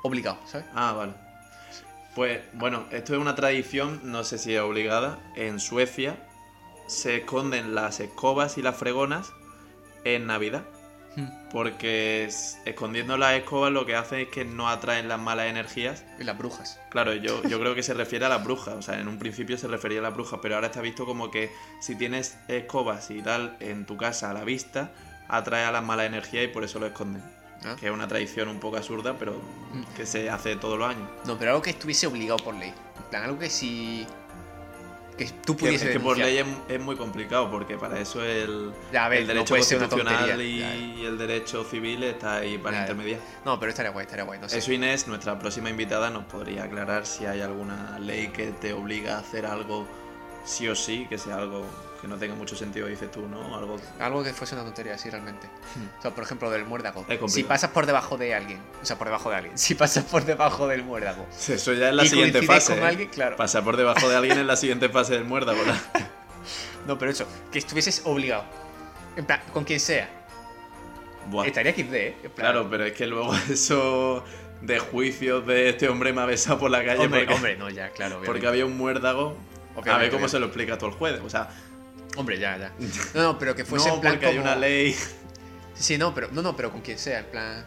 obligado, 0.02 0.38
¿sabes? 0.46 0.66
Ah, 0.74 0.92
vale. 0.92 1.12
Pues 2.14 2.40
bueno, 2.52 2.84
esto 2.90 3.14
es 3.14 3.20
una 3.20 3.34
tradición, 3.34 4.00
no 4.04 4.22
sé 4.24 4.36
si 4.38 4.54
es 4.54 4.60
obligada. 4.60 5.18
En 5.36 5.58
Suecia 5.60 6.16
se 6.86 7.16
esconden 7.16 7.74
las 7.74 8.00
escobas 8.00 8.58
y 8.58 8.62
las 8.62 8.76
fregonas 8.76 9.32
en 10.04 10.26
Navidad. 10.26 10.64
Hmm. 11.16 11.26
Porque 11.50 12.24
es- 12.24 12.58
escondiendo 12.64 13.16
las 13.18 13.34
escobas 13.34 13.70
lo 13.70 13.84
que 13.84 13.94
hace 13.96 14.22
es 14.22 14.28
que 14.28 14.44
no 14.44 14.68
atraen 14.68 15.08
las 15.08 15.20
malas 15.20 15.46
energías. 15.46 16.04
Y 16.18 16.24
las 16.24 16.38
brujas. 16.38 16.80
Claro, 16.90 17.12
yo, 17.14 17.42
yo 17.44 17.60
creo 17.60 17.74
que 17.74 17.82
se 17.82 17.92
refiere 17.94 18.24
a 18.24 18.28
las 18.30 18.42
brujas. 18.42 18.74
O 18.74 18.82
sea, 18.82 18.98
en 18.98 19.08
un 19.08 19.18
principio 19.18 19.58
se 19.58 19.68
refería 19.68 19.98
a 20.00 20.02
las 20.02 20.14
brujas, 20.14 20.40
pero 20.42 20.54
ahora 20.54 20.68
está 20.68 20.80
visto 20.80 21.04
como 21.04 21.30
que 21.30 21.50
si 21.80 21.94
tienes 21.96 22.38
escobas 22.48 23.10
y 23.10 23.20
tal 23.20 23.56
en 23.60 23.84
tu 23.84 23.96
casa 23.98 24.30
a 24.30 24.32
la 24.34 24.44
vista, 24.44 24.90
atrae 25.28 25.64
a 25.64 25.72
las 25.72 25.84
malas 25.84 26.06
energías 26.06 26.44
y 26.44 26.48
por 26.48 26.64
eso 26.64 26.78
lo 26.78 26.86
esconden. 26.86 27.22
Ah. 27.64 27.76
Que 27.78 27.86
es 27.86 27.92
una 27.92 28.08
tradición 28.08 28.48
un 28.48 28.58
poco 28.58 28.76
absurda, 28.78 29.16
pero 29.18 29.40
que 29.96 30.04
se 30.06 30.28
hace 30.30 30.56
todos 30.56 30.78
los 30.78 30.88
años. 30.88 31.08
No, 31.26 31.38
pero 31.38 31.52
algo 31.52 31.62
que 31.62 31.70
estuviese 31.70 32.06
obligado 32.08 32.38
por 32.38 32.54
ley. 32.54 32.72
En 32.96 33.10
plan, 33.10 33.22
algo 33.24 33.38
que 33.38 33.50
si. 33.50 34.04
Que 35.26 35.32
tú 35.44 35.56
Que, 35.56 35.60
pudieses 35.66 35.88
es 35.88 35.92
que 35.94 36.00
por 36.00 36.16
ley 36.18 36.38
es, 36.38 36.46
es 36.68 36.80
muy 36.80 36.96
complicado, 36.96 37.50
porque 37.50 37.76
para 37.76 37.98
eso 38.00 38.24
el, 38.24 38.72
Ya, 38.92 39.06
a 39.06 39.08
ver, 39.08 39.20
el 39.20 39.26
derecho 39.26 39.54
constitucional 39.54 40.28
tontería, 40.28 40.74
y 40.76 41.04
el 41.04 41.18
derecho 41.18 41.64
civil 41.64 42.02
está 42.04 42.36
ahí 42.36 42.58
para 42.58 42.76
ya. 42.76 42.80
intermediar. 42.82 43.20
No, 43.44 43.58
pero 43.58 43.70
estaría 43.70 43.90
guay, 43.90 44.04
estaría 44.04 44.24
guay, 44.24 44.40
no 44.40 44.48
sé. 44.48 44.58
Eso 44.58 44.72
Inés, 44.72 45.06
nuestra 45.08 45.38
próxima 45.38 45.70
invitada, 45.70 46.10
nos 46.10 46.24
podría 46.24 46.64
aclarar 46.64 47.06
si 47.06 47.26
hay 47.26 47.40
alguna 47.40 47.98
ley 47.98 48.28
que 48.28 48.46
te 48.52 48.72
obliga 48.72 49.16
a 49.16 49.20
hacer 49.20 49.46
algo 49.46 49.86
sí 50.44 50.68
o 50.68 50.74
sí, 50.74 51.06
que 51.08 51.18
sea 51.18 51.36
algo 51.36 51.64
que 52.02 52.08
no 52.08 52.16
tenga 52.18 52.34
mucho 52.34 52.56
sentido, 52.56 52.88
dices 52.88 53.10
tú, 53.10 53.28
¿no? 53.28 53.56
Algo 53.56 53.76
Algo 54.00 54.24
que 54.24 54.32
fuese 54.34 54.56
una 54.56 54.64
tontería, 54.64 54.98
sí, 54.98 55.08
realmente. 55.08 55.46
Hmm. 55.46 55.98
O 55.98 56.02
sea, 56.02 56.10
por 56.10 56.24
ejemplo, 56.24 56.50
del 56.50 56.64
muérdago. 56.66 57.06
Si 57.28 57.44
pasas 57.44 57.70
por 57.70 57.86
debajo 57.86 58.18
de 58.18 58.34
alguien, 58.34 58.60
o 58.82 58.84
sea, 58.84 58.98
por 58.98 59.06
debajo 59.06 59.30
de 59.30 59.36
alguien, 59.36 59.56
si 59.58 59.74
pasas 59.76 60.04
por 60.04 60.24
debajo 60.24 60.66
del 60.66 60.82
muérdago 60.82 61.26
Eso 61.48 61.72
ya 61.72 61.88
es 61.90 61.94
la 61.94 62.04
y 62.04 62.08
siguiente 62.08 62.42
fase. 62.42 62.74
con 62.74 62.82
¿eh? 62.82 62.86
alguien, 62.86 63.08
claro. 63.08 63.36
Pasar 63.36 63.62
por 63.62 63.76
debajo 63.76 64.08
de 64.08 64.16
alguien 64.16 64.36
es 64.38 64.44
la 64.44 64.56
siguiente 64.56 64.88
fase 64.88 65.14
del 65.14 65.24
muérdago. 65.24 65.58
¿verdad? 65.60 65.80
No, 66.86 66.98
pero 66.98 67.12
eso, 67.12 67.24
que 67.52 67.60
estuvieses 67.60 68.02
obligado. 68.04 68.44
En 69.14 69.24
plan, 69.24 69.40
con 69.52 69.62
quien 69.62 69.78
sea. 69.78 70.10
Buah. 71.30 71.46
Estaría 71.46 71.72
XD, 71.72 71.94
¿eh? 71.94 72.16
En 72.24 72.30
plan, 72.32 72.34
Claro, 72.34 72.68
pero 72.68 72.84
es 72.84 72.92
que 72.94 73.06
luego 73.06 73.32
eso 73.48 74.24
de 74.60 74.80
juicios 74.80 75.46
de 75.46 75.68
este 75.68 75.88
hombre 75.88 76.12
me 76.12 76.22
ha 76.22 76.26
besado 76.26 76.58
por 76.58 76.70
la 76.72 76.84
calle 76.84 77.04
Hombre, 77.04 77.20
porque, 77.20 77.34
hombre, 77.34 77.56
no, 77.56 77.70
ya, 77.70 77.90
claro. 77.90 78.16
porque 78.16 78.30
obviamente. 78.30 78.48
había 78.48 78.66
un 78.66 78.76
muérdago. 78.76 79.36
A 79.74 79.78
Obviamente, 79.78 80.00
ver 80.02 80.10
cómo 80.10 80.24
obviamente. 80.26 80.28
se 80.28 80.38
lo 80.40 80.46
explica 80.46 80.76
todo 80.78 80.90
el 80.90 80.96
juez. 80.96 81.20
O 81.24 81.30
sea, 81.30 81.48
Hombre, 82.16 82.38
ya, 82.38 82.56
ya. 82.58 82.72
No, 83.14 83.22
no, 83.22 83.38
pero 83.38 83.54
que 83.54 83.64
fuese 83.64 83.88
no 83.88 83.94
en 83.96 84.00
plan 84.00 84.12
porque 84.14 84.26
hay 84.26 84.32
como- 84.36 84.44
una 84.46 84.56
ley. 84.56 84.94
Sí, 85.74 85.96
no, 85.98 86.14
pero 86.14 86.28
no, 86.32 86.42
no, 86.42 86.54
pero 86.56 86.70
con 86.70 86.80
quien 86.82 86.98
sea, 86.98 87.20
en 87.20 87.26
plan. 87.26 87.64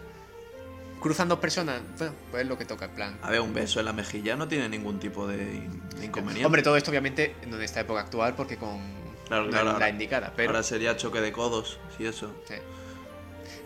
Cruzan 1.02 1.28
dos 1.28 1.40
personas, 1.40 1.82
bueno, 1.98 2.14
pues 2.32 2.44
es 2.44 2.50
lo 2.50 2.58
que 2.58 2.66
toca, 2.66 2.86
en 2.86 2.92
plan. 2.92 3.18
A 3.22 3.30
ver, 3.30 3.42
un 3.42 3.54
beso 3.54 3.80
en 3.80 3.86
la 3.86 3.94
mejilla 3.94 4.36
no 4.36 4.48
tiene 4.48 4.70
ningún 4.70 5.00
tipo 5.00 5.28
de, 5.28 5.36
in- 5.44 5.90
de 6.00 6.06
inconveniente. 6.06 6.46
Hombre, 6.46 6.62
todo 6.64 6.78
esto 6.78 6.90
obviamente 6.90 7.36
en 7.44 7.54
esta 7.62 7.82
época 7.82 8.02
actual 8.02 8.34
porque 8.36 8.58
con 8.58 8.80
Claro, 9.28 9.50
claro, 9.50 9.66
la 9.66 9.72
ahora- 9.74 9.90
indicada, 9.90 10.34
pero, 10.36 10.50
Ahora 10.50 10.64
sería 10.64 10.96
choque 10.98 11.20
de 11.22 11.32
codos, 11.32 11.80
sí, 11.98 12.06
eso. 12.06 12.32
sí. 12.48 12.56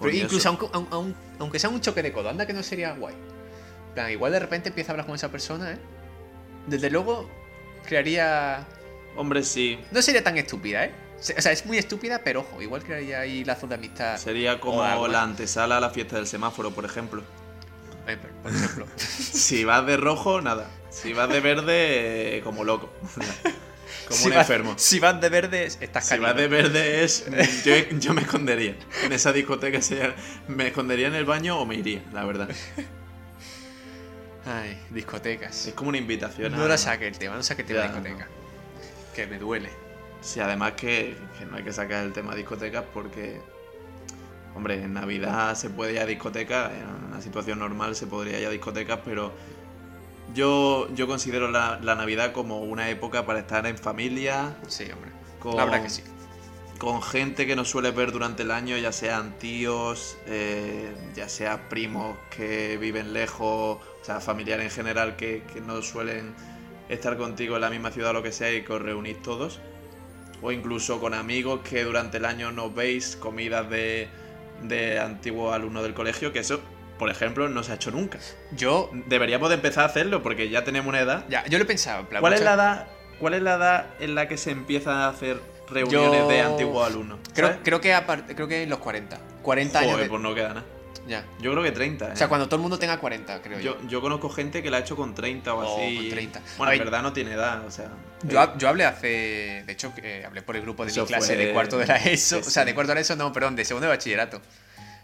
Pero 0.01 0.15
incluso 0.15 0.47
aunque, 0.49 0.65
aun- 0.67 0.87
aun- 0.91 1.15
aunque 1.39 1.59
sea 1.59 1.69
un 1.69 1.81
choque 1.81 2.01
de 2.01 2.11
codo, 2.13 2.29
anda 2.29 2.45
que 2.47 2.53
no 2.53 2.63
sería 2.63 2.93
guay. 2.93 3.15
Plan, 3.93 4.09
igual 4.11 4.31
de 4.31 4.39
repente 4.39 4.69
empieza 4.69 4.91
a 4.91 4.93
hablar 4.93 5.05
con 5.05 5.15
esa 5.15 5.29
persona, 5.29 5.73
¿eh? 5.73 5.77
Desde 6.67 6.89
luego 6.89 7.29
crearía 7.85 8.65
Hombre, 9.19 9.43
sí. 9.43 9.77
no 9.91 10.01
sería 10.01 10.23
tan 10.23 10.37
estúpida, 10.37 10.85
¿eh? 10.85 10.91
O 11.37 11.41
sea, 11.41 11.51
es 11.51 11.65
muy 11.65 11.77
estúpida, 11.77 12.21
pero 12.23 12.39
ojo, 12.39 12.61
igual 12.61 12.81
crearía 12.83 13.19
ahí 13.19 13.43
lazos 13.43 13.67
de 13.67 13.75
amistad. 13.75 14.17
Sería 14.17 14.61
como 14.61 14.81
algo, 14.81 15.07
¿eh? 15.07 15.09
la 15.09 15.23
antesala 15.23 15.75
a 15.75 15.79
la 15.81 15.89
fiesta 15.89 16.15
del 16.15 16.25
semáforo, 16.25 16.71
por 16.71 16.85
ejemplo. 16.85 17.21
Pepper, 18.05 18.31
por 18.41 18.51
ejemplo. 18.53 18.85
Si 18.97 19.65
vas 19.65 19.85
de 19.85 19.97
rojo, 19.97 20.39
nada. 20.39 20.69
Si 20.89 21.11
vas 21.11 21.27
de 21.29 21.41
verde, 21.41 22.37
eh, 22.37 22.41
como 22.41 22.63
loco. 22.63 22.91
Como 24.07 24.19
si 24.21 24.27
un 24.27 24.33
vas- 24.33 24.41
enfermo. 24.41 24.73
Si 24.77 24.99
vas 24.99 25.19
de 25.21 25.29
verde, 25.29 25.65
estás 25.65 26.07
Si 26.07 26.17
vas 26.17 26.35
de 26.35 26.47
verde 26.47 27.03
es. 27.03 27.25
Yo, 27.65 27.73
yo 27.99 28.13
me 28.13 28.21
escondería. 28.21 28.75
En 29.03 29.11
esa 29.13 29.31
discoteca 29.33 29.81
se- 29.81 30.13
me 30.47 30.67
escondería 30.67 31.07
en 31.07 31.15
el 31.15 31.25
baño 31.25 31.59
o 31.59 31.65
me 31.65 31.75
iría, 31.75 32.01
la 32.13 32.23
verdad. 32.25 32.49
Ay, 34.45 34.79
discotecas. 34.89 35.67
Es 35.67 35.73
como 35.73 35.89
una 35.89 35.97
invitación. 35.97 36.51
No 36.53 36.63
a- 36.63 36.67
la 36.69 36.77
saque 36.77 37.07
el 37.07 37.17
tema, 37.19 37.35
no 37.35 37.43
saque 37.43 37.61
el 37.63 37.67
tema 37.67 37.81
Ya, 37.81 37.87
discoteca. 37.87 38.27
Que 39.13 39.27
me 39.27 39.39
duele. 39.39 39.69
Sí, 40.21 40.39
además 40.39 40.73
que, 40.73 41.17
que 41.37 41.45
no 41.45 41.57
hay 41.57 41.63
que 41.63 41.73
sacar 41.73 42.03
el 42.05 42.13
tema 42.13 42.35
discotecas 42.35 42.83
porque. 42.93 43.41
Hombre, 44.55 44.83
en 44.83 44.93
Navidad 44.93 45.55
se 45.55 45.69
puede 45.69 45.93
ir 45.93 45.99
a 45.99 46.05
discotecas, 46.05 46.71
en 46.73 46.87
una 47.09 47.21
situación 47.21 47.59
normal 47.59 47.95
se 47.95 48.07
podría 48.07 48.39
ir 48.39 48.47
a 48.47 48.49
discotecas, 48.49 48.99
pero 49.05 49.31
yo, 50.33 50.87
yo 50.95 51.07
considero 51.07 51.49
la, 51.51 51.79
la 51.81 51.95
Navidad 51.95 52.33
como 52.33 52.59
una 52.61 52.89
época 52.89 53.25
para 53.25 53.39
estar 53.39 53.65
en 53.67 53.77
familia, 53.77 54.57
Sí, 54.67 54.85
hombre. 54.91 55.11
con, 55.39 55.55
La 55.55 55.65
verdad 55.65 55.83
que 55.83 55.89
sí. 55.89 56.03
con 56.79 57.01
gente 57.03 57.45
que 57.47 57.55
no 57.55 57.63
suele 57.63 57.91
ver 57.91 58.11
durante 58.11 58.43
el 58.43 58.51
año, 58.51 58.75
ya 58.77 58.91
sean 58.91 59.37
tíos, 59.37 60.17
eh, 60.25 60.93
ya 61.15 61.29
sea 61.29 61.69
primos 61.69 62.17
que 62.35 62.77
viven 62.77 63.13
lejos, 63.13 63.77
o 64.01 64.03
sea, 64.03 64.19
familiares 64.19 64.65
en 64.65 64.71
general 64.71 65.15
que, 65.15 65.43
que 65.53 65.61
no 65.61 65.81
suelen 65.83 66.33
estar 66.89 67.17
contigo 67.17 67.55
en 67.55 67.61
la 67.61 67.69
misma 67.69 67.91
ciudad 67.91 68.09
o 68.11 68.13
lo 68.13 68.23
que 68.23 68.31
sea 68.31 68.51
y 68.51 68.63
que 68.63 68.73
os 68.73 68.81
reunís 68.81 69.21
todos. 69.21 69.59
O 70.41 70.51
incluso 70.51 70.99
con 70.99 71.13
amigos 71.13 71.61
que 71.69 71.83
durante 71.83 72.17
el 72.17 72.25
año 72.25 72.51
no 72.51 72.71
veis, 72.71 73.15
comidas 73.15 73.69
de, 73.69 74.07
de 74.63 74.99
antiguos 74.99 75.53
alumnos 75.53 75.83
del 75.83 75.93
colegio, 75.93 76.31
que 76.31 76.39
eso, 76.39 76.61
por 76.97 77.09
ejemplo, 77.09 77.49
no 77.49 77.61
se 77.63 77.73
ha 77.73 77.75
hecho 77.75 77.91
nunca. 77.91 78.19
Yo, 78.53 78.89
Deberíamos 79.07 79.49
de 79.49 79.55
empezar 79.55 79.83
a 79.83 79.87
hacerlo 79.87 80.23
porque 80.23 80.49
ya 80.49 80.63
tenemos 80.63 80.87
una 80.89 81.01
edad. 81.01 81.25
ya, 81.29 81.45
yo 81.47 81.57
lo 81.57 81.63
he 81.65 81.67
pensado. 81.67 82.01
en 82.01 82.05
plan, 82.07 82.21
¿Cuál 82.21 82.33
es 82.33 82.41
la 82.41 82.53
edad, 82.53 82.87
cuál 83.19 83.33
es 83.33 83.41
la 83.41 83.55
edad 83.55 83.85
en 83.99 84.15
la 84.15 84.27
que 84.29 84.37
se 84.37 84.51
empieza 84.51 85.05
a 85.05 85.09
hacer 85.09 85.41
reuniones 85.69 86.19
Yo- 86.21 86.27
de 86.29 86.41
antiguos 86.41 86.87
alumnos? 86.87 87.19
Creo, 87.33 87.57
creo, 87.63 87.81
que 87.81 87.93
apart- 87.93 88.33
creo 88.33 88.47
que 88.47 88.63
en 88.63 88.69
los 88.69 88.79
40. 88.79 89.19
40 89.43 89.79
Joder, 89.79 89.89
años. 89.89 90.01
de- 90.03 90.09
pues 90.09 90.21
no 90.21 90.33
queda 90.33 90.47
nada. 90.49 90.65
Ya. 91.09 91.25
Yo 91.41 91.51
creo 91.51 91.63
que 91.63 91.71
30. 91.71 92.07
¿eh? 92.07 92.11
O 92.13 92.15
sea, 92.15 92.27
cuando 92.29 92.45
todo 92.45 92.57
el 92.57 92.61
mundo 92.61 92.77
tenga 92.79 92.99
40, 92.99 93.41
creo 93.41 93.59
yo. 93.59 93.81
yo, 93.81 93.87
yo 93.87 93.99
conozco 94.01 94.29
gente 94.29 94.61
que 94.63 94.69
la 94.69 94.77
ha 94.77 94.79
hecho 94.81 94.95
con 94.95 95.15
30 95.15 95.53
o 95.53 95.57
Oh, 95.65 95.83
así. 95.83 95.95
con 95.97 96.09
30. 96.09 96.41
Bueno, 96.57 96.71
en 96.73 96.77
ver, 96.79 96.85
verdad 96.87 97.01
no 97.03 97.11
tiene 97.13 97.31
edad, 97.33 97.65
o 97.65 97.71
sea. 97.71 97.89
Yo, 98.23 98.41
eh, 98.43 98.49
yo 98.57 98.69
hablé 98.69 98.85
hace. 98.85 99.63
De 99.65 99.71
hecho, 99.73 99.93
que, 99.95 100.19
eh, 100.21 100.25
hablé 100.25 100.41
por 100.43 100.55
el 100.55 100.61
grupo 100.61 100.85
de 100.85 100.91
Eso 100.91 101.01
mi 101.01 101.07
clase 101.07 101.35
fue- 101.35 101.45
de 101.47 101.51
cuarto 101.53 101.77
de 101.79 101.87
la 101.87 101.97
ESO. 101.97 102.41
sí, 102.43 102.47
O 102.47 102.51
sea, 102.51 102.63
sí. 102.63 102.67
de 102.67 102.75
cuarto 102.75 102.89
de 102.91 102.95
la 102.95 103.01
ESO, 103.01 103.15
no, 103.15 103.33
perdón, 103.33 103.55
de 103.55 103.65
segundo 103.65 103.87
de 103.87 103.95
bachillerato. 103.95 104.39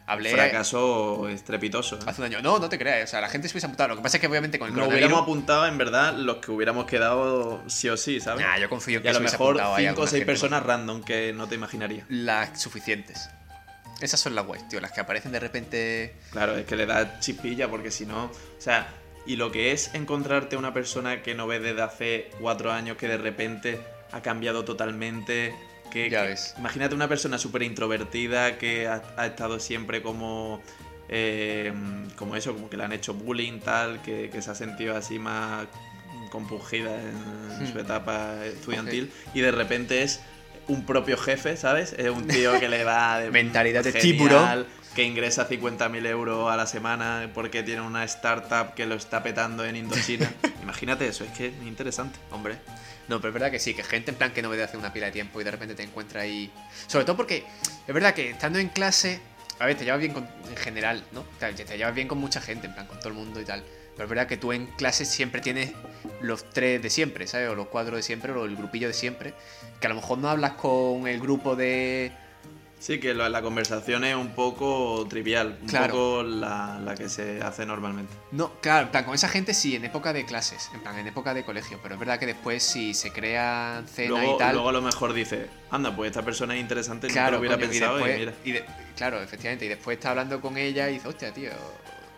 Hablé 0.07 0.29
fracaso 0.33 1.27
estrepitoso. 1.29 1.95
¿eh? 1.95 1.99
hace 2.05 2.21
un 2.21 2.25
año. 2.27 2.39
No, 2.43 2.59
no 2.59 2.69
te 2.69 2.77
creas. 2.77 3.05
O 3.05 3.11
sea, 3.11 3.21
la 3.21 3.29
gente 3.29 3.47
se 3.47 3.53
hubiese 3.53 3.65
apuntado. 3.65 3.89
Lo 3.89 3.95
que 3.95 4.03
pasa 4.03 4.17
es 4.17 4.21
que 4.21 4.27
obviamente 4.27 4.59
con 4.59 4.67
el 4.67 4.73
coronavirus. 4.75 4.99
hubiéramos 4.99 5.23
apuntado, 5.23 5.65
en 5.65 5.77
verdad, 5.79 6.13
los 6.13 6.37
que 6.37 6.51
hubiéramos 6.51 6.85
quedado 6.85 7.63
sí 7.67 7.89
o 7.89 7.97
sí, 7.97 8.19
¿sabes? 8.19 8.45
Nah, 8.45 8.59
yo 8.59 8.69
confío 8.69 8.97
en 8.97 9.01
y 9.01 9.03
que 9.03 9.09
a 9.09 9.13
lo 9.13 9.19
mejor 9.21 9.47
apuntado 9.55 9.73
ahí 9.73 9.85
5 9.85 9.87
o 9.87 9.89
alguna 9.93 10.07
6 10.11 10.19
gente. 10.19 10.25
personas 10.31 10.63
random 10.63 11.03
que 11.03 11.33
no 11.33 11.47
te 11.47 11.55
imaginarías. 11.55 12.05
Las 12.09 12.61
suficientes. 12.61 13.31
Esas 14.01 14.19
son 14.19 14.35
las 14.35 14.45
guays, 14.45 14.67
tío. 14.67 14.79
Las 14.81 14.91
que 14.91 15.01
aparecen 15.01 15.31
de 15.31 15.39
repente. 15.39 16.15
Claro, 16.31 16.57
es 16.57 16.65
que 16.65 16.75
le 16.75 16.85
da 16.85 17.19
chispilla 17.19 17.69
porque 17.69 17.91
si 17.91 18.05
no. 18.05 18.25
O 18.25 18.31
sea, 18.61 18.87
y 19.25 19.35
lo 19.37 19.51
que 19.51 19.71
es 19.71 19.93
encontrarte 19.93 20.57
una 20.57 20.73
persona 20.73 21.23
que 21.23 21.33
no 21.33 21.47
ves 21.47 21.61
desde 21.63 21.81
hace 21.81 22.29
cuatro 22.39 22.71
años 22.71 22.97
que 22.97 23.07
de 23.07 23.17
repente 23.17 23.79
ha 24.11 24.21
cambiado 24.21 24.65
totalmente. 24.65 25.55
Que, 25.91 26.09
Ya 26.09 26.23
que- 26.23 26.27
ves. 26.29 26.53
Imagínate 26.57 26.93
una 26.95 27.07
persona 27.07 27.37
súper 27.37 27.63
introvertida 27.63 28.57
que 28.57 28.87
ha, 28.87 29.01
ha 29.17 29.25
estado 29.27 29.59
siempre 29.59 30.01
como. 30.01 30.61
eh, 31.07 31.71
como 32.17 32.35
eso, 32.35 32.53
como 32.53 32.67
que 32.69 32.77
le 32.77 32.83
han 32.83 32.91
hecho 32.91 33.13
bullying, 33.13 33.59
tal, 33.59 34.01
que, 34.01 34.29
que 34.31 34.41
se 34.41 34.49
ha 34.51 34.55
sentido 34.55 34.97
así 34.97 35.19
más 35.19 35.67
compungida 36.31 36.99
en, 36.99 37.35
Hmm. 37.59 37.71
su 37.71 37.79
etapa 37.79 38.43
estudiantil 38.45 39.11
y 39.33 39.39
de 39.41 39.51
repente 39.51 40.01
es 40.03 40.19
un 40.67 40.85
propio 40.85 41.17
jefe, 41.17 41.57
¿sabes? 41.57 41.93
Es 41.97 42.09
un 42.09 42.27
tío 42.27 42.59
que 42.59 42.69
le 42.69 42.83
va 42.83 43.19
de 43.19 43.31
Mentalidad 43.31 43.83
de 43.83 43.93
tiburón. 43.93 44.65
que 44.95 45.03
ingresa 45.03 45.47
50.000 45.47 46.05
euros 46.07 46.51
a 46.51 46.55
la 46.55 46.65
semana 46.65 47.29
porque 47.33 47.63
tiene 47.63 47.81
una 47.81 48.03
startup 48.05 48.73
que 48.73 48.85
lo 48.85 48.95
está 48.95 49.23
petando 49.23 49.65
en 49.65 49.75
Indochina. 49.75 50.31
Imagínate 50.63 51.07
eso, 51.07 51.23
es 51.23 51.31
que 51.31 51.47
es 51.47 51.53
interesante. 51.65 52.17
Hombre. 52.31 52.57
No, 53.07 53.19
pero 53.19 53.29
es 53.29 53.33
verdad 53.35 53.51
que 53.51 53.59
sí, 53.59 53.75
que 53.75 53.83
gente 53.83 54.11
en 54.11 54.17
plan 54.17 54.31
que 54.31 54.41
no 54.41 54.49
ve 54.49 54.57
de 54.57 54.63
hace 54.63 54.77
una 54.77 54.91
pila 54.91 55.07
de 55.07 55.11
tiempo 55.11 55.39
y 55.39 55.43
de 55.43 55.51
repente 55.51 55.75
te 55.75 55.83
encuentra 55.83 56.21
ahí. 56.21 56.51
Sobre 56.87 57.05
todo 57.05 57.15
porque 57.15 57.45
es 57.87 57.93
verdad 57.93 58.15
que 58.15 58.31
estando 58.31 58.57
en 58.57 58.69
clase, 58.69 59.19
a 59.59 59.67
ver, 59.67 59.77
te 59.77 59.85
llevas 59.85 59.99
bien 59.99 60.13
con, 60.13 60.27
en 60.49 60.57
general, 60.57 61.03
¿no? 61.11 61.23
Te, 61.39 61.53
te 61.53 61.77
llevas 61.77 61.93
bien 61.93 62.07
con 62.07 62.17
mucha 62.17 62.41
gente, 62.41 62.65
en 62.65 62.73
plan, 62.73 62.87
con 62.87 62.97
todo 62.97 63.09
el 63.09 63.15
mundo 63.15 63.39
y 63.39 63.45
tal. 63.45 63.63
Pero 63.95 64.03
es 64.03 64.09
verdad 64.09 64.27
que 64.27 64.37
tú 64.37 64.51
en 64.51 64.67
clase 64.67 65.05
siempre 65.05 65.41
tienes 65.41 65.71
los 66.21 66.49
tres 66.49 66.81
de 66.81 66.89
siempre, 66.89 67.27
¿sabes? 67.27 67.49
O 67.49 67.55
los 67.55 67.67
cuatro 67.67 67.95
de 67.95 68.03
siempre, 68.03 68.31
o 68.33 68.45
el 68.45 68.55
grupillo 68.55 68.87
de 68.87 68.93
siempre. 68.93 69.33
Que 69.79 69.87
a 69.87 69.89
lo 69.89 69.95
mejor 69.95 70.17
no 70.17 70.29
hablas 70.29 70.53
con 70.53 71.07
el 71.07 71.19
grupo 71.19 71.55
de. 71.55 72.11
Sí, 72.77 72.99
que 72.99 73.13
la 73.15 73.41
conversación 73.41 74.03
es 74.03 74.15
un 74.15 74.35
poco 74.35 75.07
trivial, 75.09 75.57
un 75.61 75.67
Claro. 75.69 75.93
poco 75.93 76.23
la, 76.23 76.79
la 76.83 76.93
que 76.93 77.07
se 77.09 77.41
hace 77.41 77.65
normalmente. 77.65 78.13
No, 78.31 78.51
claro, 78.59 78.85
en 78.87 78.91
plan, 78.91 79.05
con 79.05 79.15
esa 79.15 79.29
gente 79.29 79.53
sí, 79.53 79.75
en 79.75 79.85
época 79.85 80.11
de 80.13 80.25
clases, 80.25 80.69
en 80.73 80.81
plan, 80.81 80.99
en 80.99 81.07
época 81.07 81.33
de 81.33 81.43
colegio. 81.43 81.79
Pero 81.81 81.95
es 81.95 81.99
verdad 81.99 82.19
que 82.19 82.25
después 82.27 82.61
si 82.61 82.93
se 82.93 83.11
crean 83.11 83.87
cena 83.87 84.09
Luego, 84.09 84.35
y 84.35 84.37
tal. 84.37 84.53
luego 84.55 84.69
a 84.69 84.73
lo 84.73 84.81
mejor 84.81 85.13
dice, 85.13 85.47
anda, 85.71 85.95
pues 85.95 86.09
esta 86.11 86.21
persona 86.23 86.53
es 86.53 86.61
interesante, 86.61 87.07
nunca 87.07 87.21
Claro, 87.21 87.31
lo 87.35 87.39
hubiera 87.39 87.55
coño, 87.55 87.69
pensado 87.69 87.99
y 88.07 88.19
mira. 88.19 88.33
y 88.43 88.51
de- 88.51 88.65
claro, 88.95 89.21
efectivamente. 89.21 89.65
Y 89.65 89.69
después 89.69 89.97
está 89.97 90.09
hablando 90.11 90.39
con 90.41 90.57
ella 90.57 90.87
y 90.89 90.95
dice, 90.95 91.07
hostia, 91.07 91.33
tío, 91.33 91.51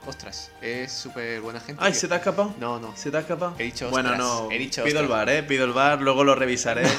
ostras, 0.08 0.52
es 0.62 0.92
súper 0.92 1.42
buena 1.42 1.60
gente. 1.60 1.84
Ay, 1.84 1.92
tío". 1.92 2.02
¿se 2.02 2.08
te 2.08 2.14
ha 2.14 2.18
escapado? 2.18 2.56
No, 2.60 2.80
no. 2.80 2.96
¿Se 2.96 3.12
te 3.12 3.18
ha 3.18 3.20
escapado? 3.22 3.56
He 3.60 3.64
dicho 3.64 3.90
Bueno, 3.90 4.16
no. 4.16 4.50
he 4.52 4.58
dicho 4.58 4.84
pido 4.84 5.00
el 5.02 5.08
bar, 5.08 5.30
¿eh? 5.30 5.44
Pido 5.44 5.66
el 5.66 5.74
bar, 5.74 6.02
luego 6.02 6.24
lo 6.24 6.36
revisaré. 6.36 6.84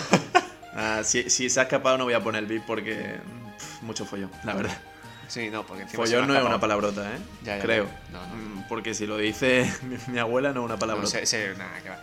Ah, 0.80 1.00
si, 1.02 1.28
si 1.28 1.50
se 1.50 1.58
ha 1.58 1.64
escapado 1.64 1.98
no 1.98 2.04
voy 2.04 2.14
a 2.14 2.20
poner 2.22 2.40
el 2.44 2.46
beat 2.48 2.64
porque... 2.64 3.16
pff, 3.58 3.82
mucho 3.82 4.04
follón, 4.06 4.30
la 4.44 4.54
verdad. 4.54 4.78
Sí, 5.26 5.50
no, 5.50 5.66
porque 5.66 5.82
encima 5.82 6.06
se 6.06 6.12
me 6.12 6.16
Follón 6.22 6.28
no 6.28 6.38
es 6.40 6.46
una 6.46 6.60
palabrota, 6.60 7.02
¿eh? 7.16 7.18
Ya, 7.42 7.56
ya, 7.56 7.62
Creo. 7.64 7.86
ya. 7.86 7.90
No, 8.12 8.26
no. 8.28 8.34
Mm, 8.36 8.68
Porque 8.68 8.94
si 8.94 9.04
lo 9.04 9.16
dice 9.16 9.68
mi, 9.82 9.96
mi 10.06 10.18
abuela 10.20 10.52
no 10.52 10.60
es 10.60 10.64
una 10.66 10.74
No, 10.74 10.78
palabrota. 10.78 11.08
sé, 11.10 11.26
sé, 11.26 11.52
nada, 11.58 11.80
que 11.82 11.88
va. 11.88 11.98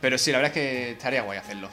Pero 0.00 0.18
sí, 0.18 0.32
la 0.32 0.38
verdad 0.38 0.48
es 0.50 0.54
que 0.60 0.90
estaría 0.92 1.22
guay 1.22 1.38
hacerlo. 1.38 1.68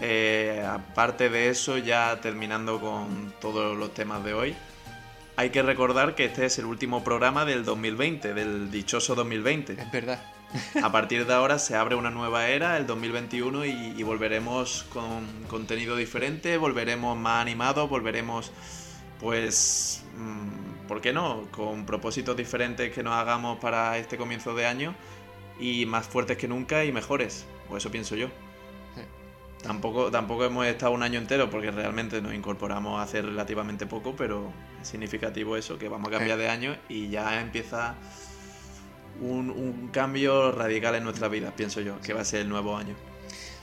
Eh, 0.00 0.66
aparte 0.68 1.28
de 1.28 1.48
eso, 1.48 1.78
ya 1.78 2.18
terminando 2.20 2.80
con 2.80 3.32
todos 3.40 3.76
los 3.76 3.94
temas 3.94 4.24
de 4.24 4.34
hoy, 4.34 4.56
hay 5.38 5.50
que 5.50 5.62
recordar 5.62 6.16
que 6.16 6.24
este 6.24 6.46
es 6.46 6.58
el 6.58 6.64
último 6.64 7.04
programa 7.04 7.44
del 7.44 7.64
2020, 7.64 8.34
del 8.34 8.72
dichoso 8.72 9.14
2020. 9.14 9.74
Es 9.74 9.92
verdad. 9.92 10.20
A 10.82 10.90
partir 10.90 11.26
de 11.26 11.32
ahora 11.32 11.60
se 11.60 11.76
abre 11.76 11.94
una 11.94 12.10
nueva 12.10 12.48
era, 12.48 12.76
el 12.76 12.88
2021, 12.88 13.64
y, 13.64 13.94
y 13.96 14.02
volveremos 14.02 14.84
con 14.92 15.44
contenido 15.48 15.94
diferente, 15.94 16.56
volveremos 16.56 17.16
más 17.16 17.40
animados, 17.40 17.88
volveremos, 17.88 18.50
pues, 19.20 20.02
mm, 20.16 20.88
¿por 20.88 21.00
qué 21.00 21.12
no? 21.12 21.46
Con 21.52 21.86
propósitos 21.86 22.36
diferentes 22.36 22.92
que 22.92 23.04
nos 23.04 23.14
hagamos 23.14 23.60
para 23.60 23.96
este 23.96 24.16
comienzo 24.16 24.56
de 24.56 24.66
año 24.66 24.92
y 25.60 25.86
más 25.86 26.08
fuertes 26.08 26.36
que 26.36 26.48
nunca 26.48 26.84
y 26.84 26.90
mejores. 26.90 27.46
Pues 27.68 27.84
eso 27.84 27.92
pienso 27.92 28.16
yo. 28.16 28.26
Tampoco, 29.62 30.10
tampoco 30.10 30.44
hemos 30.44 30.66
estado 30.66 30.92
un 30.92 31.02
año 31.02 31.18
entero 31.18 31.50
porque 31.50 31.70
realmente 31.70 32.22
nos 32.22 32.32
incorporamos 32.32 33.02
hace 33.02 33.22
relativamente 33.22 33.86
poco, 33.86 34.14
pero 34.16 34.52
es 34.80 34.88
significativo 34.88 35.56
eso, 35.56 35.78
que 35.78 35.88
vamos 35.88 36.08
a 36.08 36.12
cambiar 36.18 36.38
de 36.38 36.48
año 36.48 36.76
y 36.88 37.08
ya 37.08 37.40
empieza 37.40 37.96
un, 39.20 39.50
un 39.50 39.88
cambio 39.88 40.52
radical 40.52 40.94
en 40.94 41.02
nuestras 41.04 41.30
vidas, 41.30 41.52
pienso 41.56 41.80
yo, 41.80 42.00
que 42.00 42.12
va 42.12 42.20
a 42.20 42.24
ser 42.24 42.40
el 42.42 42.48
nuevo 42.48 42.76
año. 42.76 42.94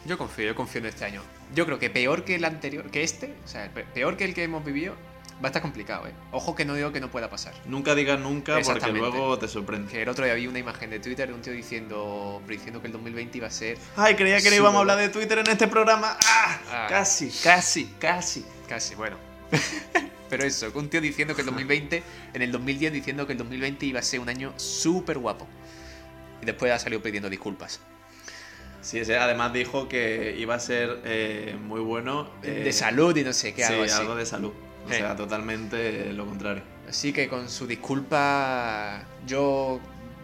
Yo 0.06 0.18
confío, 0.18 0.46
yo 0.46 0.54
confío 0.56 0.80
en 0.82 0.88
este 0.88 1.06
año. 1.06 1.22
Yo 1.56 1.66
creo 1.66 1.80
que 1.80 1.90
peor 1.90 2.26
que 2.26 2.36
el 2.36 2.44
anterior, 2.46 2.92
que 2.92 3.02
este, 3.04 3.34
o 3.44 3.48
sea, 3.48 3.74
pe- 3.74 3.86
peor 3.86 4.18
que 4.18 4.26
el 4.26 4.34
que 4.34 4.44
hemos 4.44 4.64
vivido, 4.66 4.96
va 5.42 5.44
a 5.44 5.48
estar 5.48 5.62
complicado, 5.62 6.08
¿eh? 6.08 6.14
Ojo 6.32 6.56
que 6.56 6.66
no 6.66 6.76
digo 6.76 6.92
que 6.92 7.00
no 7.00 7.12
pueda 7.12 7.30
pasar. 7.30 7.54
Nunca 7.66 7.94
digas 7.96 8.20
nunca 8.20 8.60
porque 8.64 8.92
luego 8.92 9.38
te 9.38 9.48
sorprende. 9.48 9.92
Que 9.92 10.04
el 10.04 10.10
otro 10.10 10.26
día 10.26 10.34
vi 10.34 10.48
una 10.48 10.60
imagen 10.60 10.90
de 10.90 11.00
Twitter 11.00 11.28
de 11.28 11.34
un 11.34 11.42
tío 11.42 11.54
diciendo, 11.54 12.42
diciendo 12.48 12.82
que 12.82 12.88
el 12.88 12.94
2020 12.94 13.38
iba 13.38 13.48
a 13.48 13.52
ser 13.52 13.78
Ay, 13.96 14.16
creía 14.16 14.40
que 14.42 14.50
no 14.50 14.56
íbamos 14.56 14.76
a 14.76 14.80
hablar 14.80 14.98
de 14.98 15.10
Twitter 15.10 15.40
en 15.40 15.48
este 15.48 15.68
programa. 15.68 16.18
¡Ah! 16.26 16.60
Ah. 16.72 16.88
Casi, 16.90 17.30
casi, 17.44 17.86
casi. 18.00 18.46
Casi, 18.68 18.96
bueno. 18.96 19.18
Pero 20.30 20.44
eso, 20.44 20.72
un 20.74 20.90
tío 20.90 21.02
diciendo 21.02 21.36
que 21.36 21.42
el 21.42 21.48
2020, 21.48 22.04
en 22.34 22.42
el 22.42 22.52
2010 22.52 22.94
diciendo 22.94 23.28
que 23.28 23.34
el 23.34 23.38
2020 23.38 23.86
iba 23.86 24.00
a 24.00 24.04
ser 24.04 24.20
un 24.20 24.30
año 24.30 24.54
súper 24.58 25.18
guapo. 25.20 25.48
Y 26.42 26.46
después 26.46 26.72
ha 26.72 26.80
salido 26.80 27.02
pidiendo 27.02 27.30
disculpas. 27.30 27.80
Sí, 28.82 29.00
además 29.00 29.52
dijo 29.52 29.88
que 29.88 30.36
iba 30.38 30.56
a 30.56 30.60
ser 30.60 31.02
eh, 31.06 31.58
muy 31.60 31.82
bueno. 31.82 32.30
eh, 32.44 32.62
de 32.64 32.72
salud 32.74 33.16
y 33.18 33.24
no 33.24 33.34
sé 33.34 33.54
qué, 33.54 33.64
sí, 33.64 33.74
algo 33.74 33.84
así. 33.84 33.94
algo 33.94 34.16
de 34.16 34.26
salud. 34.26 34.54
O 34.86 34.90
sea, 34.90 35.16
totalmente 35.16 36.14
lo 36.14 36.26
contrario. 36.26 36.64
Así 36.88 37.12
que 37.12 37.28
con 37.28 37.50
su 37.50 37.66
disculpa, 37.68 39.04
yo 39.26 39.80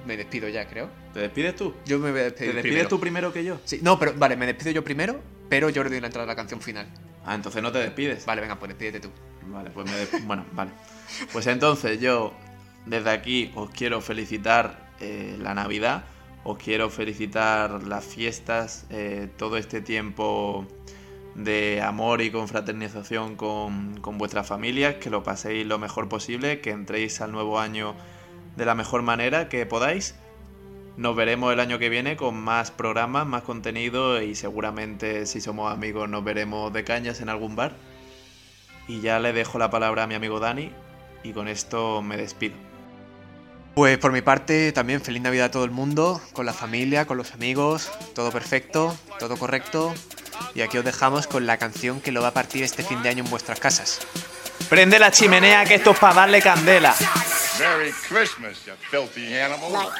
me 0.05 0.17
despido 0.17 0.47
ya, 0.49 0.67
creo. 0.67 0.89
¿Te 1.13 1.21
despides 1.21 1.55
tú? 1.55 1.73
Yo 1.85 1.99
me 1.99 2.11
voy 2.11 2.19
a 2.21 2.23
¿Te 2.23 2.29
despedir 2.29 2.53
despides 2.55 2.61
primero. 2.73 2.89
tú 2.89 2.99
primero 2.99 3.33
que 3.33 3.43
yo? 3.43 3.59
Sí, 3.65 3.79
no, 3.81 3.97
pero 3.99 4.13
vale, 4.15 4.35
me 4.35 4.45
despido 4.45 4.71
yo 4.71 4.83
primero, 4.83 5.19
pero 5.49 5.69
yo 5.69 5.83
le 5.83 5.89
doy 5.89 5.99
la 5.99 6.07
entrada 6.07 6.23
a 6.25 6.27
la 6.27 6.35
canción 6.35 6.61
final. 6.61 6.87
Ah, 7.25 7.35
entonces 7.35 7.61
no 7.61 7.71
te 7.71 7.79
despides. 7.79 8.25
Vale, 8.25 8.41
venga, 8.41 8.57
pues 8.57 8.69
despídete 8.69 8.99
tú. 8.99 9.09
Vale, 9.47 9.69
pues 9.71 9.89
me 9.89 9.97
des- 9.97 10.25
bueno, 10.25 10.45
vale. 10.53 10.71
Pues 11.31 11.45
entonces 11.47 11.99
yo 11.99 12.33
desde 12.85 13.09
aquí 13.09 13.51
os 13.55 13.69
quiero 13.71 14.01
felicitar 14.01 14.91
eh, 14.99 15.35
la 15.39 15.53
Navidad. 15.53 16.05
Os 16.43 16.57
quiero 16.57 16.89
felicitar 16.89 17.83
las 17.83 18.03
fiestas, 18.05 18.85
eh, 18.89 19.27
todo 19.37 19.57
este 19.57 19.81
tiempo 19.81 20.65
de 21.35 21.81
amor 21.81 22.21
y 22.21 22.31
confraternización 22.31 23.35
con, 23.35 23.99
con 24.01 24.17
vuestras 24.17 24.47
familias, 24.47 24.95
que 24.95 25.09
lo 25.09 25.23
paséis 25.23 25.65
lo 25.65 25.79
mejor 25.79 26.09
posible, 26.09 26.61
que 26.61 26.71
entréis 26.71 27.21
al 27.21 27.31
nuevo 27.31 27.59
año 27.59 27.95
de 28.55 28.65
la 28.65 28.75
mejor 28.75 29.01
manera 29.01 29.49
que 29.49 29.65
podáis. 29.65 30.15
Nos 30.97 31.15
veremos 31.15 31.53
el 31.53 31.59
año 31.59 31.79
que 31.79 31.89
viene 31.89 32.17
con 32.17 32.35
más 32.35 32.69
programas, 32.69 33.25
más 33.25 33.43
contenido 33.43 34.21
y 34.21 34.35
seguramente 34.35 35.25
si 35.25 35.39
somos 35.39 35.71
amigos 35.71 36.09
nos 36.09 36.23
veremos 36.23 36.71
de 36.73 36.83
cañas 36.83 37.21
en 37.21 37.29
algún 37.29 37.55
bar. 37.55 37.75
Y 38.87 38.99
ya 38.99 39.19
le 39.19 39.31
dejo 39.31 39.57
la 39.57 39.69
palabra 39.69 40.03
a 40.03 40.07
mi 40.07 40.15
amigo 40.15 40.39
Dani 40.39 40.71
y 41.23 41.31
con 41.31 41.47
esto 41.47 42.01
me 42.01 42.17
despido. 42.17 42.55
Pues 43.73 43.97
por 43.99 44.11
mi 44.11 44.21
parte 44.21 44.73
también 44.73 44.99
feliz 44.99 45.21
Navidad 45.21 45.45
a 45.45 45.51
todo 45.51 45.63
el 45.63 45.71
mundo, 45.71 46.21
con 46.33 46.45
la 46.45 46.51
familia, 46.51 47.07
con 47.07 47.15
los 47.17 47.33
amigos, 47.33 47.89
todo 48.13 48.29
perfecto, 48.31 48.93
todo 49.17 49.37
correcto. 49.37 49.93
Y 50.55 50.61
aquí 50.61 50.77
os 50.77 50.85
dejamos 50.85 51.27
con 51.27 51.45
la 51.45 51.57
canción 51.57 52.01
que 52.01 52.11
lo 52.11 52.21
va 52.21 52.29
a 52.29 52.33
partir 52.33 52.63
este 52.63 52.83
fin 52.83 53.01
de 53.03 53.09
año 53.09 53.23
en 53.23 53.29
vuestras 53.29 53.59
casas. 53.59 53.99
Prende 54.69 54.99
la 54.99 55.11
chimenea 55.11 55.65
que 55.65 55.75
esto 55.75 55.91
es 55.91 55.99
para 55.99 56.13
darle 56.13 56.41
candela. 56.41 56.95
Merry 57.59 57.91
Christmas, 58.07 58.65
you 58.65 58.73
filthy 58.89 59.37
animal. 59.37 59.91